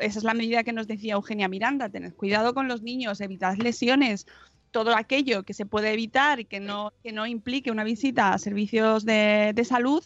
Esa 0.00 0.18
es 0.18 0.24
la 0.24 0.34
medida 0.34 0.64
que 0.64 0.72
nos 0.72 0.86
decía 0.86 1.14
Eugenia 1.14 1.48
Miranda, 1.48 1.90
tened 1.90 2.14
cuidado 2.14 2.54
con 2.54 2.66
los 2.66 2.80
niños, 2.80 3.20
evitad 3.20 3.56
lesiones, 3.56 4.26
todo 4.70 4.96
aquello 4.96 5.42
que 5.42 5.52
se 5.52 5.66
puede 5.66 5.92
evitar 5.92 6.40
y 6.40 6.46
que 6.46 6.60
no, 6.60 6.92
que 7.02 7.12
no 7.12 7.26
implique 7.26 7.70
una 7.70 7.84
visita 7.84 8.32
a 8.32 8.38
servicios 8.38 9.04
de, 9.04 9.52
de 9.54 9.64
salud, 9.64 10.02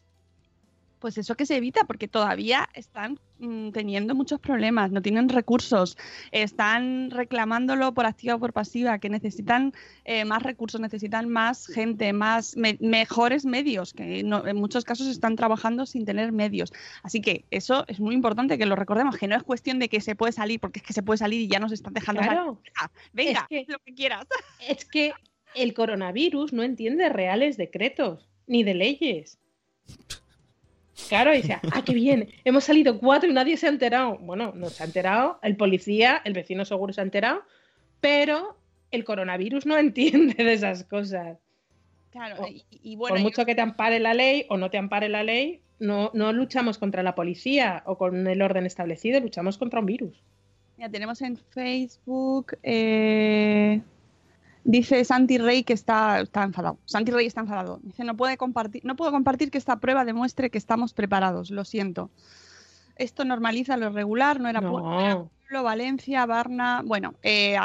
pues 0.98 1.18
eso 1.18 1.34
que 1.36 1.46
se 1.46 1.56
evita, 1.56 1.84
porque 1.84 2.08
todavía 2.08 2.68
están 2.74 3.18
mm, 3.38 3.70
teniendo 3.70 4.14
muchos 4.14 4.40
problemas, 4.40 4.90
no 4.90 5.00
tienen 5.02 5.28
recursos, 5.28 5.96
están 6.32 7.10
reclamándolo 7.10 7.92
por 7.94 8.06
activa 8.06 8.34
o 8.34 8.38
por 8.38 8.52
pasiva, 8.52 8.98
que 8.98 9.08
necesitan 9.08 9.72
eh, 10.04 10.24
más 10.24 10.42
recursos, 10.42 10.80
necesitan 10.80 11.28
más 11.28 11.66
gente, 11.66 12.12
más 12.12 12.56
me- 12.56 12.78
mejores 12.80 13.44
medios, 13.44 13.92
que 13.92 14.22
no- 14.22 14.46
en 14.46 14.56
muchos 14.56 14.84
casos 14.84 15.06
están 15.06 15.36
trabajando 15.36 15.86
sin 15.86 16.04
tener 16.04 16.32
medios. 16.32 16.72
Así 17.02 17.20
que 17.20 17.44
eso 17.50 17.84
es 17.88 18.00
muy 18.00 18.14
importante 18.14 18.58
que 18.58 18.66
lo 18.66 18.76
recordemos, 18.76 19.16
que 19.16 19.28
no 19.28 19.36
es 19.36 19.42
cuestión 19.42 19.78
de 19.78 19.88
que 19.88 20.00
se 20.00 20.14
puede 20.16 20.32
salir, 20.32 20.60
porque 20.60 20.80
es 20.80 20.84
que 20.86 20.92
se 20.92 21.02
puede 21.02 21.18
salir 21.18 21.40
y 21.40 21.48
ya 21.48 21.58
nos 21.58 21.72
están 21.72 21.92
dejando. 21.94 22.22
Claro, 22.22 22.60
Venga, 23.12 23.46
Es 23.48 23.64
que- 23.66 23.72
lo 23.72 23.78
que 23.78 23.94
quieras. 23.94 24.26
es 24.68 24.84
que 24.84 25.12
el 25.54 25.74
coronavirus 25.74 26.52
no 26.52 26.62
entiende 26.62 27.08
reales 27.08 27.56
decretos 27.56 28.28
ni 28.46 28.62
de 28.64 28.74
leyes. 28.74 29.38
Claro, 31.06 31.32
dice, 31.32 31.58
ah, 31.72 31.82
qué 31.84 31.94
bien, 31.94 32.28
hemos 32.44 32.64
salido 32.64 32.98
cuatro 32.98 33.30
y 33.30 33.32
nadie 33.32 33.56
se 33.56 33.66
ha 33.66 33.70
enterado. 33.70 34.18
Bueno, 34.18 34.52
no 34.54 34.68
se 34.68 34.82
ha 34.82 34.86
enterado, 34.86 35.38
el 35.42 35.56
policía, 35.56 36.20
el 36.24 36.32
vecino 36.34 36.64
seguro 36.64 36.92
se 36.92 37.00
ha 37.00 37.04
enterado, 37.04 37.42
pero 38.00 38.56
el 38.90 39.04
coronavirus 39.04 39.64
no 39.66 39.76
entiende 39.78 40.42
de 40.44 40.52
esas 40.52 40.84
cosas. 40.84 41.38
Claro, 42.10 42.46
y, 42.48 42.64
y 42.70 42.96
bueno, 42.96 43.14
Por 43.14 43.18
yo- 43.18 43.24
mucho 43.24 43.44
que 43.46 43.54
te 43.54 43.60
ampare 43.60 44.00
la 44.00 44.14
ley 44.14 44.44
o 44.48 44.56
no 44.56 44.70
te 44.70 44.78
ampare 44.78 45.08
la 45.08 45.22
ley, 45.22 45.60
no, 45.78 46.10
no 46.14 46.32
luchamos 46.32 46.76
contra 46.78 47.02
la 47.02 47.14
policía 47.14 47.82
o 47.86 47.96
con 47.96 48.26
el 48.26 48.42
orden 48.42 48.66
establecido, 48.66 49.20
luchamos 49.20 49.56
contra 49.58 49.80
un 49.80 49.86
virus. 49.86 50.22
Mira, 50.76 50.90
tenemos 50.90 51.20
en 51.22 51.36
Facebook, 51.36 52.56
eh, 52.62 53.80
dice 54.68 55.02
Santi 55.02 55.38
Rey 55.38 55.64
que 55.64 55.72
está, 55.72 56.20
está 56.20 56.42
enfadado. 56.42 56.78
Santi 56.84 57.10
Rey 57.10 57.26
está 57.26 57.40
enfadado. 57.40 57.80
Dice, 57.82 58.04
no, 58.04 58.16
puede 58.16 58.36
compartir, 58.36 58.84
no 58.84 58.96
puedo 58.96 59.10
compartir 59.10 59.50
que 59.50 59.56
esta 59.56 59.80
prueba 59.80 60.04
demuestre 60.04 60.50
que 60.50 60.58
estamos 60.58 60.92
preparados, 60.92 61.50
lo 61.50 61.64
siento. 61.64 62.10
Esto 62.96 63.24
normaliza 63.24 63.78
lo 63.78 63.86
irregular, 63.86 64.40
no 64.40 64.48
era 64.48 64.60
No. 64.60 65.30
Pueblo, 65.40 65.62
Valencia, 65.62 66.26
Varna, 66.26 66.82
bueno, 66.84 67.14
eh, 67.22 67.56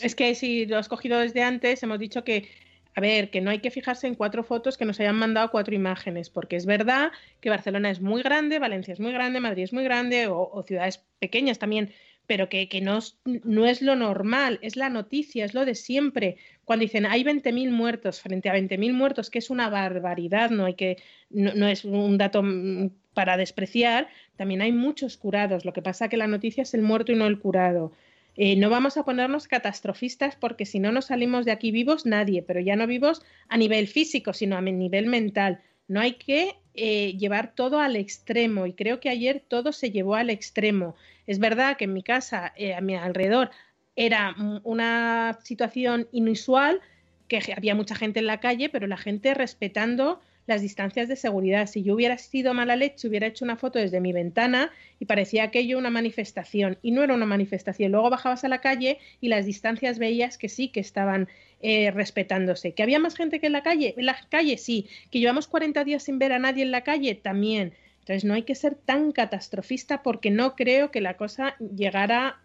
Es 0.00 0.14
que 0.14 0.36
si 0.36 0.66
lo 0.66 0.78
has 0.78 0.88
cogido 0.88 1.18
desde 1.18 1.42
antes, 1.42 1.82
hemos 1.82 1.98
dicho 1.98 2.22
que, 2.22 2.48
a 2.94 3.00
ver, 3.00 3.30
que 3.30 3.40
no 3.40 3.50
hay 3.50 3.58
que 3.58 3.72
fijarse 3.72 4.06
en 4.06 4.14
cuatro 4.14 4.44
fotos 4.44 4.76
que 4.76 4.84
nos 4.84 5.00
hayan 5.00 5.16
mandado 5.16 5.50
cuatro 5.50 5.74
imágenes, 5.74 6.30
porque 6.30 6.54
es 6.54 6.64
verdad 6.64 7.10
que 7.40 7.50
Barcelona 7.50 7.90
es 7.90 8.00
muy 8.00 8.22
grande, 8.22 8.60
Valencia 8.60 8.92
es 8.92 9.00
muy 9.00 9.10
grande, 9.10 9.40
Madrid 9.40 9.64
es 9.64 9.72
muy 9.72 9.82
grande, 9.82 10.28
o, 10.28 10.48
o 10.48 10.62
ciudades 10.62 11.02
pequeñas 11.18 11.58
también, 11.58 11.92
pero 12.30 12.48
que, 12.48 12.68
que 12.68 12.80
no, 12.80 12.98
es, 12.98 13.18
no 13.24 13.66
es 13.66 13.82
lo 13.82 13.96
normal, 13.96 14.60
es 14.62 14.76
la 14.76 14.88
noticia, 14.88 15.44
es 15.44 15.52
lo 15.52 15.64
de 15.64 15.74
siempre. 15.74 16.36
Cuando 16.64 16.84
dicen 16.84 17.04
hay 17.04 17.24
20.000 17.24 17.72
muertos 17.72 18.20
frente 18.20 18.48
a 18.48 18.54
20.000 18.54 18.92
muertos, 18.92 19.30
que 19.30 19.40
es 19.40 19.50
una 19.50 19.68
barbaridad, 19.68 20.50
no, 20.50 20.66
hay 20.66 20.74
que, 20.74 20.98
no, 21.28 21.54
no 21.54 21.66
es 21.66 21.84
un 21.84 22.18
dato 22.18 22.44
mm, 22.44 22.90
para 23.14 23.36
despreciar, 23.36 24.06
también 24.36 24.62
hay 24.62 24.70
muchos 24.70 25.16
curados. 25.16 25.64
Lo 25.64 25.72
que 25.72 25.82
pasa 25.82 26.08
que 26.08 26.16
la 26.16 26.28
noticia 26.28 26.62
es 26.62 26.72
el 26.72 26.82
muerto 26.82 27.10
y 27.10 27.16
no 27.16 27.26
el 27.26 27.40
curado. 27.40 27.90
Eh, 28.36 28.54
no 28.54 28.70
vamos 28.70 28.96
a 28.96 29.04
ponernos 29.04 29.48
catastrofistas 29.48 30.36
porque 30.36 30.66
si 30.66 30.78
no 30.78 30.92
nos 30.92 31.06
salimos 31.06 31.44
de 31.44 31.50
aquí 31.50 31.72
vivos 31.72 32.06
nadie, 32.06 32.42
pero 32.42 32.60
ya 32.60 32.76
no 32.76 32.86
vivos 32.86 33.22
a 33.48 33.56
nivel 33.56 33.88
físico, 33.88 34.34
sino 34.34 34.56
a 34.56 34.60
nivel 34.60 35.06
mental. 35.06 35.62
No 35.88 35.98
hay 35.98 36.12
que 36.12 36.54
eh, 36.74 37.16
llevar 37.18 37.56
todo 37.56 37.80
al 37.80 37.96
extremo 37.96 38.66
y 38.66 38.74
creo 38.74 39.00
que 39.00 39.08
ayer 39.08 39.42
todo 39.48 39.72
se 39.72 39.90
llevó 39.90 40.14
al 40.14 40.30
extremo. 40.30 40.94
Es 41.30 41.38
verdad 41.38 41.76
que 41.76 41.84
en 41.84 41.92
mi 41.92 42.02
casa, 42.02 42.52
eh, 42.56 42.74
a 42.74 42.80
mi 42.80 42.96
alrededor, 42.96 43.50
era 43.94 44.34
una 44.64 45.38
situación 45.44 46.08
inusual, 46.10 46.80
que 47.28 47.40
había 47.56 47.76
mucha 47.76 47.94
gente 47.94 48.18
en 48.18 48.26
la 48.26 48.40
calle, 48.40 48.68
pero 48.68 48.88
la 48.88 48.96
gente 48.96 49.32
respetando 49.34 50.20
las 50.48 50.60
distancias 50.60 51.06
de 51.06 51.14
seguridad. 51.14 51.68
Si 51.68 51.84
yo 51.84 51.94
hubiera 51.94 52.18
sido 52.18 52.52
mala 52.52 52.74
leche, 52.74 53.06
hubiera 53.06 53.28
hecho 53.28 53.44
una 53.44 53.54
foto 53.54 53.78
desde 53.78 54.00
mi 54.00 54.12
ventana 54.12 54.72
y 54.98 55.04
parecía 55.04 55.44
aquello 55.44 55.78
una 55.78 55.90
manifestación. 55.90 56.78
Y 56.82 56.90
no 56.90 57.04
era 57.04 57.14
una 57.14 57.26
manifestación. 57.26 57.92
Luego 57.92 58.10
bajabas 58.10 58.42
a 58.42 58.48
la 58.48 58.60
calle 58.60 58.98
y 59.20 59.28
las 59.28 59.46
distancias 59.46 60.00
veías 60.00 60.36
que 60.36 60.48
sí 60.48 60.66
que 60.66 60.80
estaban 60.80 61.28
eh, 61.62 61.92
respetándose. 61.92 62.72
¿Que 62.72 62.82
había 62.82 62.98
más 62.98 63.14
gente 63.14 63.38
que 63.38 63.46
en 63.46 63.52
la 63.52 63.62
calle? 63.62 63.94
En 63.96 64.06
la 64.06 64.16
calle 64.30 64.58
sí. 64.58 64.88
¿Que 65.12 65.20
llevamos 65.20 65.46
40 65.46 65.84
días 65.84 66.02
sin 66.02 66.18
ver 66.18 66.32
a 66.32 66.40
nadie 66.40 66.64
en 66.64 66.72
la 66.72 66.80
calle? 66.80 67.14
También. 67.14 67.72
Entonces 68.00 68.24
no 68.24 68.34
hay 68.34 68.42
que 68.42 68.54
ser 68.54 68.74
tan 68.74 69.12
catastrofista 69.12 70.02
porque 70.02 70.30
no 70.30 70.56
creo 70.56 70.90
que 70.90 71.00
la 71.00 71.16
cosa 71.16 71.56
llegara 71.58 72.40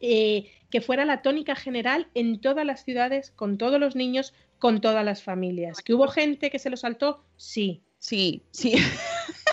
eh, 0.00 0.50
que 0.70 0.80
fuera 0.80 1.04
la 1.04 1.22
tónica 1.22 1.54
general 1.54 2.08
en 2.14 2.40
todas 2.40 2.66
las 2.66 2.84
ciudades, 2.84 3.30
con 3.30 3.58
todos 3.58 3.78
los 3.78 3.96
niños, 3.96 4.34
con 4.58 4.80
todas 4.80 5.04
las 5.04 5.22
familias. 5.22 5.82
¿Que 5.82 5.94
hubo 5.94 6.08
gente 6.08 6.50
que 6.50 6.58
se 6.58 6.70
lo 6.70 6.76
saltó? 6.76 7.24
Sí. 7.36 7.82
Sí, 7.98 8.42
sí. 8.50 8.74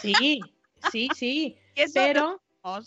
Sí, 0.02 0.42
sí, 0.92 1.08
sí. 1.16 1.58
Pero, 1.94 2.42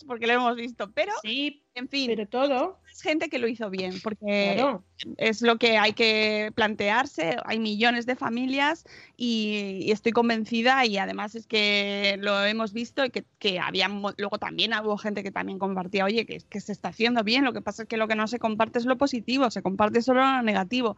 porque 0.07 0.27
lo 0.27 0.35
hemos 0.35 0.57
visto, 0.57 0.91
pero 0.93 1.13
sí, 1.23 1.63
en 1.75 1.89
fin, 1.89 2.07
pero 2.07 2.29
todo. 2.29 2.79
Es 2.95 3.03
gente 3.03 3.28
que 3.28 3.40
lo 3.40 3.49
hizo 3.49 3.70
bien, 3.70 4.01
porque 4.05 4.53
Claro. 4.55 4.84
es 5.16 5.42
lo 5.42 5.57
que 5.59 5.78
hay 5.78 5.95
que 5.95 6.53
plantearse. 6.55 7.36
Hay 7.45 7.59
millones 7.59 8.07
de 8.07 8.14
familias 8.14 8.84
y, 9.16 9.80
y 9.82 9.90
estoy 9.90 10.12
convencida 10.12 10.86
y 10.86 10.97
además 10.99 11.34
es 11.34 11.49
que 11.49 12.16
lo 12.20 12.45
hemos 12.45 12.72
visto 12.72 13.05
y 13.05 13.11
que, 13.11 13.24
que 13.40 13.59
había 13.59 13.88
luego 13.88 14.38
también 14.38 14.72
hubo 14.80 14.97
gente 14.97 15.24
que 15.24 15.32
también 15.32 15.59
compartía, 15.59 16.05
oye, 16.05 16.24
que, 16.24 16.38
que 16.49 16.61
se 16.61 16.70
está 16.70 16.90
haciendo 16.90 17.24
bien. 17.24 17.45
Lo 17.45 17.53
que 17.53 17.61
pasa 17.61 17.82
es 17.82 17.88
que 17.88 17.97
lo 17.97 18.07
que 18.07 18.14
no 18.14 18.28
se 18.28 18.38
comparte 18.38 18.78
es 18.78 18.84
lo 18.84 18.97
positivo, 18.97 19.51
se 19.51 19.61
comparte 19.61 20.01
solo 20.01 20.20
lo 20.20 20.42
negativo. 20.42 20.97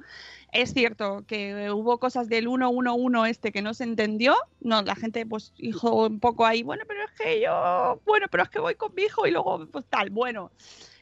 Es 0.53 0.74
cierto 0.74 1.24
que 1.26 1.70
hubo 1.70 1.99
cosas 1.99 2.28
del 2.28 2.44
111 2.47 3.30
este 3.30 3.53
que 3.53 3.62
no 3.62 3.72
se 3.72 3.84
entendió. 3.84 4.36
No, 4.61 4.82
la 4.82 4.97
gente 4.97 5.24
pues 5.24 5.55
dijo 5.57 6.07
un 6.07 6.20
poco 6.20 6.44
ahí, 6.44 6.62
bueno, 6.62 6.84
pero 6.86 7.05
es 7.05 7.12
que 7.12 7.40
yo, 7.40 8.03
bueno, 8.05 8.26
pero 8.30 8.42
es 8.42 8.51
que 8.51 8.61
voy 8.61 8.74
con 8.74 8.94
mi 8.94 9.05
hijo 9.05 9.26
y 9.26 9.30
luego 9.30 9.66
pues 9.72 9.86
tal, 9.88 10.11
bueno. 10.11 10.51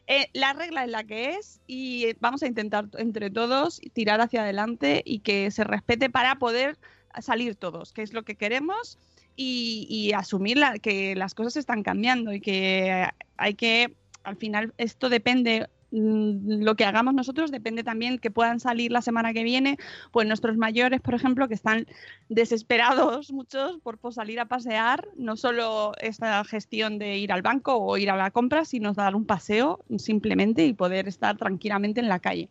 Eh, 0.06 0.28
la 0.34 0.52
regla 0.52 0.84
es 0.84 0.90
la 0.90 1.04
que 1.04 1.30
es 1.30 1.60
y 1.66 2.04
eh, 2.04 2.16
vamos 2.20 2.42
a 2.42 2.46
intentar 2.46 2.88
entre 2.98 3.30
todos 3.30 3.80
tirar 3.94 4.20
hacia 4.20 4.42
adelante 4.42 5.02
y 5.04 5.20
que 5.20 5.50
se 5.50 5.64
respete 5.64 6.10
para 6.10 6.38
poder 6.38 6.78
salir 7.20 7.54
todos, 7.56 7.92
que 7.92 8.02
es 8.02 8.12
lo 8.12 8.22
que 8.22 8.34
queremos 8.36 8.98
y, 9.34 9.86
y 9.88 10.12
asumir 10.12 10.58
la- 10.58 10.78
que 10.78 11.14
las 11.16 11.34
cosas 11.34 11.56
están 11.56 11.82
cambiando 11.82 12.32
y 12.34 12.40
que 12.40 13.06
hay 13.38 13.54
que, 13.54 13.94
al 14.24 14.36
final, 14.36 14.74
esto 14.76 15.08
depende 15.08 15.68
lo 15.94 16.74
que 16.74 16.84
hagamos 16.84 17.14
nosotros 17.14 17.52
depende 17.52 17.84
también 17.84 18.18
que 18.18 18.30
puedan 18.30 18.58
salir 18.58 18.90
la 18.90 19.00
semana 19.00 19.32
que 19.32 19.44
viene, 19.44 19.78
pues 20.10 20.26
nuestros 20.26 20.56
mayores, 20.56 21.00
por 21.00 21.14
ejemplo, 21.14 21.46
que 21.46 21.54
están 21.54 21.86
desesperados 22.28 23.30
muchos 23.32 23.78
por, 23.80 23.98
por 23.98 24.12
salir 24.12 24.40
a 24.40 24.46
pasear, 24.46 25.08
no 25.16 25.36
solo 25.36 25.92
esta 26.00 26.42
gestión 26.44 26.98
de 26.98 27.18
ir 27.18 27.32
al 27.32 27.42
banco 27.42 27.76
o 27.76 27.96
ir 27.96 28.10
a 28.10 28.16
la 28.16 28.30
compra, 28.30 28.64
sino 28.64 28.92
dar 28.92 29.14
un 29.14 29.24
paseo 29.24 29.84
simplemente 29.98 30.66
y 30.66 30.72
poder 30.72 31.06
estar 31.06 31.36
tranquilamente 31.36 32.00
en 32.00 32.08
la 32.08 32.18
calle. 32.18 32.48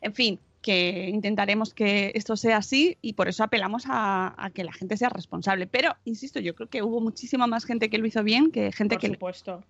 En 0.00 0.14
fin, 0.14 0.40
que 0.60 1.08
intentaremos 1.08 1.74
que 1.74 2.12
esto 2.14 2.36
sea 2.36 2.56
así 2.56 2.96
y 3.00 3.12
por 3.12 3.28
eso 3.28 3.44
apelamos 3.44 3.84
a, 3.86 4.34
a 4.36 4.50
que 4.50 4.64
la 4.64 4.72
gente 4.72 4.96
sea 4.96 5.08
responsable. 5.08 5.66
Pero, 5.66 5.96
insisto, 6.04 6.40
yo 6.40 6.54
creo 6.54 6.68
que 6.68 6.82
hubo 6.82 7.00
muchísima 7.00 7.46
más 7.46 7.64
gente 7.64 7.90
que 7.90 7.98
lo 7.98 8.06
hizo 8.06 8.24
bien 8.24 8.50
que 8.50 8.72
gente 8.72 8.96
Por 8.96 9.00
que 9.00 9.08
supuesto. 9.08 9.64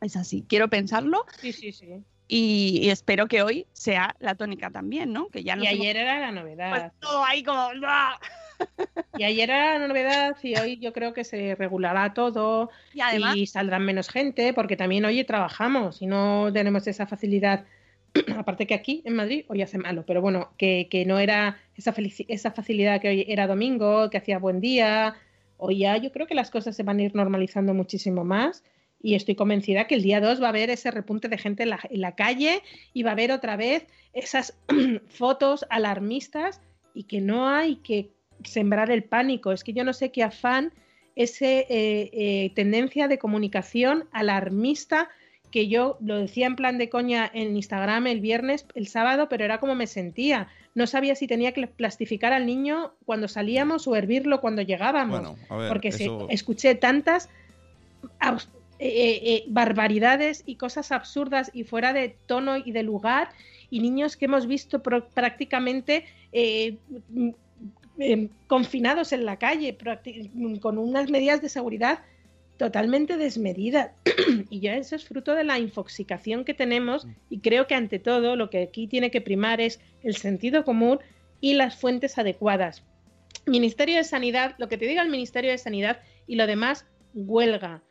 es 0.00 0.16
así. 0.16 0.44
Quiero 0.48 0.68
pensarlo 0.68 1.24
Sí, 1.40 1.52
sí, 1.52 1.72
sí. 1.72 2.04
Y, 2.28 2.80
y 2.82 2.90
espero 2.90 3.26
que 3.28 3.42
hoy 3.42 3.66
sea 3.72 4.16
la 4.18 4.34
tónica 4.34 4.70
también, 4.70 5.12
¿no? 5.12 5.28
Que 5.28 5.44
ya 5.44 5.54
no 5.56 5.62
Y 5.64 5.68
ayer 5.68 5.96
era 5.96 6.18
la 6.18 6.32
novedad. 6.32 6.70
pues 6.70 6.92
todo 7.00 7.24
ahí 7.24 7.42
como. 7.42 7.70
Y 9.18 9.24
ayer 9.24 9.50
era 9.50 9.78
la 9.78 9.86
novedad 9.86 10.36
y 10.42 10.58
hoy 10.58 10.78
yo 10.78 10.92
creo 10.92 11.12
que 11.12 11.24
se 11.24 11.54
regulará 11.54 12.14
todo 12.14 12.70
y 12.94 13.00
además 13.00 13.36
y 13.36 13.46
saldrán 13.46 13.84
menos 13.84 14.08
gente 14.08 14.52
porque 14.54 14.76
también, 14.76 15.04
oye, 15.04 15.24
trabajamos 15.24 16.02
y 16.02 16.06
no 16.06 16.50
tenemos 16.52 16.86
esa 16.86 17.06
facilidad. 17.06 17.64
Aparte 18.36 18.66
que 18.66 18.74
aquí 18.74 19.02
en 19.04 19.14
Madrid 19.14 19.44
hoy 19.48 19.62
hace 19.62 19.78
malo, 19.78 20.04
pero 20.06 20.20
bueno, 20.22 20.50
que, 20.56 20.88
que 20.90 21.04
no 21.04 21.18
era 21.18 21.58
esa, 21.76 21.94
esa 22.28 22.50
facilidad 22.50 23.00
que 23.00 23.08
hoy 23.08 23.24
era 23.28 23.46
domingo, 23.46 24.10
que 24.10 24.18
hacía 24.18 24.38
buen 24.38 24.60
día. 24.60 25.14
Hoy 25.58 25.78
ya 25.78 25.96
yo 25.98 26.10
creo 26.10 26.26
que 26.26 26.34
las 26.34 26.50
cosas 26.50 26.74
se 26.74 26.82
van 26.82 26.98
a 26.98 27.02
ir 27.02 27.14
normalizando 27.14 27.72
muchísimo 27.74 28.24
más 28.24 28.64
y 29.02 29.14
estoy 29.14 29.34
convencida 29.34 29.86
que 29.86 29.94
el 29.94 30.02
día 30.02 30.20
2 30.20 30.40
va 30.42 30.46
a 30.46 30.50
haber 30.50 30.70
ese 30.70 30.90
repunte 30.90 31.28
de 31.28 31.38
gente 31.38 31.62
en 31.62 31.70
la, 31.70 31.80
en 31.88 32.00
la 32.00 32.14
calle 32.14 32.62
y 32.92 33.02
va 33.02 33.10
a 33.10 33.12
haber 33.12 33.30
otra 33.32 33.56
vez 33.56 33.86
esas 34.12 34.56
fotos 35.08 35.64
alarmistas 35.70 36.60
y 36.94 37.04
que 37.04 37.20
no 37.20 37.48
hay 37.48 37.76
que 37.76 38.10
sembrar 38.44 38.90
el 38.90 39.04
pánico. 39.04 39.52
Es 39.52 39.62
que 39.64 39.72
yo 39.72 39.84
no 39.84 39.92
sé 39.92 40.10
qué 40.10 40.22
afán, 40.22 40.72
ese 41.14 41.66
eh, 41.70 42.10
eh, 42.12 42.52
tendencia 42.54 43.08
de 43.08 43.18
comunicación 43.18 44.04
alarmista 44.12 45.08
que 45.50 45.68
yo 45.68 45.96
lo 46.00 46.18
decía 46.18 46.46
en 46.46 46.56
plan 46.56 46.76
de 46.76 46.88
coña 46.90 47.30
en 47.32 47.56
Instagram 47.56 48.08
el 48.08 48.20
viernes, 48.20 48.66
el 48.74 48.88
sábado, 48.88 49.28
pero 49.28 49.44
era 49.44 49.58
como 49.60 49.74
me 49.74 49.86
sentía. 49.86 50.48
No 50.74 50.86
sabía 50.86 51.14
si 51.14 51.26
tenía 51.26 51.52
que 51.52 51.66
plastificar 51.66 52.32
al 52.32 52.44
niño 52.44 52.92
cuando 53.06 53.28
salíamos 53.28 53.86
o 53.86 53.96
hervirlo 53.96 54.40
cuando 54.40 54.60
llegábamos. 54.62 55.20
Bueno, 55.20 55.36
a 55.48 55.56
ver, 55.56 55.68
porque 55.68 55.92
se- 55.92 56.04
eso... 56.04 56.26
escuché 56.28 56.74
tantas 56.74 57.30
eh, 58.78 58.88
eh, 58.88 59.20
eh, 59.24 59.44
barbaridades 59.48 60.42
y 60.46 60.56
cosas 60.56 60.92
absurdas 60.92 61.50
y 61.54 61.64
fuera 61.64 61.92
de 61.92 62.16
tono 62.26 62.56
y 62.56 62.72
de 62.72 62.82
lugar 62.82 63.30
y 63.70 63.80
niños 63.80 64.16
que 64.16 64.26
hemos 64.26 64.46
visto 64.46 64.82
pro- 64.82 65.08
prácticamente 65.08 66.04
eh, 66.32 66.76
mm, 67.08 67.30
confinados 68.46 69.12
en 69.12 69.24
la 69.24 69.38
calle 69.38 69.76
mm, 70.34 70.56
con 70.56 70.78
unas 70.78 71.10
medidas 71.10 71.40
de 71.40 71.48
seguridad 71.48 72.00
totalmente 72.58 73.16
desmedidas 73.16 73.90
y 74.50 74.60
ya 74.60 74.76
eso 74.76 74.96
es 74.96 75.04
fruto 75.04 75.34
de 75.34 75.44
la 75.44 75.58
infoxicación 75.58 76.44
que 76.44 76.54
tenemos 76.54 77.06
y 77.30 77.40
creo 77.40 77.66
que 77.66 77.74
ante 77.74 77.98
todo 77.98 78.36
lo 78.36 78.50
que 78.50 78.62
aquí 78.62 78.86
tiene 78.86 79.10
que 79.10 79.20
primar 79.20 79.60
es 79.60 79.80
el 80.02 80.16
sentido 80.16 80.64
común 80.64 80.98
y 81.40 81.54
las 81.54 81.76
fuentes 81.76 82.16
adecuadas. 82.18 82.82
Ministerio 83.46 83.96
de 83.96 84.04
Sanidad, 84.04 84.54
lo 84.58 84.68
que 84.68 84.78
te 84.78 84.86
diga 84.86 85.02
el 85.02 85.10
Ministerio 85.10 85.50
de 85.50 85.58
Sanidad 85.58 86.00
y 86.26 86.36
lo 86.36 86.46
demás, 86.46 86.86
huelga. 87.14 87.82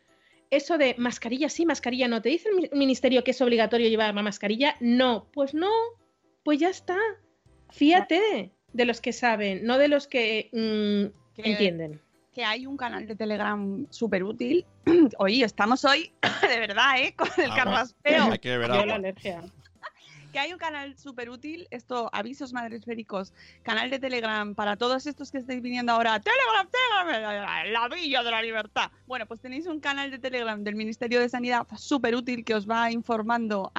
Eso 0.55 0.77
de 0.77 0.95
mascarilla 0.97 1.49
sí, 1.49 1.65
mascarilla 1.65 2.07
no. 2.07 2.21
¿Te 2.21 2.29
dice 2.29 2.49
el 2.49 2.55
mi- 2.55 2.69
ministerio 2.77 3.23
que 3.23 3.31
es 3.31 3.41
obligatorio 3.41 3.89
llevar 3.89 4.13
la 4.13 4.21
mascarilla? 4.21 4.75
No. 4.79 5.27
Pues 5.33 5.53
no. 5.53 5.69
Pues 6.43 6.59
ya 6.59 6.69
está. 6.69 6.97
Fíjate 7.71 8.51
de 8.73 8.85
los 8.85 9.01
que 9.01 9.13
saben, 9.13 9.65
no 9.65 9.77
de 9.77 9.87
los 9.87 10.07
que 10.07 10.49
mm, 10.53 11.35
Que- 11.35 11.51
entienden. 11.51 12.01
que 12.33 12.43
hay 12.43 12.65
un 12.65 12.77
canal 12.77 13.07
de 13.07 13.15
Telegram 13.15 13.87
súper 13.89 14.23
útil. 14.23 14.65
Oye, 15.19 15.43
estamos 15.45 15.83
hoy, 15.85 16.11
de 16.49 16.59
verdad, 16.59 16.99
¿eh? 17.01 17.15
Con 17.15 17.27
el 17.37 17.51
Ah, 17.51 17.55
carraspeo. 17.55 18.31
Hay 18.31 18.39
que 18.39 18.57
la 18.57 18.95
alergia. 18.95 19.41
Que 20.35 20.39
hay 20.39 20.51
un 20.51 20.59
canal 20.59 20.97
súper 20.97 21.29
útil, 21.29 21.65
esto, 21.71 22.09
avisos 22.11 22.51
madresféricos, 22.51 23.31
canal 23.63 23.89
de 23.89 23.99
Telegram 23.99 24.53
para 24.53 24.75
todos 24.75 25.07
estos 25.07 25.31
que 25.31 25.37
estáis 25.37 25.61
viniendo 25.61 25.93
ahora, 25.93 26.19
Telegram, 26.19 26.67
Telegram, 26.69 27.71
la 27.71 27.87
villa 27.87 28.21
de 28.21 28.31
la 28.31 28.41
libertad. 28.41 28.91
Bueno, 29.07 29.25
pues 29.27 29.39
tenéis 29.39 29.65
un 29.65 29.79
canal 29.79 30.11
de 30.11 30.19
Telegram 30.19 30.61
del 30.61 30.75
Ministerio 30.75 31.21
de 31.21 31.29
Sanidad 31.29 31.65
súper 31.77 32.17
útil 32.17 32.43
que 32.43 32.53
os 32.53 32.69
va 32.69 32.91
informando 32.91 33.71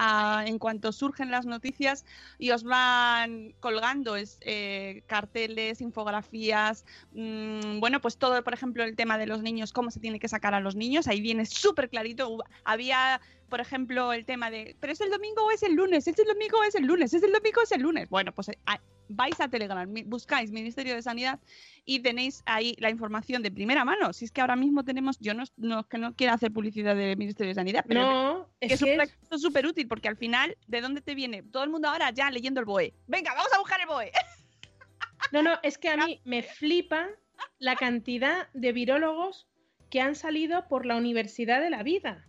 en 0.47 0.59
cuanto 0.59 0.93
surgen 0.93 1.31
las 1.31 1.45
noticias 1.45 2.07
y 2.39 2.53
os 2.53 2.65
van 2.65 3.53
colgando 3.61 4.17
es, 4.17 4.39
eh, 4.41 5.03
carteles, 5.07 5.83
infografías, 5.83 6.87
mm, 7.13 7.81
bueno, 7.81 8.01
pues 8.01 8.17
todo, 8.17 8.43
por 8.43 8.55
ejemplo, 8.55 8.83
el 8.83 8.97
tema 8.97 9.19
de 9.19 9.27
los 9.27 9.43
niños, 9.43 9.75
cómo 9.75 9.91
se 9.91 10.01
tiene 10.01 10.19
que 10.19 10.29
sacar 10.29 10.55
a 10.55 10.61
los 10.61 10.75
niños, 10.75 11.07
ahí 11.07 11.21
viene 11.21 11.45
súper 11.45 11.91
clarito. 11.91 12.39
Había 12.65 13.21
por 13.49 13.61
ejemplo, 13.61 14.13
el 14.13 14.25
tema 14.25 14.51
de, 14.51 14.77
pero 14.81 14.93
es 14.93 15.01
el 15.01 15.11
domingo 15.11 15.45
o 15.45 15.51
es 15.51 15.63
el 15.63 15.75
lunes, 15.75 16.07
es 16.09 16.19
el 16.19 16.27
domingo 16.27 16.59
o 16.59 16.65
es 16.65 16.75
el 16.75 16.85
lunes, 16.85 17.15
es 17.15 17.23
el 17.23 17.33
domingo 17.33 17.61
o 17.61 17.65
es 17.65 17.73
el 17.73 17.83
lunes. 17.83 18.09
Bueno, 18.09 18.33
pues 18.33 18.49
eh, 18.49 18.59
ah, 18.67 18.81
vais 19.09 19.41
a 19.41 19.49
Telegram, 19.49 19.89
buscáis 20.07 20.51
Ministerio 20.51 20.95
de 20.95 21.03
Sanidad 21.03 21.39
y 21.85 22.01
tenéis 22.01 22.43
ahí 22.47 22.75
la 22.79 22.91
información 22.91 23.43
de 23.43 23.51
primera 23.51 23.85
mano. 23.85 24.13
Si 24.13 24.25
es 24.25 24.33
que 24.33 24.41
ahora 24.41 24.57
mismo 24.57 24.85
tenemos, 24.85 25.19
yo 25.21 25.33
no, 25.35 25.45
no 25.57 25.81
es 25.81 25.87
que 25.87 25.99
no 25.99 26.15
quiera 26.15 26.33
hacer 26.35 26.53
publicidad 26.53 26.97
de 26.97 27.15
Ministerio 27.17 27.51
de 27.51 27.55
Sanidad, 27.55 27.85
pero 27.87 28.01
No, 28.03 28.51
que 28.61 28.67
es 28.67 28.73
es 28.73 28.83
un 28.83 28.89
que 28.89 29.03
es- 29.03 29.41
súper 29.41 29.67
útil 29.67 29.87
porque 29.89 30.09
al 30.09 30.17
final, 30.17 30.57
¿de 30.67 30.81
dónde 30.81 31.01
te 31.01 31.15
viene? 31.15 31.43
Todo 31.43 31.63
el 31.65 31.71
mundo 31.71 31.89
ahora 31.89 32.11
ya 32.11 32.31
leyendo 32.31 32.61
el 32.61 32.67
BOE. 32.67 32.95
Venga, 33.07 33.33
vamos 33.35 33.53
a 33.55 33.59
buscar 33.59 33.81
el 33.81 33.87
BOE. 33.87 34.11
No, 35.33 35.43
no, 35.43 35.59
es 35.63 35.77
que 35.79 35.89
a 35.89 35.97
mí 35.97 36.21
me 36.25 36.43
flipa 36.43 37.09
la 37.59 37.75
cantidad 37.75 38.49
de 38.55 38.73
virólogos 38.73 39.49
que 39.91 40.01
han 40.01 40.15
salido 40.15 40.69
por 40.69 40.87
la 40.87 40.97
Universidad 40.97 41.61
de 41.61 41.71
la 41.71 41.83
Vida. 41.83 42.29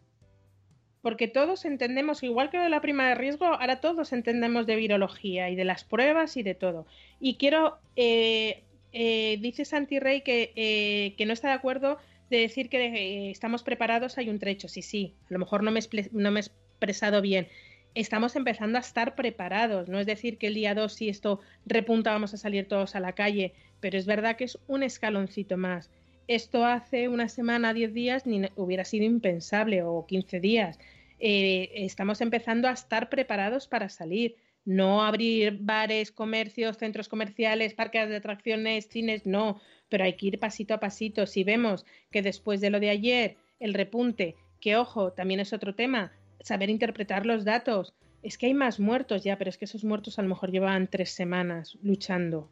Porque 1.08 1.30
todos 1.30 1.64
entendemos, 1.64 2.22
igual 2.22 2.50
que 2.50 2.58
de 2.58 2.68
la 2.68 2.82
prima 2.82 3.08
de 3.08 3.16
riesgo, 3.16 3.46
ahora 3.46 3.80
todos 3.80 4.12
entendemos 4.12 4.68
de 4.68 4.76
virología 4.76 5.50
y 5.50 5.56
de 5.56 5.64
las 5.64 5.86
pruebas 5.86 6.36
y 6.36 6.44
de 6.44 6.54
todo. 6.54 6.86
Y 7.22 7.36
quiero, 7.36 7.78
eh, 7.96 8.64
eh, 8.92 9.38
dice 9.40 9.64
Santi 9.64 10.00
Rey 10.00 10.20
que, 10.20 10.52
eh, 10.58 11.14
que 11.18 11.26
no 11.26 11.32
está 11.32 11.48
de 11.48 11.54
acuerdo 11.54 11.98
de 12.30 12.40
decir 12.40 12.68
que 12.68 12.88
eh, 12.88 13.32
estamos 13.32 13.64
preparados, 13.64 14.18
hay 14.18 14.28
un 14.30 14.38
trecho. 14.38 14.68
Sí, 14.68 14.82
sí, 14.82 15.14
a 15.30 15.34
lo 15.34 15.40
mejor 15.40 15.64
no 15.64 15.72
me, 15.72 15.80
no 16.12 16.30
me 16.30 16.42
he 16.42 16.44
expresado 16.44 17.22
bien. 17.22 17.48
estamos 17.96 18.36
empezando 18.36 18.78
a 18.78 18.82
estar 18.82 19.16
preparados. 19.16 19.88
No 19.88 20.02
es 20.02 20.08
decir 20.08 20.38
que 20.38 20.48
el 20.48 20.56
día 20.56 20.76
2, 20.76 20.92
si 20.92 21.08
esto 21.08 21.40
repunta, 21.66 22.12
vamos 22.12 22.34
a 22.34 22.38
salir 22.38 22.68
todos 22.68 22.98
a 22.98 23.00
la 23.00 23.14
calle, 23.14 23.54
pero 23.80 23.98
es 23.98 24.08
verdad 24.08 24.36
que 24.36 24.44
es 24.44 24.60
un 24.68 24.84
escaloncito 24.84 25.56
más. 25.56 25.90
Esto 26.28 26.66
hace 26.66 27.08
una 27.08 27.30
semana, 27.30 27.74
10 27.74 27.94
días, 27.94 28.26
ni 28.26 28.42
hubiera 28.58 28.84
sido 28.84 29.06
impensable, 29.06 29.84
o 29.84 30.06
15 30.06 30.42
días. 30.42 30.78
Eh, 31.20 31.72
estamos 31.74 32.22
empezando 32.22 32.68
a 32.68 32.74
estar 32.74 33.10
preparados 33.10 33.68
para 33.68 33.90
salir. 33.90 34.36
No 34.66 35.04
abrir 35.04 35.60
bares, 35.62 36.12
comercios, 36.12 36.78
centros 36.78 37.08
comerciales, 37.08 37.74
parques 37.74 38.10
de 38.10 38.18
atracciones, 38.18 38.90
cines, 38.90 39.26
no, 39.26 39.62
pero 39.88 40.04
hay 40.04 40.14
que 40.14 40.28
ir 40.28 40.40
pasito 40.40 40.74
a 40.74 40.80
pasito. 40.80 41.26
Si 41.26 41.44
vemos 41.44 41.86
que 42.12 42.22
después 42.22 42.60
de 42.60 42.70
lo 42.70 42.80
de 42.80 42.90
ayer, 42.90 43.38
el 43.60 43.74
repunte, 43.74 44.36
que 44.60 44.76
ojo, 44.76 45.14
también 45.14 45.40
es 45.40 45.54
otro 45.54 45.74
tema, 45.74 46.12
saber 46.42 46.70
interpretar 46.70 47.26
los 47.26 47.46
datos. 47.46 47.94
Es 48.24 48.38
que 48.38 48.48
hay 48.48 48.54
más 48.54 48.80
muertos 48.80 49.24
ya, 49.24 49.38
pero 49.38 49.50
es 49.50 49.58
que 49.58 49.66
esos 49.66 49.84
muertos 49.84 50.20
a 50.20 50.22
lo 50.22 50.30
mejor 50.30 50.52
llevan 50.52 50.88
tres 50.88 51.12
semanas 51.12 51.78
luchando. 51.82 52.50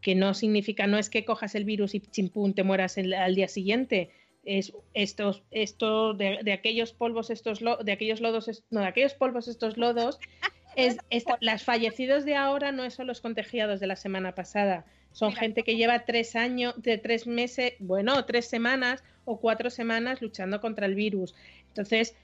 Que 0.00 0.14
no 0.14 0.32
significa, 0.32 0.86
no 0.86 0.96
es 0.96 1.10
que 1.10 1.26
cojas 1.26 1.54
el 1.54 1.64
virus 1.64 1.94
y 1.94 2.00
chimpún 2.00 2.54
te 2.54 2.62
mueras 2.62 2.96
al 2.96 3.34
día 3.34 3.48
siguiente. 3.48 4.10
Es 4.44 4.72
estos, 4.94 5.42
esto 5.50 6.14
de, 6.14 6.52
aquellos 6.52 6.92
polvos, 6.92 7.30
estos 7.30 7.60
de 7.60 7.92
aquellos 7.92 8.20
lodos, 8.20 8.64
no, 8.70 8.80
de 8.80 8.86
aquellos 8.86 9.14
polvos, 9.14 9.48
estos 9.48 9.76
lodos. 9.76 10.18
Es, 10.76 10.98
las 11.40 11.64
fallecidos 11.64 12.24
de 12.24 12.36
ahora 12.36 12.70
no 12.70 12.88
son 12.90 13.08
los 13.08 13.20
contagiados 13.20 13.80
de 13.80 13.88
la 13.88 13.96
semana 13.96 14.36
pasada. 14.36 14.86
Son 15.10 15.32
gente 15.32 15.64
que 15.64 15.74
lleva 15.74 16.04
tres 16.04 16.36
años, 16.36 16.80
de 16.80 16.96
tres 16.96 17.26
meses, 17.26 17.72
bueno, 17.80 18.24
tres 18.24 18.46
semanas 18.46 19.02
o 19.24 19.40
cuatro 19.40 19.68
semanas 19.68 20.22
luchando 20.22 20.60
contra 20.60 20.86
el 20.86 20.94
virus. 20.94 21.34
Entonces, 21.68 22.14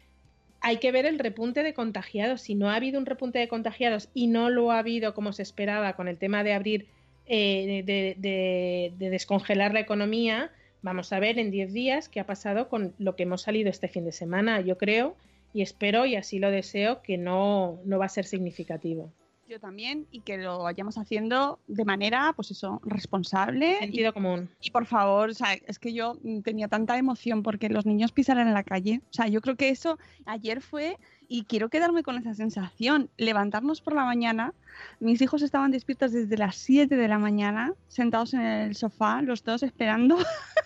hay 0.60 0.78
que 0.78 0.92
ver 0.92 1.06
el 1.06 1.18
repunte 1.18 1.62
de 1.62 1.74
contagiados. 1.74 2.42
Si 2.42 2.54
no 2.54 2.70
ha 2.70 2.76
habido 2.76 2.98
un 2.98 3.06
repunte 3.06 3.38
de 3.38 3.48
contagiados 3.48 4.08
y 4.14 4.26
no 4.26 4.50
lo 4.50 4.72
ha 4.72 4.78
habido 4.78 5.14
como 5.14 5.32
se 5.32 5.42
esperaba 5.42 5.94
con 5.94 6.08
el 6.08 6.18
tema 6.18 6.42
de 6.42 6.52
abrir, 6.52 6.86
eh, 7.26 7.82
de, 7.84 8.92
descongelar 9.10 9.72
la 9.72 9.80
economía, 9.80 10.50
vamos 10.86 11.12
a 11.12 11.18
ver 11.18 11.40
en 11.40 11.50
10 11.50 11.72
días 11.72 12.08
qué 12.08 12.20
ha 12.20 12.26
pasado 12.26 12.68
con 12.68 12.94
lo 12.98 13.16
que 13.16 13.24
hemos 13.24 13.42
salido 13.42 13.68
este 13.68 13.88
fin 13.88 14.04
de 14.04 14.12
semana. 14.12 14.60
Yo 14.60 14.78
creo 14.78 15.16
y 15.52 15.62
espero 15.62 16.06
y 16.06 16.14
así 16.14 16.38
lo 16.38 16.50
deseo 16.52 17.02
que 17.02 17.18
no, 17.18 17.80
no 17.84 17.98
va 17.98 18.06
a 18.06 18.08
ser 18.08 18.24
significativo. 18.24 19.10
Yo 19.48 19.60
también, 19.60 20.06
y 20.10 20.20
que 20.20 20.38
lo 20.38 20.62
vayamos 20.62 20.96
haciendo 20.98 21.58
de 21.66 21.84
manera, 21.84 22.32
pues 22.34 22.50
eso, 22.50 22.80
responsable. 22.84 23.78
Sentido 23.78 24.12
común. 24.12 24.48
Y 24.60 24.70
por 24.70 24.86
favor, 24.86 25.30
o 25.30 25.34
sea, 25.34 25.54
es 25.54 25.78
que 25.78 25.92
yo 25.92 26.18
tenía 26.42 26.68
tanta 26.68 26.98
emoción 26.98 27.42
porque 27.42 27.68
los 27.68 27.86
niños 27.86 28.12
pisaran 28.12 28.48
en 28.48 28.54
la 28.54 28.64
calle. 28.64 29.02
O 29.10 29.12
sea, 29.12 29.28
yo 29.28 29.40
creo 29.40 29.56
que 29.56 29.68
eso 29.68 29.98
ayer 30.24 30.60
fue, 30.60 30.98
y 31.28 31.44
quiero 31.44 31.68
quedarme 31.68 32.02
con 32.02 32.16
esa 32.16 32.34
sensación, 32.34 33.08
levantarnos 33.16 33.80
por 33.80 33.94
la 33.94 34.04
mañana. 34.04 34.52
Mis 34.98 35.20
hijos 35.22 35.42
estaban 35.42 35.70
despiertos 35.70 36.12
desde 36.12 36.36
las 36.36 36.56
7 36.56 36.96
de 36.96 37.08
la 37.08 37.18
mañana, 37.18 37.74
sentados 37.88 38.34
en 38.34 38.42
el 38.42 38.76
sofá, 38.76 39.22
los 39.22 39.44
dos 39.44 39.62
esperando. 39.62 40.16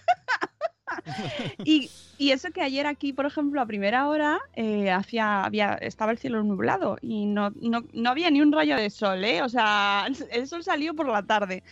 y, 1.65 1.91
eso 2.19 2.51
que 2.51 2.63
ayer 2.63 2.87
aquí, 2.87 3.13
por 3.13 3.27
ejemplo, 3.27 3.61
a 3.61 3.67
primera 3.67 4.09
hora 4.09 4.41
eh, 4.55 4.91
había, 4.91 5.75
estaba 5.81 6.13
el 6.13 6.19
cielo 6.19 6.43
nublado 6.43 6.99
y 7.01 7.27
no, 7.27 7.53
no, 7.61 8.11
había 8.11 8.31
ni 8.31 8.41
un 8.41 8.53
rayo 8.53 8.77
de 8.77 8.91
sol, 8.91 9.25
¿eh? 9.25 9.43
O 9.43 9.49
sea, 9.49 10.07
el 10.31 10.47
sol 10.47 10.63
salió 10.63 10.95
por 10.95 11.09
la 11.09 11.23
tarde. 11.23 11.63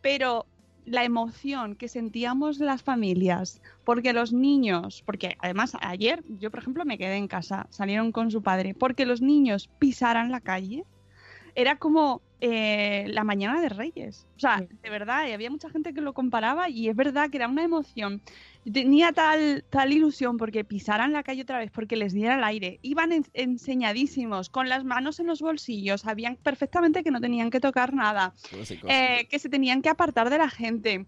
Pero 0.00 0.46
la 0.84 1.04
emoción 1.04 1.74
que 1.74 1.88
sentíamos 1.88 2.58
las 2.58 2.82
familias, 2.82 3.60
porque 3.84 4.12
los 4.12 4.32
niños, 4.32 5.02
porque 5.04 5.36
además 5.40 5.76
ayer 5.80 6.22
yo, 6.38 6.50
por 6.50 6.60
ejemplo, 6.60 6.84
me 6.84 6.96
quedé 6.96 7.16
en 7.16 7.28
casa, 7.28 7.66
salieron 7.70 8.12
con 8.12 8.30
su 8.30 8.42
padre, 8.42 8.74
porque 8.74 9.04
los 9.04 9.20
niños 9.20 9.68
pisaran 9.78 10.30
la 10.30 10.40
calle, 10.40 10.84
era 11.56 11.76
como 11.76 12.22
eh, 12.40 13.06
la 13.08 13.24
mañana 13.24 13.60
de 13.60 13.70
Reyes. 13.70 14.26
O 14.36 14.40
sea, 14.40 14.60
de 14.60 14.90
verdad, 14.90 15.26
y 15.26 15.32
había 15.32 15.50
mucha 15.50 15.70
gente 15.70 15.94
que 15.94 16.02
lo 16.02 16.12
comparaba 16.12 16.68
y 16.68 16.88
es 16.88 16.94
verdad 16.94 17.30
que 17.30 17.38
era 17.38 17.48
una 17.48 17.64
emoción. 17.64 18.20
tenía 18.70 19.12
tal, 19.12 19.64
tal 19.70 19.92
ilusión 19.92 20.36
porque 20.36 20.62
pisaran 20.62 21.14
la 21.14 21.22
calle 21.22 21.42
otra 21.42 21.58
vez, 21.58 21.70
porque 21.70 21.96
les 21.96 22.12
diera 22.12 22.36
el 22.36 22.44
aire. 22.44 22.78
Iban 22.82 23.10
enseñadísimos, 23.32 24.50
con 24.50 24.68
las 24.68 24.84
manos 24.84 25.18
en 25.18 25.26
los 25.26 25.40
bolsillos, 25.40 26.02
sabían 26.02 26.36
perfectamente 26.36 27.02
que 27.02 27.10
no 27.10 27.22
tenían 27.22 27.50
que 27.50 27.58
tocar 27.58 27.94
nada, 27.94 28.34
eh, 28.86 29.26
que 29.30 29.38
se 29.38 29.48
tenían 29.48 29.80
que 29.80 29.88
apartar 29.88 30.28
de 30.28 30.38
la 30.38 30.50
gente 30.50 31.06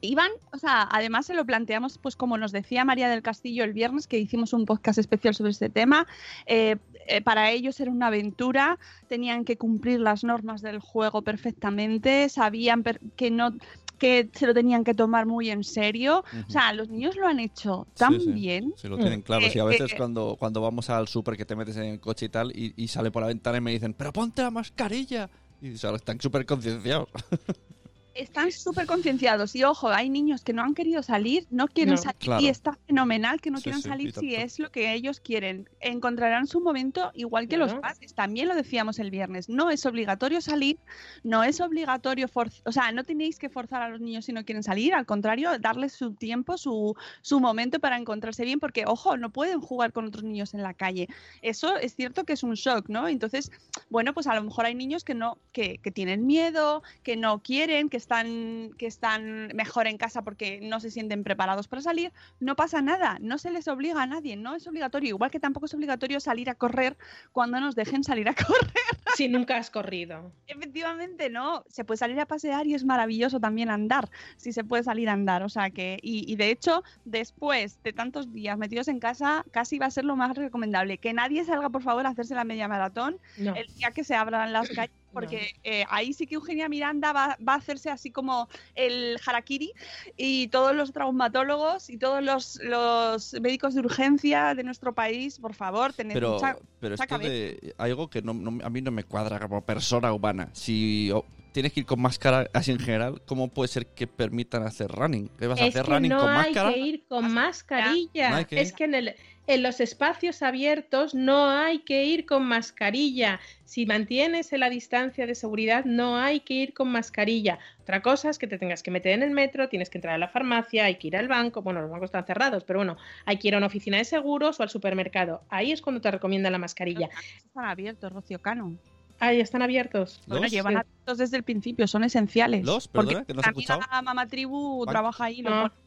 iban, 0.00 0.30
o 0.52 0.58
sea, 0.58 0.86
además 0.90 1.26
se 1.26 1.34
lo 1.34 1.44
planteamos, 1.44 1.98
pues 1.98 2.16
como 2.16 2.36
nos 2.38 2.52
decía 2.52 2.84
María 2.84 3.08
del 3.08 3.22
Castillo 3.22 3.64
el 3.64 3.72
viernes, 3.72 4.06
que 4.06 4.18
hicimos 4.18 4.52
un 4.52 4.66
podcast 4.66 4.98
especial 4.98 5.34
sobre 5.34 5.52
este 5.52 5.70
tema, 5.70 6.06
eh, 6.46 6.76
eh, 7.08 7.20
para 7.22 7.50
ellos 7.50 7.78
era 7.80 7.90
una 7.90 8.08
aventura, 8.08 8.78
tenían 9.08 9.44
que 9.44 9.56
cumplir 9.56 10.00
las 10.00 10.24
normas 10.24 10.62
del 10.62 10.78
juego 10.80 11.22
perfectamente, 11.22 12.28
sabían 12.28 12.84
que 13.16 13.30
no 13.30 13.52
que 13.98 14.28
se 14.34 14.46
lo 14.46 14.52
tenían 14.52 14.84
que 14.84 14.94
tomar 14.94 15.26
muy 15.26 15.50
en 15.50 15.64
serio. 15.64 16.22
O 16.46 16.50
sea, 16.50 16.72
los 16.74 16.88
niños 16.88 17.16
lo 17.16 17.26
han 17.26 17.40
hecho 17.40 17.86
tan 17.96 18.18
bien. 18.34 18.74
Se 18.76 18.88
lo 18.88 18.98
tienen 18.98 19.22
claro. 19.22 19.48
sí, 19.50 19.58
a 19.58 19.64
veces 19.64 19.94
cuando, 19.94 20.36
cuando 20.38 20.60
vamos 20.60 20.90
al 20.90 21.08
súper 21.08 21.36
que 21.36 21.46
te 21.46 21.56
metes 21.56 21.76
en 21.78 21.84
el 21.84 22.00
coche 22.00 22.26
y 22.26 22.28
tal 22.28 22.52
y, 22.54 22.74
y, 22.76 22.88
sale 22.88 23.10
por 23.10 23.22
la 23.22 23.28
ventana 23.28 23.58
y 23.58 23.60
me 23.60 23.70
dicen, 23.70 23.94
pero 23.94 24.12
ponte 24.12 24.42
la 24.42 24.50
mascarilla. 24.50 25.30
Y 25.62 25.68
están 25.72 26.20
súper 26.20 26.44
concienciados. 26.44 27.08
están 28.16 28.50
súper 28.50 28.86
concienciados 28.86 29.54
y 29.54 29.64
ojo, 29.64 29.88
hay 29.88 30.08
niños 30.08 30.42
que 30.42 30.52
no 30.52 30.62
han 30.62 30.74
querido 30.74 31.02
salir, 31.02 31.46
no 31.50 31.68
quieren 31.68 31.98
salir 31.98 32.40
y 32.40 32.48
está 32.48 32.72
fenomenal 32.86 33.40
que 33.40 33.50
no 33.50 33.60
quieran 33.60 33.82
salir 33.82 34.12
si 34.12 34.34
es 34.34 34.58
lo 34.58 34.70
que 34.70 34.94
ellos 34.94 35.20
quieren. 35.20 35.68
Encontrarán 35.80 36.46
su 36.46 36.60
momento 36.60 37.10
igual 37.14 37.48
que 37.48 37.56
los 37.56 37.74
padres. 37.74 38.14
También 38.14 38.48
lo 38.48 38.54
decíamos 38.54 38.98
el 38.98 39.10
viernes, 39.10 39.48
no 39.48 39.70
es 39.70 39.84
obligatorio 39.86 40.40
salir, 40.40 40.78
no 41.22 41.44
es 41.44 41.60
obligatorio, 41.60 42.28
o 42.64 42.72
sea, 42.72 42.92
no 42.92 43.04
tenéis 43.04 43.38
que 43.38 43.48
forzar 43.48 43.82
a 43.82 43.88
los 43.88 44.00
niños 44.00 44.24
si 44.24 44.32
no 44.32 44.44
quieren 44.44 44.62
salir, 44.62 44.94
al 44.94 45.06
contrario, 45.06 45.58
darles 45.58 45.92
su 45.92 46.14
tiempo, 46.14 46.56
su, 46.56 46.96
su 47.22 47.40
momento 47.40 47.80
para 47.80 47.96
encontrarse 47.96 48.44
bien, 48.44 48.60
porque 48.60 48.84
ojo, 48.86 49.16
no 49.16 49.30
pueden 49.30 49.60
jugar 49.60 49.92
con 49.92 50.06
otros 50.06 50.24
niños 50.24 50.54
en 50.54 50.62
la 50.62 50.74
calle. 50.74 51.08
Eso 51.42 51.76
es 51.76 51.94
cierto 51.94 52.24
que 52.24 52.32
es 52.32 52.42
un 52.42 52.54
shock, 52.54 52.88
¿no? 52.88 53.08
Entonces, 53.08 53.50
bueno, 53.90 54.14
pues 54.14 54.26
a 54.26 54.34
lo 54.34 54.42
mejor 54.42 54.66
hay 54.66 54.74
niños 54.74 55.04
que 55.04 55.14
no, 55.14 55.38
que, 55.52 55.78
que 55.78 55.90
tienen 55.90 56.26
miedo, 56.26 56.82
que 57.02 57.16
no 57.16 57.42
quieren, 57.42 57.88
que 57.88 57.96
están, 58.06 58.70
que 58.78 58.86
están 58.86 59.48
mejor 59.54 59.88
en 59.88 59.98
casa 59.98 60.22
porque 60.22 60.60
no 60.62 60.78
se 60.78 60.92
sienten 60.92 61.24
preparados 61.24 61.66
para 61.66 61.82
salir, 61.82 62.12
no 62.38 62.54
pasa 62.54 62.80
nada, 62.80 63.18
no 63.20 63.36
se 63.36 63.50
les 63.50 63.66
obliga 63.66 64.00
a 64.00 64.06
nadie, 64.06 64.36
no 64.36 64.54
es 64.54 64.64
obligatorio, 64.68 65.08
igual 65.08 65.32
que 65.32 65.40
tampoco 65.40 65.66
es 65.66 65.74
obligatorio 65.74 66.20
salir 66.20 66.48
a 66.48 66.54
correr 66.54 66.96
cuando 67.32 67.58
nos 67.58 67.74
dejen 67.74 68.04
salir 68.04 68.28
a 68.28 68.34
correr. 68.46 68.70
Si 69.16 69.28
nunca 69.28 69.56
has 69.56 69.70
corrido. 69.70 70.30
Efectivamente, 70.46 71.30
no, 71.30 71.64
se 71.68 71.84
puede 71.84 71.98
salir 71.98 72.20
a 72.20 72.26
pasear 72.26 72.68
y 72.68 72.74
es 72.74 72.84
maravilloso 72.84 73.40
también 73.40 73.70
andar, 73.70 74.08
si 74.36 74.52
se 74.52 74.62
puede 74.62 74.84
salir 74.84 75.08
a 75.08 75.12
andar, 75.12 75.42
o 75.42 75.48
sea 75.48 75.70
que, 75.70 75.98
y, 76.00 76.36
de 76.36 76.50
hecho, 76.50 76.84
después 77.04 77.82
de 77.82 77.92
tantos 77.92 78.32
días 78.32 78.56
metidos 78.56 78.86
en 78.86 79.00
casa, 79.00 79.44
casi 79.50 79.80
va 79.80 79.86
a 79.86 79.90
ser 79.90 80.04
lo 80.04 80.14
más 80.14 80.36
recomendable, 80.36 80.98
que 80.98 81.12
nadie 81.12 81.44
salga 81.44 81.70
por 81.70 81.82
favor 81.82 82.06
a 82.06 82.10
hacerse 82.10 82.36
la 82.36 82.44
media 82.44 82.68
maratón 82.68 83.18
el 83.36 83.66
día 83.74 83.90
que 83.90 84.04
se 84.04 84.14
abran 84.14 84.52
las 84.52 84.68
calles 84.68 84.94
porque 85.16 85.54
eh, 85.64 85.86
ahí 85.88 86.12
sí 86.12 86.26
que 86.26 86.34
Eugenia 86.34 86.68
Miranda 86.68 87.10
va, 87.14 87.38
a 87.46 87.54
hacerse 87.54 87.88
así 87.88 88.10
como 88.10 88.50
el 88.74 89.16
harakiri 89.26 89.72
y 90.14 90.48
todos 90.48 90.76
los 90.76 90.92
traumatólogos 90.92 91.88
y 91.88 91.96
todos 91.96 92.22
los, 92.22 93.32
médicos 93.40 93.74
de 93.74 93.80
urgencia 93.80 94.54
de 94.54 94.62
nuestro 94.62 94.94
país, 94.94 95.38
por 95.38 95.54
favor, 95.54 95.94
tened 95.94 96.12
pero, 96.12 96.34
mucha, 96.34 96.58
pero 96.80 96.96
esto 96.96 97.18
de 97.18 97.74
algo 97.78 98.10
que 98.10 98.18
a 98.18 98.70
mí 98.70 98.82
no 98.82 98.90
me 98.90 99.04
cuadra 99.04 99.40
como 99.40 99.64
persona 99.64 100.12
humana. 100.12 100.50
Si 100.52 101.10
tienes 101.52 101.72
que 101.72 101.80
ir 101.80 101.86
con 101.86 101.98
máscara 101.98 102.50
así 102.52 102.72
en 102.72 102.78
general, 102.78 103.22
¿cómo 103.24 103.48
puede 103.48 103.68
ser 103.68 103.86
que 103.86 104.06
permitan 104.06 104.64
hacer 104.64 104.88
running? 104.88 105.30
¿Qué 105.38 105.46
vas 105.46 105.58
a 105.58 105.64
hacer 105.64 105.86
que 105.86 105.90
running 105.90 106.10
no 106.10 106.20
con 106.20 106.34
máscara? 106.34 106.68
hay 106.68 106.74
que 106.74 106.80
ir 106.80 107.04
con 107.08 107.32
mascarilla. 107.32 108.46
es 108.50 108.74
que 108.74 108.84
en 108.84 108.94
el 108.94 109.14
en 109.46 109.62
los 109.62 109.80
espacios 109.80 110.42
abiertos 110.42 111.14
no 111.14 111.48
hay 111.48 111.80
que 111.80 112.04
ir 112.04 112.26
con 112.26 112.44
mascarilla. 112.44 113.40
Si 113.64 113.86
mantienes 113.86 114.50
la 114.52 114.70
distancia 114.70 115.26
de 115.26 115.34
seguridad, 115.34 115.84
no 115.84 116.16
hay 116.16 116.40
que 116.40 116.54
ir 116.54 116.74
con 116.74 116.88
mascarilla. 116.88 117.58
Otra 117.82 118.02
cosa 118.02 118.30
es 118.30 118.38
que 118.38 118.46
te 118.46 118.58
tengas 118.58 118.82
que 118.82 118.90
meter 118.90 119.12
en 119.12 119.22
el 119.22 119.30
metro, 119.30 119.68
tienes 119.68 119.90
que 119.90 119.98
entrar 119.98 120.14
a 120.14 120.18
la 120.18 120.28
farmacia, 120.28 120.86
hay 120.86 120.96
que 120.96 121.08
ir 121.08 121.16
al 121.16 121.28
banco. 121.28 121.62
Bueno, 121.62 121.80
los 121.80 121.90
bancos 121.90 122.08
están 122.08 122.26
cerrados, 122.26 122.64
pero 122.64 122.80
bueno, 122.80 122.96
hay 123.24 123.38
que 123.38 123.48
ir 123.48 123.54
a 123.54 123.58
una 123.58 123.66
oficina 123.66 123.98
de 123.98 124.04
seguros 124.04 124.58
o 124.58 124.62
al 124.62 124.68
supermercado. 124.68 125.42
Ahí 125.48 125.72
es 125.72 125.82
cuando 125.82 126.00
te 126.00 126.10
recomiendan 126.10 126.52
la 126.52 126.58
mascarilla. 126.58 127.08
Están 127.44 127.66
abiertos, 127.66 128.12
Rocío 128.12 128.40
Cano. 128.40 128.76
Ah, 129.18 129.32
ya 129.32 129.42
están 129.42 129.62
abiertos. 129.62 130.20
Bueno, 130.26 130.46
llevan 130.46 130.76
abiertos 130.76 131.18
desde 131.18 131.38
el 131.38 131.42
principio, 131.42 131.86
son 131.86 132.04
esenciales. 132.04 132.64
¿Los? 132.64 132.88
Perdona, 132.88 133.24
que 133.24 133.32
no 133.32 133.40
escuchado. 133.40 133.80
La 133.90 134.02
mamá 134.02 134.26
tribu 134.26 134.84
trabaja 134.86 135.24
ahí, 135.24 135.40
y 135.40 135.42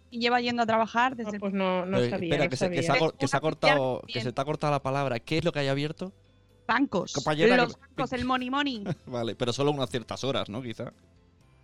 lleva 0.10 0.42
yendo 0.42 0.64
a 0.64 0.66
trabajar 0.66 1.16
desde. 1.16 1.34
No, 1.34 1.40
pues 1.40 1.54
no, 1.54 1.86
no 1.86 1.98
sabía. 1.98 2.30
Espera, 2.36 2.48
que, 2.48 2.58
Se, 2.58 2.70
que, 2.70 2.84
se, 2.84 2.92
ha, 2.92 2.98
cortado, 3.40 4.02
que 4.08 4.22
se 4.22 4.32
te 4.32 4.42
ha 4.42 4.46
cortado 4.46 4.72
la 4.72 4.82
palabra. 4.82 5.20
¿Qué 5.20 5.38
es 5.38 5.46
lo 5.46 5.52
que 5.52 5.60
hay 5.60 5.68
abierto? 5.68 6.14
Bancos. 6.68 7.14
los 7.16 7.80
bancos, 7.80 8.14
el 8.14 8.26
money 8.26 8.50
money. 8.50 8.84
vale, 9.08 9.36
pero 9.36 9.52
solo 9.52 9.72
unas 9.72 9.90
ciertas 9.90 10.24
horas, 10.24 10.50
¿no? 10.50 10.62
Quizá. 10.62 10.94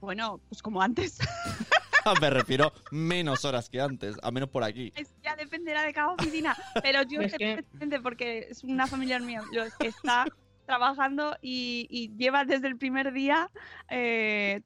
Bueno, 0.01 0.39
pues 0.49 0.61
como 0.61 0.81
antes. 0.81 1.19
Me 2.21 2.29
refiero 2.29 2.71
menos 2.91 3.45
horas 3.45 3.67
que 3.67 3.81
antes, 3.81 4.15
a 4.21 4.29
menos 4.29 4.49
por 4.49 4.63
aquí. 4.63 4.93
ya 5.23 5.35
dependerá 5.35 5.81
de 5.81 5.91
cada 5.91 6.11
oficina, 6.11 6.55
pero 6.83 7.01
yo 7.01 7.21
Es 7.21 7.33
que- 7.33 7.63
porque 8.03 8.47
es 8.49 8.63
una 8.63 8.85
familiar 8.85 9.21
mía 9.21 9.41
lo 9.51 9.63
que 9.79 9.87
está 9.87 10.25
trabajando 10.65 11.35
y, 11.41 11.87
y 11.89 12.15
lleva 12.15 12.45
desde 12.45 12.67
el 12.67 12.77
primer 12.77 13.11
día, 13.13 13.49
eh, 13.89 14.61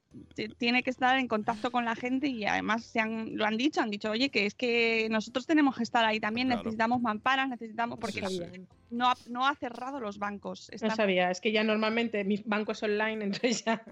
tiene 0.47 0.83
que 0.83 0.89
estar 0.89 1.17
en 1.17 1.27
contacto 1.27 1.71
con 1.71 1.83
la 1.83 1.95
gente 1.95 2.27
y 2.27 2.45
además 2.45 2.85
se 2.85 2.99
han, 3.01 3.35
lo 3.35 3.45
han 3.45 3.57
dicho, 3.57 3.81
han 3.81 3.89
dicho, 3.89 4.09
oye, 4.09 4.29
que 4.29 4.45
es 4.45 4.55
que 4.55 5.07
nosotros 5.11 5.45
tenemos 5.45 5.75
que 5.75 5.83
estar 5.83 6.05
ahí 6.05 6.19
también, 6.19 6.47
Claro. 6.47 6.63
necesitamos 6.63 7.01
mamparas, 7.01 7.49
necesitamos, 7.49 7.99
porque 7.99 8.25
Sí, 8.25 8.37
sí. 8.37 8.61
No, 8.89 9.09
ha, 9.09 9.15
no 9.27 9.47
ha 9.47 9.55
cerrado 9.55 9.99
los 9.99 10.17
bancos. 10.17 10.71
No 10.81 10.89
sabía, 10.91 11.29
es 11.31 11.41
que 11.41 11.51
ya 11.51 11.63
normalmente 11.63 12.23
mi 12.23 12.41
banco 12.45 12.71
es 12.71 12.83
online, 12.83 13.23
entonces 13.25 13.63
ya 13.63 13.83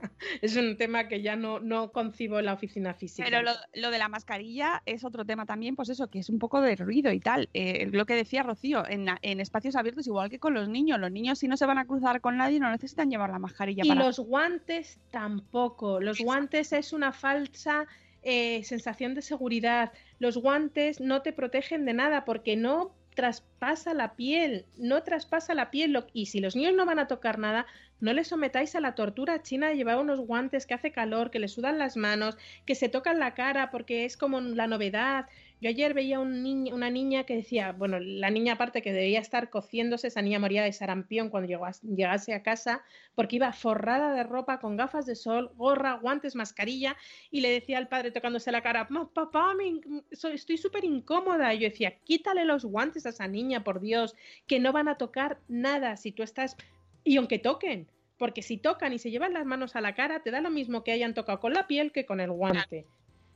es 0.41 0.55
un 0.55 0.77
tema 0.77 1.07
que 1.07 1.21
ya 1.21 1.35
no, 1.35 1.59
no 1.59 1.91
concibo 1.91 2.39
en 2.39 2.45
la 2.45 2.53
oficina 2.53 2.93
física. 2.93 3.27
Pero 3.29 3.43
lo, 3.43 3.51
lo 3.73 3.91
de 3.91 3.97
la 3.97 4.09
mascarilla 4.09 4.81
es 4.85 5.03
otro 5.03 5.25
tema 5.25 5.45
también, 5.45 5.75
pues 5.75 5.89
eso, 5.89 6.09
que 6.09 6.19
es 6.19 6.29
un 6.29 6.39
poco 6.39 6.61
de 6.61 6.75
ruido 6.75 7.11
y 7.11 7.19
tal. 7.19 7.49
Eh, 7.53 7.87
lo 7.91 8.05
que 8.05 8.15
decía 8.15 8.43
Rocío, 8.43 8.87
en, 8.87 9.07
en 9.21 9.39
espacios 9.39 9.75
abiertos, 9.75 10.07
igual 10.07 10.29
que 10.29 10.39
con 10.39 10.53
los 10.53 10.69
niños. 10.69 10.99
Los 10.99 11.11
niños, 11.11 11.39
si 11.39 11.47
no 11.47 11.57
se 11.57 11.65
van 11.65 11.77
a 11.77 11.85
cruzar 11.85 12.21
con 12.21 12.37
nadie, 12.37 12.59
no 12.59 12.69
necesitan 12.69 13.09
llevar 13.09 13.29
la 13.29 13.39
mascarilla 13.39 13.83
Y 13.85 13.89
para. 13.89 14.05
los 14.05 14.19
guantes 14.19 14.99
tampoco. 15.11 15.99
Los 15.99 16.19
guantes 16.19 16.73
es 16.73 16.93
una 16.93 17.11
falsa 17.11 17.85
eh, 18.23 18.63
sensación 18.63 19.13
de 19.13 19.21
seguridad. 19.21 19.91
Los 20.19 20.37
guantes 20.37 20.99
no 20.99 21.21
te 21.21 21.33
protegen 21.33 21.85
de 21.85 21.93
nada 21.93 22.25
porque 22.25 22.55
no 22.55 22.96
traspasa 23.17 23.95
la 23.95 24.15
piel, 24.15 24.65
no 24.77 25.01
traspasa 25.03 25.55
la 25.55 25.71
piel. 25.71 25.91
Lo- 25.91 26.05
Y 26.13 26.27
si 26.27 26.39
los 26.39 26.55
niños 26.55 26.75
no 26.75 26.85
van 26.85 26.99
a 26.99 27.07
tocar 27.07 27.39
nada, 27.39 27.65
no 27.99 28.13
les 28.13 28.27
sometáis 28.27 28.75
a 28.75 28.79
la 28.79 28.93
tortura 28.93 29.41
china 29.41 29.69
de 29.69 29.75
llevar 29.75 29.97
unos 29.97 30.19
guantes 30.21 30.67
que 30.67 30.75
hace 30.75 30.91
calor, 30.91 31.31
que 31.31 31.39
les 31.39 31.51
sudan 31.51 31.79
las 31.79 31.97
manos, 31.97 32.37
que 32.65 32.75
se 32.75 32.89
tocan 32.89 33.17
la 33.19 33.33
cara 33.33 33.71
porque 33.71 34.05
es 34.05 34.17
como 34.17 34.39
la 34.39 34.67
novedad. 34.67 35.25
Yo 35.59 35.69
ayer 35.69 35.95
veía 35.95 36.19
un 36.19 36.43
niño, 36.43 36.75
una 36.75 36.91
niña 36.91 37.23
que 37.23 37.35
decía, 37.35 37.71
bueno, 37.71 37.99
la 37.99 38.29
niña 38.29 38.53
aparte 38.53 38.83
que 38.83 38.93
debía 38.93 39.19
estar 39.19 39.49
cociéndose, 39.49 40.07
esa 40.07 40.21
niña 40.21 40.37
moría 40.37 40.63
de 40.63 40.71
sarampión 40.71 41.29
cuando 41.29 41.47
llegó 41.47 41.65
a- 41.65 41.71
llegase 41.81 42.35
a 42.35 42.43
casa, 42.43 42.83
porque 43.15 43.37
iba 43.37 43.51
forrada 43.53 44.13
de 44.13 44.23
ropa, 44.23 44.59
con 44.59 44.77
gafas 44.77 45.07
de 45.07 45.15
sol, 45.15 45.51
gorra, 45.55 45.93
guantes, 45.93 46.35
mascarilla, 46.35 46.95
y 47.31 47.41
le 47.41 47.49
decía 47.49 47.79
al 47.79 47.87
padre 47.87 48.11
tocándose 48.11 48.51
la 48.51 48.61
cara, 48.61 48.85
"Ma, 48.91 49.09
papá, 49.11 49.55
me 49.55 49.81
soy- 50.15 50.33
estoy 50.35 50.57
súper 50.57 50.83
incómoda. 50.83 51.51
Y 51.55 51.59
yo 51.59 51.69
decía, 51.69 51.97
quítale 52.03 52.45
los 52.45 52.63
guantes 52.63 53.07
a 53.07 53.09
esa 53.09 53.27
niña, 53.27 53.63
por 53.63 53.79
Dios, 53.81 54.15
que 54.45 54.59
no 54.59 54.71
van 54.73 54.87
a 54.87 54.97
tocar 54.97 55.39
nada 55.47 55.97
si 55.97 56.11
tú 56.11 56.21
estás... 56.21 56.55
Y 57.03 57.17
aunque 57.17 57.39
toquen, 57.39 57.87
porque 58.19 58.43
si 58.43 58.57
tocan 58.57 58.93
y 58.93 58.99
se 58.99 59.09
llevan 59.09 59.33
las 59.33 59.45
manos 59.45 59.75
a 59.75 59.81
la 59.81 59.95
cara, 59.95 60.21
te 60.21 60.29
da 60.29 60.39
lo 60.41 60.51
mismo 60.51 60.83
que 60.83 60.91
hayan 60.91 61.15
tocado 61.15 61.39
con 61.39 61.53
la 61.53 61.65
piel 61.65 61.91
que 61.91 62.05
con 62.05 62.19
el 62.19 62.29
guante. 62.31 62.85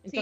Sí, 0.05 0.17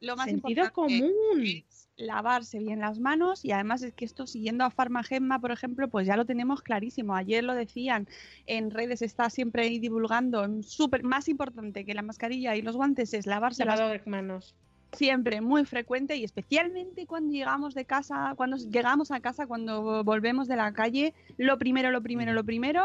lo- 0.00 0.16
más 0.16 0.26
sentido 0.26 0.64
importante 0.64 1.00
común. 1.00 1.40
es 1.44 1.88
lavarse 1.96 2.60
bien 2.60 2.78
las 2.78 3.00
manos 3.00 3.44
y 3.44 3.50
además 3.50 3.82
es 3.82 3.92
que 3.92 4.04
esto 4.04 4.26
siguiendo 4.26 4.64
a 4.64 4.70
Farmagemma, 4.70 5.40
por 5.40 5.50
ejemplo, 5.50 5.88
pues 5.88 6.06
ya 6.06 6.16
lo 6.16 6.24
tenemos 6.24 6.62
clarísimo. 6.62 7.16
Ayer 7.16 7.42
lo 7.42 7.54
decían 7.54 8.06
en 8.46 8.70
redes, 8.70 9.02
está 9.02 9.30
siempre 9.30 9.64
ahí 9.64 9.80
divulgando, 9.80 10.46
súper 10.62 11.02
más 11.02 11.28
importante 11.28 11.84
que 11.84 11.94
la 11.94 12.02
mascarilla 12.02 12.54
y 12.54 12.62
los 12.62 12.76
guantes 12.76 13.14
es 13.14 13.26
lavarse 13.26 13.64
las 13.64 13.80
de 13.80 14.00
manos. 14.06 14.54
siempre 14.92 15.40
muy 15.40 15.64
frecuente 15.64 16.16
y 16.16 16.22
especialmente 16.24 17.04
cuando 17.06 17.32
llegamos 17.32 17.74
de 17.74 17.84
casa, 17.84 18.32
cuando 18.36 18.56
llegamos 18.56 19.10
a 19.10 19.20
casa, 19.20 19.46
cuando 19.48 20.04
volvemos 20.04 20.46
de 20.46 20.56
la 20.56 20.72
calle, 20.72 21.14
lo 21.36 21.58
primero, 21.58 21.90
lo 21.90 22.00
primero, 22.00 22.32
lo 22.32 22.44
primero, 22.44 22.84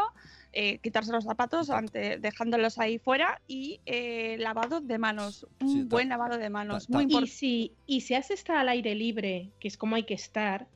eh, 0.54 0.78
quitarse 0.78 1.12
los 1.12 1.24
zapatos 1.24 1.68
ante, 1.70 2.18
dejándolos 2.18 2.78
ahí 2.78 2.98
fuera 2.98 3.40
y 3.46 3.80
eh, 3.86 4.36
lavado 4.38 4.80
de 4.80 4.98
manos, 4.98 5.46
un 5.60 5.68
Sí, 5.68 5.82
buen 5.84 6.08
lavado 6.08 6.38
de 6.38 6.48
manos, 6.50 6.88
muy 6.88 6.98
ta- 6.98 7.02
Y 7.02 7.04
importante. 7.04 7.32
si, 7.32 7.72
y 7.86 8.00
si 8.02 8.14
has 8.14 8.30
estado 8.30 8.60
al 8.60 8.68
aire 8.68 8.94
libre, 8.94 9.50
que 9.60 9.68
es 9.68 9.76
como 9.76 9.96
hay 9.96 10.04
que 10.04 10.14
estar, 10.14 10.68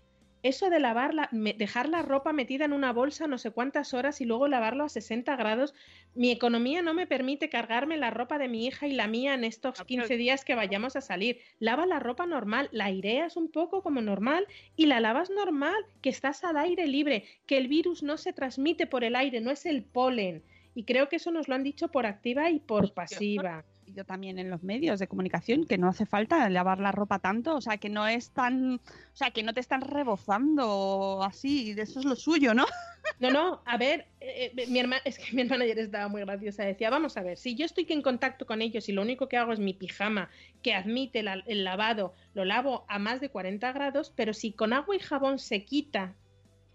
eso 0.42 0.70
de 0.70 0.78
lavarla, 0.80 1.28
me- 1.32 1.52
dejar 1.52 1.88
la 1.88 2.02
ropa 2.02 2.32
metida 2.32 2.64
en 2.64 2.72
una 2.72 2.92
bolsa 2.92 3.26
no 3.26 3.38
sé 3.38 3.50
cuántas 3.50 3.94
horas 3.94 4.20
y 4.20 4.24
luego 4.24 4.48
lavarlo 4.48 4.84
a 4.84 4.88
60 4.88 5.34
grados, 5.36 5.74
mi 6.14 6.30
economía 6.30 6.82
no 6.82 6.94
me 6.94 7.06
permite 7.06 7.48
cargarme 7.48 7.96
la 7.96 8.10
ropa 8.10 8.38
de 8.38 8.48
mi 8.48 8.66
hija 8.66 8.86
y 8.86 8.92
la 8.92 9.06
mía 9.08 9.34
en 9.34 9.44
estos 9.44 9.72
Ah, 9.80 9.84
pero- 9.86 9.86
15 10.02 10.16
días 10.16 10.44
que 10.44 10.54
vayamos 10.54 10.96
a 10.96 11.00
salir. 11.00 11.38
Lava 11.58 11.86
la 11.86 11.98
ropa 11.98 12.26
normal, 12.26 12.68
la 12.72 12.84
aireas 12.86 13.36
un 13.36 13.50
poco 13.50 13.82
como 13.82 14.00
normal 14.00 14.46
y 14.76 14.86
la 14.86 15.00
lavas 15.00 15.30
normal, 15.30 15.76
que 16.02 16.10
estás 16.10 16.44
al 16.44 16.56
aire 16.56 16.86
libre, 16.86 17.24
que 17.46 17.58
el 17.58 17.68
virus 17.68 18.02
no 18.02 18.16
se 18.16 18.32
transmite 18.32 18.86
por 18.86 19.04
el 19.04 19.16
aire, 19.16 19.40
no 19.40 19.50
es 19.50 19.66
el 19.66 19.82
polen. 19.84 20.42
Y 20.74 20.84
creo 20.84 21.08
que 21.08 21.16
eso 21.16 21.30
nos 21.32 21.48
lo 21.48 21.54
han 21.56 21.64
dicho 21.64 21.88
por 21.88 22.06
activa 22.06 22.50
y 22.50 22.60
por 22.60 22.92
pasiva. 22.94 23.64
Yo 23.94 24.04
también 24.04 24.38
en 24.38 24.50
los 24.50 24.62
medios 24.62 24.98
de 24.98 25.08
comunicación 25.08 25.64
que 25.66 25.78
no 25.78 25.88
hace 25.88 26.06
falta 26.06 26.48
lavar 26.50 26.78
la 26.78 26.92
ropa 26.92 27.18
tanto, 27.18 27.56
o 27.56 27.60
sea, 27.60 27.78
que 27.78 27.88
no 27.88 28.06
es 28.06 28.30
tan, 28.30 28.74
o 28.76 28.80
sea, 29.16 29.30
que 29.30 29.42
no 29.42 29.52
te 29.54 29.60
están 29.60 29.80
rebozando 29.82 31.22
así, 31.22 31.74
de 31.74 31.82
eso 31.82 32.00
es 32.00 32.04
lo 32.06 32.16
suyo, 32.16 32.54
¿no? 32.54 32.64
No, 33.20 33.30
no, 33.30 33.62
a 33.64 33.76
ver, 33.78 34.06
eh, 34.20 34.52
eh, 34.56 34.66
mi 34.68 34.78
hermana, 34.78 35.00
es 35.04 35.18
que 35.18 35.32
mi 35.34 35.42
hermana 35.42 35.64
ayer 35.64 35.78
estaba 35.78 36.08
muy 36.08 36.20
graciosa, 36.20 36.64
decía, 36.64 36.90
vamos 36.90 37.16
a 37.16 37.22
ver, 37.22 37.36
si 37.38 37.56
yo 37.56 37.64
estoy 37.64 37.86
en 37.88 38.02
contacto 38.02 38.44
con 38.46 38.60
ellos 38.62 38.88
y 38.88 38.92
lo 38.92 39.02
único 39.02 39.28
que 39.28 39.36
hago 39.36 39.52
es 39.52 39.58
mi 39.58 39.72
pijama, 39.72 40.28
que 40.62 40.74
admite 40.74 41.22
la- 41.24 41.42
el 41.46 41.64
lavado, 41.64 42.14
lo 42.34 42.44
lavo 42.44 42.84
a 42.88 42.98
más 43.00 43.20
de 43.20 43.30
40 43.30 43.72
grados, 43.72 44.12
pero 44.14 44.34
si 44.34 44.52
con 44.52 44.72
agua 44.72 44.94
y 44.94 44.98
jabón 45.00 45.38
se 45.40 45.64
quita 45.64 46.14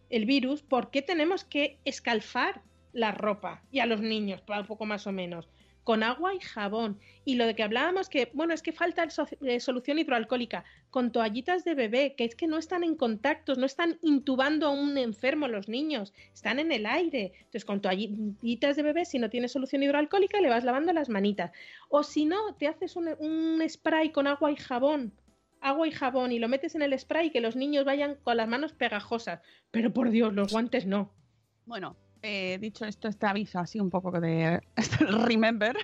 el 0.09 0.25
virus, 0.25 0.63
¿por 0.63 0.89
qué 0.91 1.01
tenemos 1.01 1.45
que 1.45 1.79
escalfar 1.85 2.61
la 2.93 3.11
ropa 3.11 3.61
y 3.71 3.79
a 3.79 3.85
los 3.85 4.01
niños, 4.01 4.41
pa- 4.41 4.59
un 4.59 4.67
poco 4.67 4.85
más 4.85 5.07
o 5.07 5.11
menos? 5.13 5.47
Con 5.83 6.03
agua 6.03 6.33
y 6.33 6.39
jabón. 6.39 6.99
Y 7.25 7.35
lo 7.35 7.45
de 7.45 7.55
que 7.55 7.63
hablábamos 7.63 8.09
que, 8.09 8.31
bueno, 8.33 8.53
es 8.53 8.61
que 8.61 8.71
falta 8.71 9.07
eh, 9.41 9.59
solución 9.59 9.99
hidroalcohólica, 9.99 10.63
con 10.89 11.11
toallitas 11.11 11.63
de 11.63 11.73
bebé, 11.73 12.15
que 12.15 12.23
es 12.23 12.35
que 12.35 12.47
no 12.47 12.57
están 12.57 12.83
en 12.83 12.95
contactos, 12.95 13.57
no 13.57 13.65
están 13.65 13.97
intubando 14.01 14.67
a 14.67 14.69
un 14.69 14.97
enfermo 14.97 15.47
los 15.47 15.67
niños, 15.67 16.13
están 16.33 16.59
en 16.59 16.71
el 16.71 16.85
aire. 16.85 17.33
Entonces, 17.35 17.65
con 17.65 17.81
toallitas 17.81 18.75
de 18.75 18.83
bebé, 18.83 19.05
si 19.05 19.19
no 19.19 19.29
tienes 19.29 19.51
solución 19.51 19.83
hidroalcohólica, 19.83 20.39
le 20.39 20.49
vas 20.49 20.63
lavando 20.63 20.93
las 20.93 21.09
manitas. 21.09 21.51
O 21.89 22.03
si 22.03 22.25
no, 22.25 22.55
te 22.55 22.67
haces 22.67 22.95
un, 22.95 23.09
un 23.19 23.61
spray 23.67 24.11
con 24.11 24.27
agua 24.27 24.51
y 24.51 24.55
jabón, 24.55 25.13
agua 25.61 25.87
y 25.87 25.91
jabón, 25.91 26.31
y 26.31 26.39
lo 26.39 26.49
metes 26.49 26.75
en 26.75 26.81
el 26.81 26.97
spray 26.97 27.27
y 27.27 27.31
que 27.31 27.41
los 27.41 27.55
niños 27.55 27.85
vayan 27.85 28.15
con 28.23 28.37
las 28.37 28.47
manos 28.47 28.73
pegajosas. 28.73 29.41
Pero 29.71 29.93
por 29.93 30.09
Dios, 30.11 30.33
los 30.33 30.51
guantes 30.51 30.85
no. 30.85 31.11
Bueno, 31.65 31.95
eh, 32.23 32.57
dicho 32.59 32.85
esto, 32.85 33.07
este 33.07 33.27
aviso 33.27 33.59
así 33.59 33.79
un 33.79 33.89
poco 33.89 34.19
de 34.19 34.61
remember, 35.27 35.75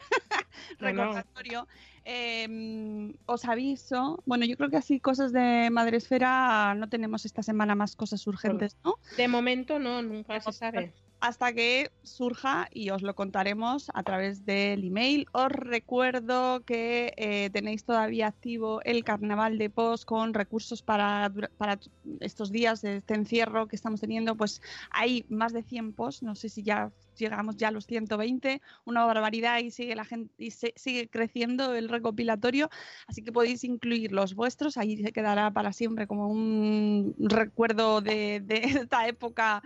recordatorio, 0.79 1.67
eh, 2.05 3.13
os 3.25 3.45
aviso, 3.45 4.23
bueno, 4.25 4.45
yo 4.45 4.55
creo 4.57 4.69
que 4.69 4.77
así 4.77 4.99
cosas 4.99 5.31
de 5.33 5.69
Madresfera 5.69 6.73
no 6.75 6.89
tenemos 6.89 7.25
esta 7.25 7.43
semana 7.43 7.75
más 7.75 7.95
cosas 7.95 8.25
urgentes, 8.25 8.77
¿no? 8.83 8.95
De 9.17 9.27
momento 9.27 9.79
no, 9.79 10.01
nunca 10.01 10.39
se 10.39 10.53
sabe. 10.53 10.93
Hasta 11.19 11.53
que 11.53 11.91
surja 12.03 12.67
y 12.71 12.89
os 12.91 13.01
lo 13.01 13.13
contaremos 13.15 13.89
a 13.93 14.03
través 14.03 14.45
del 14.45 14.83
email. 14.85 15.25
Os 15.33 15.49
recuerdo 15.49 16.63
que 16.63 17.13
eh, 17.17 17.49
tenéis 17.51 17.83
todavía 17.85 18.27
activo 18.27 18.81
el 18.83 19.03
carnaval 19.03 19.57
de 19.57 19.69
post 19.69 20.05
con 20.05 20.33
recursos 20.33 20.81
para, 20.81 21.31
para 21.57 21.79
estos 22.21 22.51
días 22.51 22.81
de 22.81 22.97
este 22.97 23.15
encierro 23.15 23.67
que 23.67 23.75
estamos 23.75 23.99
teniendo. 24.01 24.37
Pues 24.37 24.61
hay 24.91 25.25
más 25.29 25.51
de 25.53 25.63
100 25.63 25.93
posts, 25.93 26.23
no 26.23 26.35
sé 26.35 26.49
si 26.49 26.63
ya 26.63 26.93
llegamos 27.15 27.57
ya 27.57 27.67
a 27.67 27.71
los 27.71 27.85
120, 27.85 28.61
una 28.85 29.03
barbaridad 29.05 29.59
y 29.59 29.71
sigue 29.71 29.93
la 29.95 30.05
gente 30.05 30.33
y 30.37 30.51
se- 30.51 30.73
sigue 30.77 31.09
creciendo 31.09 31.75
el 31.75 31.89
recopilatorio, 31.89 32.69
así 33.07 33.23
que 33.23 33.33
podéis 33.33 33.65
incluir 33.65 34.13
los 34.13 34.35
vuestros, 34.35 34.77
ahí 34.77 35.03
se 35.03 35.11
quedará 35.11 35.51
para 35.51 35.73
siempre 35.73 36.07
como 36.07 36.29
un 36.29 37.13
recuerdo 37.19 37.99
de 37.99 38.41
esta 38.87 39.05
época 39.09 39.61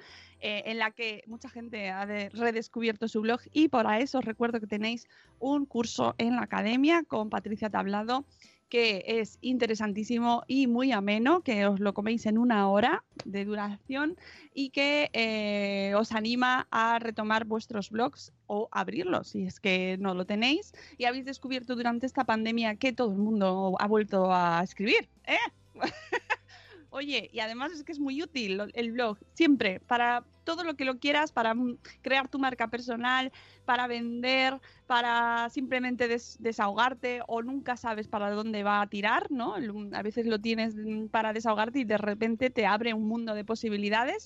eh, 0.45 0.63
en 0.65 0.77
la 0.77 0.91
que 0.91 1.23
mucha 1.25 1.47
gente 1.49 1.89
ha 1.89 2.05
de- 2.05 2.27
redescubierto 2.29 3.07
su 3.07 3.21
blog 3.21 3.39
y 3.53 3.69
para 3.69 3.99
eso 3.99 4.19
os 4.19 4.25
recuerdo 4.25 4.59
que 4.59 4.67
tenéis 4.67 5.07
un 5.39 5.65
curso 5.65 6.15
en 6.17 6.35
la 6.35 6.41
academia 6.43 7.03
con 7.03 7.29
Patricia 7.29 7.69
Tablado 7.69 8.25
que 8.67 9.05
es 9.05 9.37
interesantísimo 9.41 10.43
y 10.47 10.65
muy 10.65 10.91
ameno, 10.91 11.41
que 11.43 11.67
os 11.67 11.79
lo 11.79 11.93
coméis 11.93 12.25
en 12.25 12.39
una 12.39 12.67
hora 12.69 13.03
de 13.23 13.45
duración 13.45 14.17
y 14.53 14.71
que 14.71 15.11
eh, 15.13 15.93
os 15.95 16.11
anima 16.11 16.67
a 16.71 16.97
retomar 16.99 17.45
vuestros 17.45 17.91
blogs 17.91 18.33
o 18.47 18.69
abrirlos 18.71 19.29
si 19.29 19.45
es 19.45 19.59
que 19.59 19.97
no 19.99 20.13
lo 20.13 20.25
tenéis 20.25 20.73
y 20.97 21.05
habéis 21.05 21.23
descubierto 21.23 21.75
durante 21.75 22.05
esta 22.05 22.25
pandemia 22.25 22.75
que 22.75 22.91
todo 22.93 23.11
el 23.11 23.19
mundo 23.19 23.75
ha 23.79 23.87
vuelto 23.87 24.33
a 24.33 24.61
escribir. 24.63 25.07
¿eh? 25.25 25.37
Oye, 26.89 27.29
y 27.31 27.39
además 27.39 27.71
es 27.71 27.83
que 27.83 27.91
es 27.91 27.99
muy 27.99 28.21
útil 28.21 28.59
el 28.73 28.91
blog, 28.91 29.17
siempre, 29.33 29.79
para 29.79 30.23
todo 30.43 30.63
lo 30.63 30.75
que 30.75 30.85
lo 30.85 30.99
quieras, 30.99 31.31
para 31.31 31.53
mm, 31.53 31.77
crear 32.01 32.27
tu 32.27 32.39
marca 32.39 32.67
personal, 32.67 33.31
para 33.65 33.87
vender, 33.87 34.59
para 34.85 35.49
simplemente 35.49 36.07
des- 36.07 36.37
desahogarte 36.39 37.21
o 37.27 37.41
nunca 37.41 37.77
sabes 37.77 38.07
para 38.07 38.29
dónde 38.31 38.63
va 38.63 38.81
a 38.81 38.87
tirar, 38.87 39.27
¿no? 39.31 39.55
A 39.93 40.01
veces 40.01 40.25
lo 40.25 40.39
tienes 40.39 40.75
mm, 40.75 41.07
para 41.07 41.33
desahogarte 41.33 41.79
y 41.79 41.85
de 41.85 41.97
repente 41.97 42.49
te 42.49 42.65
abre 42.65 42.93
un 42.93 43.07
mundo 43.07 43.33
de 43.33 43.45
posibilidades. 43.45 44.25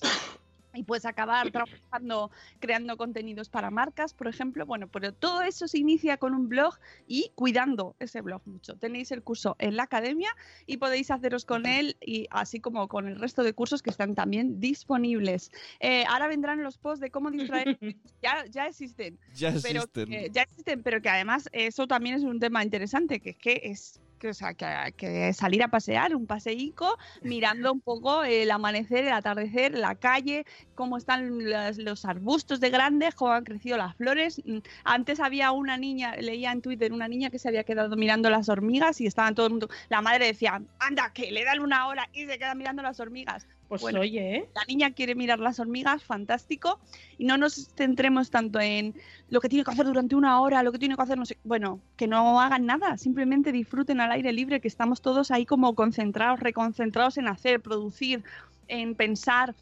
Y 0.78 0.84
puedes 0.84 1.04
acabar 1.04 1.50
trabajando, 1.50 2.30
creando 2.60 2.96
contenidos 2.96 3.48
para 3.48 3.70
marcas, 3.70 4.14
por 4.14 4.28
ejemplo. 4.28 4.64
Bueno, 4.64 4.88
pero 4.88 5.12
todo 5.12 5.42
eso 5.42 5.66
se 5.66 5.78
inicia 5.78 6.16
con 6.16 6.34
un 6.34 6.48
blog 6.48 6.74
y 7.06 7.32
cuidando 7.34 7.96
ese 7.98 8.20
blog 8.20 8.42
mucho. 8.46 8.76
Tenéis 8.76 9.10
el 9.10 9.22
curso 9.22 9.56
en 9.58 9.76
la 9.76 9.82
academia 9.84 10.30
y 10.66 10.76
podéis 10.76 11.10
haceros 11.10 11.44
con 11.44 11.66
él 11.66 11.96
y 12.00 12.28
así 12.30 12.60
como 12.60 12.86
con 12.86 13.08
el 13.08 13.18
resto 13.18 13.42
de 13.42 13.52
cursos 13.52 13.82
que 13.82 13.90
están 13.90 14.14
también 14.14 14.60
disponibles. 14.60 15.50
Eh, 15.80 16.04
ahora 16.08 16.28
vendrán 16.28 16.62
los 16.62 16.78
posts 16.78 17.00
de 17.00 17.10
cómo 17.10 17.30
distraer. 17.30 17.78
ya, 18.22 18.44
ya 18.46 18.66
existen. 18.66 19.18
Ya 19.34 19.52
Pero 19.62 19.82
existen. 19.82 20.32
ya 20.32 20.42
existen, 20.42 20.82
pero 20.82 21.02
que 21.02 21.08
además 21.08 21.48
eso 21.52 21.86
también 21.86 22.14
es 22.14 22.22
un 22.22 22.38
tema 22.38 22.62
interesante, 22.62 23.20
que 23.20 23.30
es 23.30 23.36
que 23.36 23.60
es 23.64 24.00
que, 24.18 24.28
o 24.28 24.34
sea, 24.34 24.54
que, 24.54 25.32
salir 25.32 25.62
a 25.62 25.68
pasear, 25.68 26.14
un 26.14 26.26
paseico, 26.26 26.98
mirando 27.22 27.72
un 27.72 27.80
poco 27.80 28.24
el 28.24 28.50
amanecer, 28.50 29.04
el 29.04 29.12
atardecer, 29.12 29.76
la 29.76 29.94
calle, 29.94 30.44
cómo 30.74 30.96
están 30.96 31.38
los 31.84 32.04
arbustos 32.04 32.60
de 32.60 32.70
grandes, 32.70 33.14
cómo 33.14 33.32
han 33.32 33.44
crecido 33.44 33.76
las 33.76 33.96
flores. 33.96 34.42
Antes 34.84 35.20
había 35.20 35.52
una 35.52 35.76
niña, 35.76 36.16
leía 36.16 36.52
en 36.52 36.62
Twitter, 36.62 36.92
una 36.92 37.08
niña 37.08 37.30
que 37.30 37.38
se 37.38 37.48
había 37.48 37.64
quedado 37.64 37.96
mirando 37.96 38.30
las 38.30 38.48
hormigas 38.48 39.00
y 39.00 39.06
estaban 39.06 39.34
todo 39.34 39.46
el 39.46 39.52
mundo, 39.52 39.68
la 39.88 40.02
madre 40.02 40.26
decía, 40.26 40.60
anda, 40.78 41.12
que 41.12 41.30
le 41.30 41.44
dan 41.44 41.60
una 41.60 41.86
hora 41.86 42.08
y 42.12 42.26
se 42.26 42.38
queda 42.38 42.54
mirando 42.54 42.82
las 42.82 43.00
hormigas. 43.00 43.46
Pues 43.68 43.82
Bueno, 43.82 44.00
oye, 44.00 44.36
¿eh? 44.36 44.48
La 44.54 44.62
niña 44.66 44.92
quiere 44.92 45.14
mirar 45.14 45.40
las 45.40 45.60
hormigas, 45.60 46.02
fantástico. 46.02 46.80
Y 47.18 47.24
no 47.26 47.36
nos 47.36 47.68
centremos 47.76 48.30
tanto 48.30 48.60
en 48.60 48.94
lo 49.28 49.40
que 49.40 49.48
tiene 49.48 49.64
que 49.64 49.70
hacer 49.70 49.84
durante 49.84 50.14
una 50.16 50.40
hora, 50.40 50.62
lo 50.62 50.72
que 50.72 50.78
tiene 50.78 50.96
que 50.96 51.02
hacer, 51.02 51.18
no 51.18 51.26
sé. 51.26 51.38
Bueno, 51.44 51.80
que 51.96 52.06
no 52.06 52.40
hagan 52.40 52.64
nada, 52.64 52.96
simplemente 52.96 53.52
disfruten 53.52 54.00
al 54.00 54.12
aire 54.12 54.32
libre, 54.32 54.60
que 54.60 54.68
estamos 54.68 55.02
todos 55.02 55.30
ahí 55.30 55.44
como 55.44 55.74
concentrados, 55.74 56.40
reconcentrados 56.40 57.18
en 57.18 57.28
hacer, 57.28 57.60
producir, 57.60 58.24
en 58.68 58.94
pensar 58.94 59.54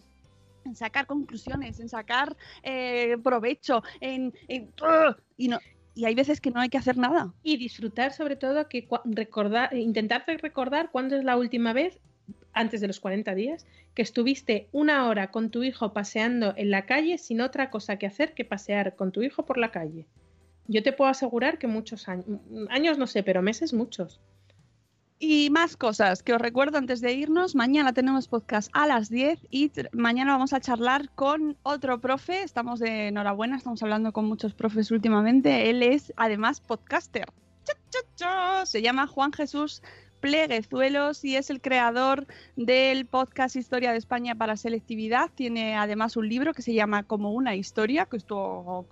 en 0.64 0.74
sacar 0.74 1.06
conclusiones, 1.06 1.78
en 1.78 1.88
sacar 1.88 2.36
eh, 2.62 3.16
provecho, 3.22 3.82
en, 4.00 4.32
en- 4.48 4.72
y 5.36 5.48
no 5.48 5.58
y 5.94 6.04
hay 6.04 6.14
veces 6.14 6.42
que 6.42 6.50
no 6.50 6.60
hay 6.60 6.68
que 6.68 6.76
hacer 6.76 6.98
nada. 6.98 7.32
Y 7.42 7.56
disfrutar 7.56 8.12
sobre 8.12 8.36
todo 8.36 8.68
que 8.68 8.86
recordar, 9.06 9.74
intentar 9.74 10.24
recordar 10.26 10.90
cuándo 10.90 11.16
es 11.16 11.24
la 11.24 11.38
última 11.38 11.72
vez, 11.72 11.98
antes 12.56 12.80
de 12.80 12.88
los 12.88 12.98
40 12.98 13.34
días, 13.36 13.66
que 13.94 14.02
estuviste 14.02 14.68
una 14.72 15.06
hora 15.06 15.30
con 15.30 15.50
tu 15.50 15.62
hijo 15.62 15.92
paseando 15.92 16.54
en 16.56 16.70
la 16.70 16.86
calle 16.86 17.18
sin 17.18 17.40
otra 17.40 17.70
cosa 17.70 17.96
que 17.96 18.06
hacer 18.06 18.34
que 18.34 18.44
pasear 18.44 18.96
con 18.96 19.12
tu 19.12 19.22
hijo 19.22 19.44
por 19.44 19.58
la 19.58 19.70
calle. 19.70 20.08
Yo 20.66 20.82
te 20.82 20.92
puedo 20.92 21.10
asegurar 21.10 21.58
que 21.58 21.68
muchos 21.68 22.08
años, 22.08 22.40
años 22.70 22.98
no 22.98 23.06
sé, 23.06 23.22
pero 23.22 23.42
meses 23.42 23.72
muchos. 23.72 24.20
Y 25.18 25.48
más 25.50 25.76
cosas 25.76 26.22
que 26.22 26.34
os 26.34 26.40
recuerdo 26.40 26.76
antes 26.76 27.00
de 27.00 27.12
irnos. 27.12 27.54
Mañana 27.54 27.92
tenemos 27.94 28.28
podcast 28.28 28.68
a 28.72 28.86
las 28.86 29.08
10 29.08 29.46
y 29.50 29.70
mañana 29.92 30.32
vamos 30.32 30.52
a 30.52 30.60
charlar 30.60 31.10
con 31.14 31.56
otro 31.62 32.00
profe. 32.00 32.42
Estamos 32.42 32.80
de 32.80 33.08
enhorabuena, 33.08 33.56
estamos 33.56 33.82
hablando 33.82 34.12
con 34.12 34.26
muchos 34.26 34.54
profes 34.54 34.90
últimamente. 34.90 35.70
Él 35.70 35.82
es 35.82 36.12
además 36.16 36.60
podcaster. 36.60 37.26
Se 38.64 38.82
llama 38.82 39.06
Juan 39.06 39.32
Jesús 39.32 39.82
Pleguezuelos 40.26 41.24
y 41.24 41.36
es 41.36 41.50
el 41.50 41.60
creador 41.60 42.26
del 42.56 43.06
podcast 43.06 43.54
Historia 43.54 43.92
de 43.92 43.98
España 43.98 44.34
para 44.34 44.56
Selectividad. 44.56 45.30
Tiene 45.32 45.76
además 45.76 46.16
un 46.16 46.28
libro 46.28 46.52
que 46.52 46.62
se 46.62 46.74
llama 46.74 47.04
Como 47.04 47.30
una 47.30 47.54
historia, 47.54 48.06
que 48.06 48.16
esto 48.16 48.88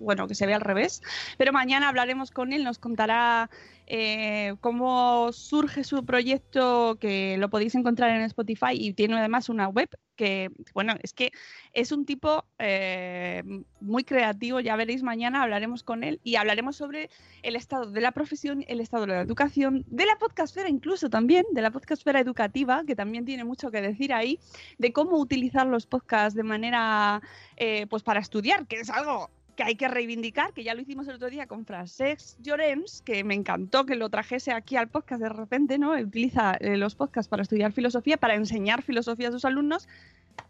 bueno, 0.00 0.26
que 0.26 0.34
se 0.34 0.44
ve 0.44 0.54
al 0.54 0.60
revés. 0.60 1.00
Pero 1.38 1.52
mañana 1.52 1.88
hablaremos 1.88 2.32
con 2.32 2.52
él, 2.52 2.64
nos 2.64 2.80
contará 2.80 3.48
eh, 3.86 4.56
cómo 4.60 5.30
surge 5.30 5.84
su 5.84 6.04
proyecto, 6.04 6.96
que 6.98 7.36
lo 7.38 7.48
podéis 7.48 7.76
encontrar 7.76 8.10
en 8.10 8.22
Spotify 8.22 8.72
y 8.72 8.92
tiene 8.92 9.16
además 9.16 9.48
una 9.48 9.68
web 9.68 9.88
que, 10.22 10.52
bueno, 10.72 10.94
es 11.02 11.12
que 11.12 11.32
es 11.72 11.90
un 11.90 12.06
tipo 12.06 12.44
eh, 12.60 13.42
muy 13.80 14.04
creativo, 14.04 14.60
ya 14.60 14.76
veréis 14.76 15.02
mañana, 15.02 15.42
hablaremos 15.42 15.82
con 15.82 16.04
él 16.04 16.20
y 16.22 16.36
hablaremos 16.36 16.76
sobre 16.76 17.10
el 17.42 17.56
estado 17.56 17.90
de 17.90 18.00
la 18.00 18.12
profesión, 18.12 18.64
el 18.68 18.78
estado 18.78 19.04
de 19.06 19.14
la 19.14 19.20
educación, 19.20 19.84
de 19.88 20.06
la 20.06 20.16
podcastfera 20.18 20.68
incluso 20.68 21.10
también, 21.10 21.44
de 21.50 21.60
la 21.60 21.72
podcastfera 21.72 22.20
educativa, 22.20 22.84
que 22.86 22.94
también 22.94 23.24
tiene 23.24 23.42
mucho 23.42 23.72
que 23.72 23.82
decir 23.82 24.14
ahí, 24.14 24.38
de 24.78 24.92
cómo 24.92 25.18
utilizar 25.18 25.66
los 25.66 25.86
podcasts 25.86 26.36
de 26.36 26.44
manera, 26.44 27.20
eh, 27.56 27.88
pues 27.90 28.04
para 28.04 28.20
estudiar, 28.20 28.68
que 28.68 28.76
es 28.76 28.90
algo 28.90 29.28
que 29.56 29.62
hay 29.62 29.76
que 29.76 29.88
reivindicar, 29.88 30.52
que 30.52 30.64
ya 30.64 30.74
lo 30.74 30.80
hicimos 30.80 31.06
el 31.08 31.16
otro 31.16 31.30
día 31.30 31.46
con 31.46 31.66
Francesc 31.66 32.38
Llorens, 32.40 33.02
que 33.02 33.22
me 33.24 33.34
encantó 33.34 33.84
que 33.84 33.96
lo 33.96 34.08
trajese 34.08 34.52
aquí 34.52 34.76
al 34.76 34.88
podcast 34.88 35.22
de 35.22 35.28
repente, 35.28 35.78
¿no? 35.78 35.92
Utiliza 35.92 36.54
eh, 36.54 36.76
los 36.76 36.94
podcasts 36.94 37.28
para 37.28 37.42
estudiar 37.42 37.72
filosofía, 37.72 38.16
para 38.16 38.34
enseñar 38.34 38.82
filosofía 38.82 39.28
a 39.28 39.32
sus 39.32 39.44
alumnos. 39.44 39.88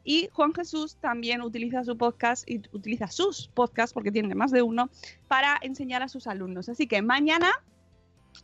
Y 0.05 0.28
Juan 0.32 0.55
Jesús 0.55 0.96
también 0.96 1.42
utiliza 1.42 1.84
su 1.84 1.96
podcast 1.96 2.48
y 2.48 2.62
utiliza 2.72 3.09
sus 3.09 3.48
podcasts, 3.48 3.92
porque 3.92 4.12
tiene 4.12 4.34
más 4.34 4.53
de 4.53 4.62
uno, 4.62 4.90
para 5.28 5.59
enseñar 5.62 6.03
a 6.03 6.09
sus 6.09 6.26
alumnos. 6.26 6.68
Así 6.68 6.86
que 6.86 7.03
mañana, 7.03 7.50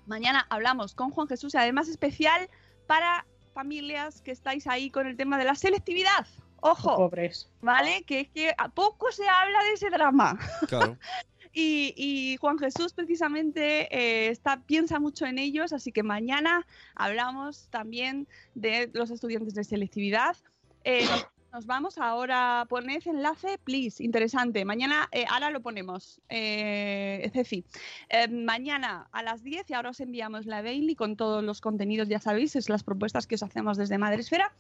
mañana 0.06 0.46
hablamos 0.50 0.94
con 0.94 1.10
Juan 1.10 1.28
Jesús, 1.28 1.54
y 1.54 1.58
además 1.58 1.88
especial 1.88 2.48
para 2.86 3.24
familias 3.54 4.20
que 4.22 4.32
estáis 4.32 4.66
ahí 4.66 4.90
con 4.90 5.06
el 5.06 5.16
tema 5.16 5.38
de 5.38 5.44
la 5.44 5.54
selectividad. 5.54 6.26
Ojo, 6.60 6.96
Pobres. 6.96 7.48
¿vale? 7.60 8.02
Que 8.02 8.20
es 8.20 8.28
que 8.28 8.54
a 8.56 8.68
poco 8.68 9.10
se 9.12 9.28
habla 9.28 9.62
de 9.64 9.72
ese 9.72 9.90
drama. 9.90 10.38
Claro. 10.68 10.98
Y, 11.50 11.94
y 11.96 12.36
Juan 12.36 12.58
Jesús 12.58 12.92
precisamente 12.92 13.88
eh, 13.90 14.28
está, 14.28 14.60
piensa 14.60 15.00
mucho 15.00 15.24
en 15.24 15.38
ellos, 15.38 15.72
así 15.72 15.90
que 15.90 16.02
mañana 16.02 16.66
hablamos 16.94 17.68
también 17.70 18.28
de 18.54 18.90
los 18.92 19.10
estudiantes 19.10 19.54
de 19.54 19.64
selectividad. 19.64 20.36
Eh, 20.84 21.06
nos, 21.06 21.26
nos 21.52 21.66
vamos 21.66 21.98
ahora, 21.98 22.66
poned 22.68 23.06
enlace, 23.06 23.58
please, 23.58 24.02
interesante. 24.02 24.64
Mañana, 24.64 25.08
eh, 25.12 25.24
ahora 25.28 25.50
lo 25.50 25.60
ponemos, 25.60 26.20
eh, 26.28 27.30
Ceci. 27.32 27.64
Eh, 28.08 28.28
mañana 28.28 29.08
a 29.12 29.22
las 29.22 29.42
10 29.42 29.70
y 29.70 29.74
ahora 29.74 29.90
os 29.90 30.00
enviamos 30.00 30.46
la 30.46 30.62
daily 30.62 30.94
con 30.94 31.16
todos 31.16 31.42
los 31.42 31.60
contenidos, 31.60 32.08
ya 32.08 32.20
sabéis, 32.20 32.56
es 32.56 32.68
las 32.68 32.84
propuestas 32.84 33.26
que 33.26 33.36
os 33.36 33.42
hacemos 33.42 33.76
desde 33.76 33.98
Madresfera. 33.98 34.52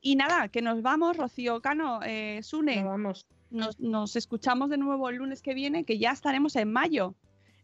Y 0.00 0.16
nada, 0.16 0.48
que 0.48 0.60
nos 0.60 0.82
vamos, 0.82 1.16
Rocío 1.16 1.60
Cano, 1.60 2.00
eh, 2.04 2.40
Sune. 2.42 2.82
No, 2.82 2.90
vamos. 2.90 3.26
Nos, 3.50 3.80
nos 3.80 4.16
escuchamos 4.16 4.68
de 4.68 4.78
nuevo 4.78 5.08
el 5.08 5.16
lunes 5.16 5.40
que 5.40 5.54
viene, 5.54 5.84
que 5.84 5.98
ya 5.98 6.10
estaremos 6.10 6.56
en 6.56 6.72
mayo. 6.72 7.14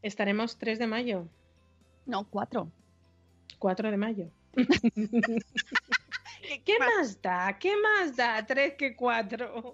Estaremos 0.03 0.57
3 0.57 0.79
de 0.79 0.87
mayo, 0.87 1.29
No, 2.07 2.25
4. 2.25 2.71
4 3.59 3.91
de 3.91 3.97
mayo. 3.97 4.31
¿Qué 6.59 6.79
más 6.79 7.21
da? 7.23 7.59
¿Qué 7.59 7.73
más 7.77 8.17
da 8.17 8.45
3 8.45 8.75
que 8.75 8.97
4? 8.97 9.73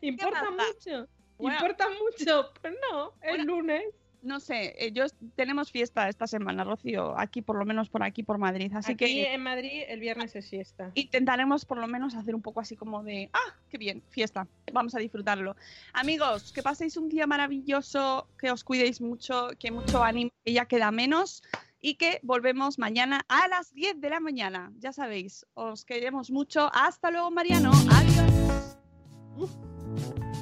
Importa 0.00 0.50
mucho. 0.50 1.08
Bueno. 1.38 1.56
Importa 1.58 1.86
mucho. 1.90 2.50
Pues 2.60 2.74
no, 2.90 3.12
el 3.22 3.42
lunes. 3.42 3.84
No 4.22 4.40
sé, 4.40 4.74
eh, 4.84 4.90
yo 4.90 5.04
tenemos 5.36 5.70
fiesta 5.70 6.08
esta 6.08 6.26
semana, 6.26 6.64
Rocío, 6.64 7.16
aquí 7.16 7.42
por 7.42 7.56
lo 7.56 7.64
menos 7.64 7.88
por 7.88 8.02
aquí, 8.02 8.24
por 8.24 8.38
Madrid. 8.38 8.72
Así 8.74 8.92
Aquí 8.92 9.04
que 9.04 9.34
en 9.34 9.40
Madrid 9.40 9.84
el 9.86 10.00
viernes 10.00 10.34
es 10.34 10.50
fiesta. 10.50 10.90
intentaremos 10.94 11.64
por 11.64 11.78
lo 11.78 11.86
menos 11.86 12.16
hacer 12.16 12.34
un 12.34 12.42
poco 12.42 12.58
así 12.58 12.74
como 12.74 13.04
de, 13.04 13.30
ah, 13.32 13.54
qué 13.70 13.78
bien, 13.78 14.02
fiesta, 14.08 14.48
vamos 14.72 14.96
a 14.96 14.98
disfrutarlo. 14.98 15.54
Amigos, 15.92 16.52
que 16.52 16.60
paséis 16.60 16.96
un 16.96 17.08
día 17.08 17.28
maravilloso, 17.28 18.26
que 18.36 18.50
os 18.50 18.64
cuidéis 18.64 19.00
mucho, 19.00 19.50
que 19.60 19.70
mucho 19.70 20.02
ánimo, 20.02 20.32
que 20.44 20.52
ya 20.54 20.64
queda 20.64 20.90
menos 20.90 21.44
y 21.80 21.96
que 21.96 22.20
volvemos 22.22 22.78
mañana 22.78 23.24
a 23.28 23.48
las 23.48 23.72
10 23.72 24.00
de 24.00 24.10
la 24.10 24.20
mañana. 24.20 24.72
Ya 24.78 24.92
sabéis, 24.92 25.46
os 25.54 25.84
queremos 25.84 26.30
mucho. 26.30 26.70
Hasta 26.72 27.10
luego, 27.10 27.30
Mariano. 27.30 27.72
Adiós. 27.90 28.78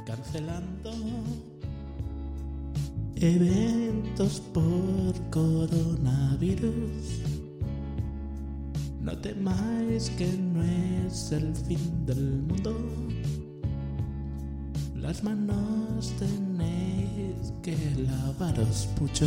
cancelando 0.06 0.92
eventos 3.16 4.40
por 4.52 5.14
coronavirus. 5.30 6.72
No 9.00 9.16
temáis 9.18 10.10
que 10.10 10.26
no 10.26 10.62
es 10.62 11.32
el 11.32 11.54
fin 11.54 12.06
del 12.06 12.42
mundo. 12.42 12.74
Las 14.94 15.22
manos 15.22 16.12
tenéis 16.18 17.52
que 17.62 17.76
lavaros 17.96 18.88
mucho. 19.00 19.26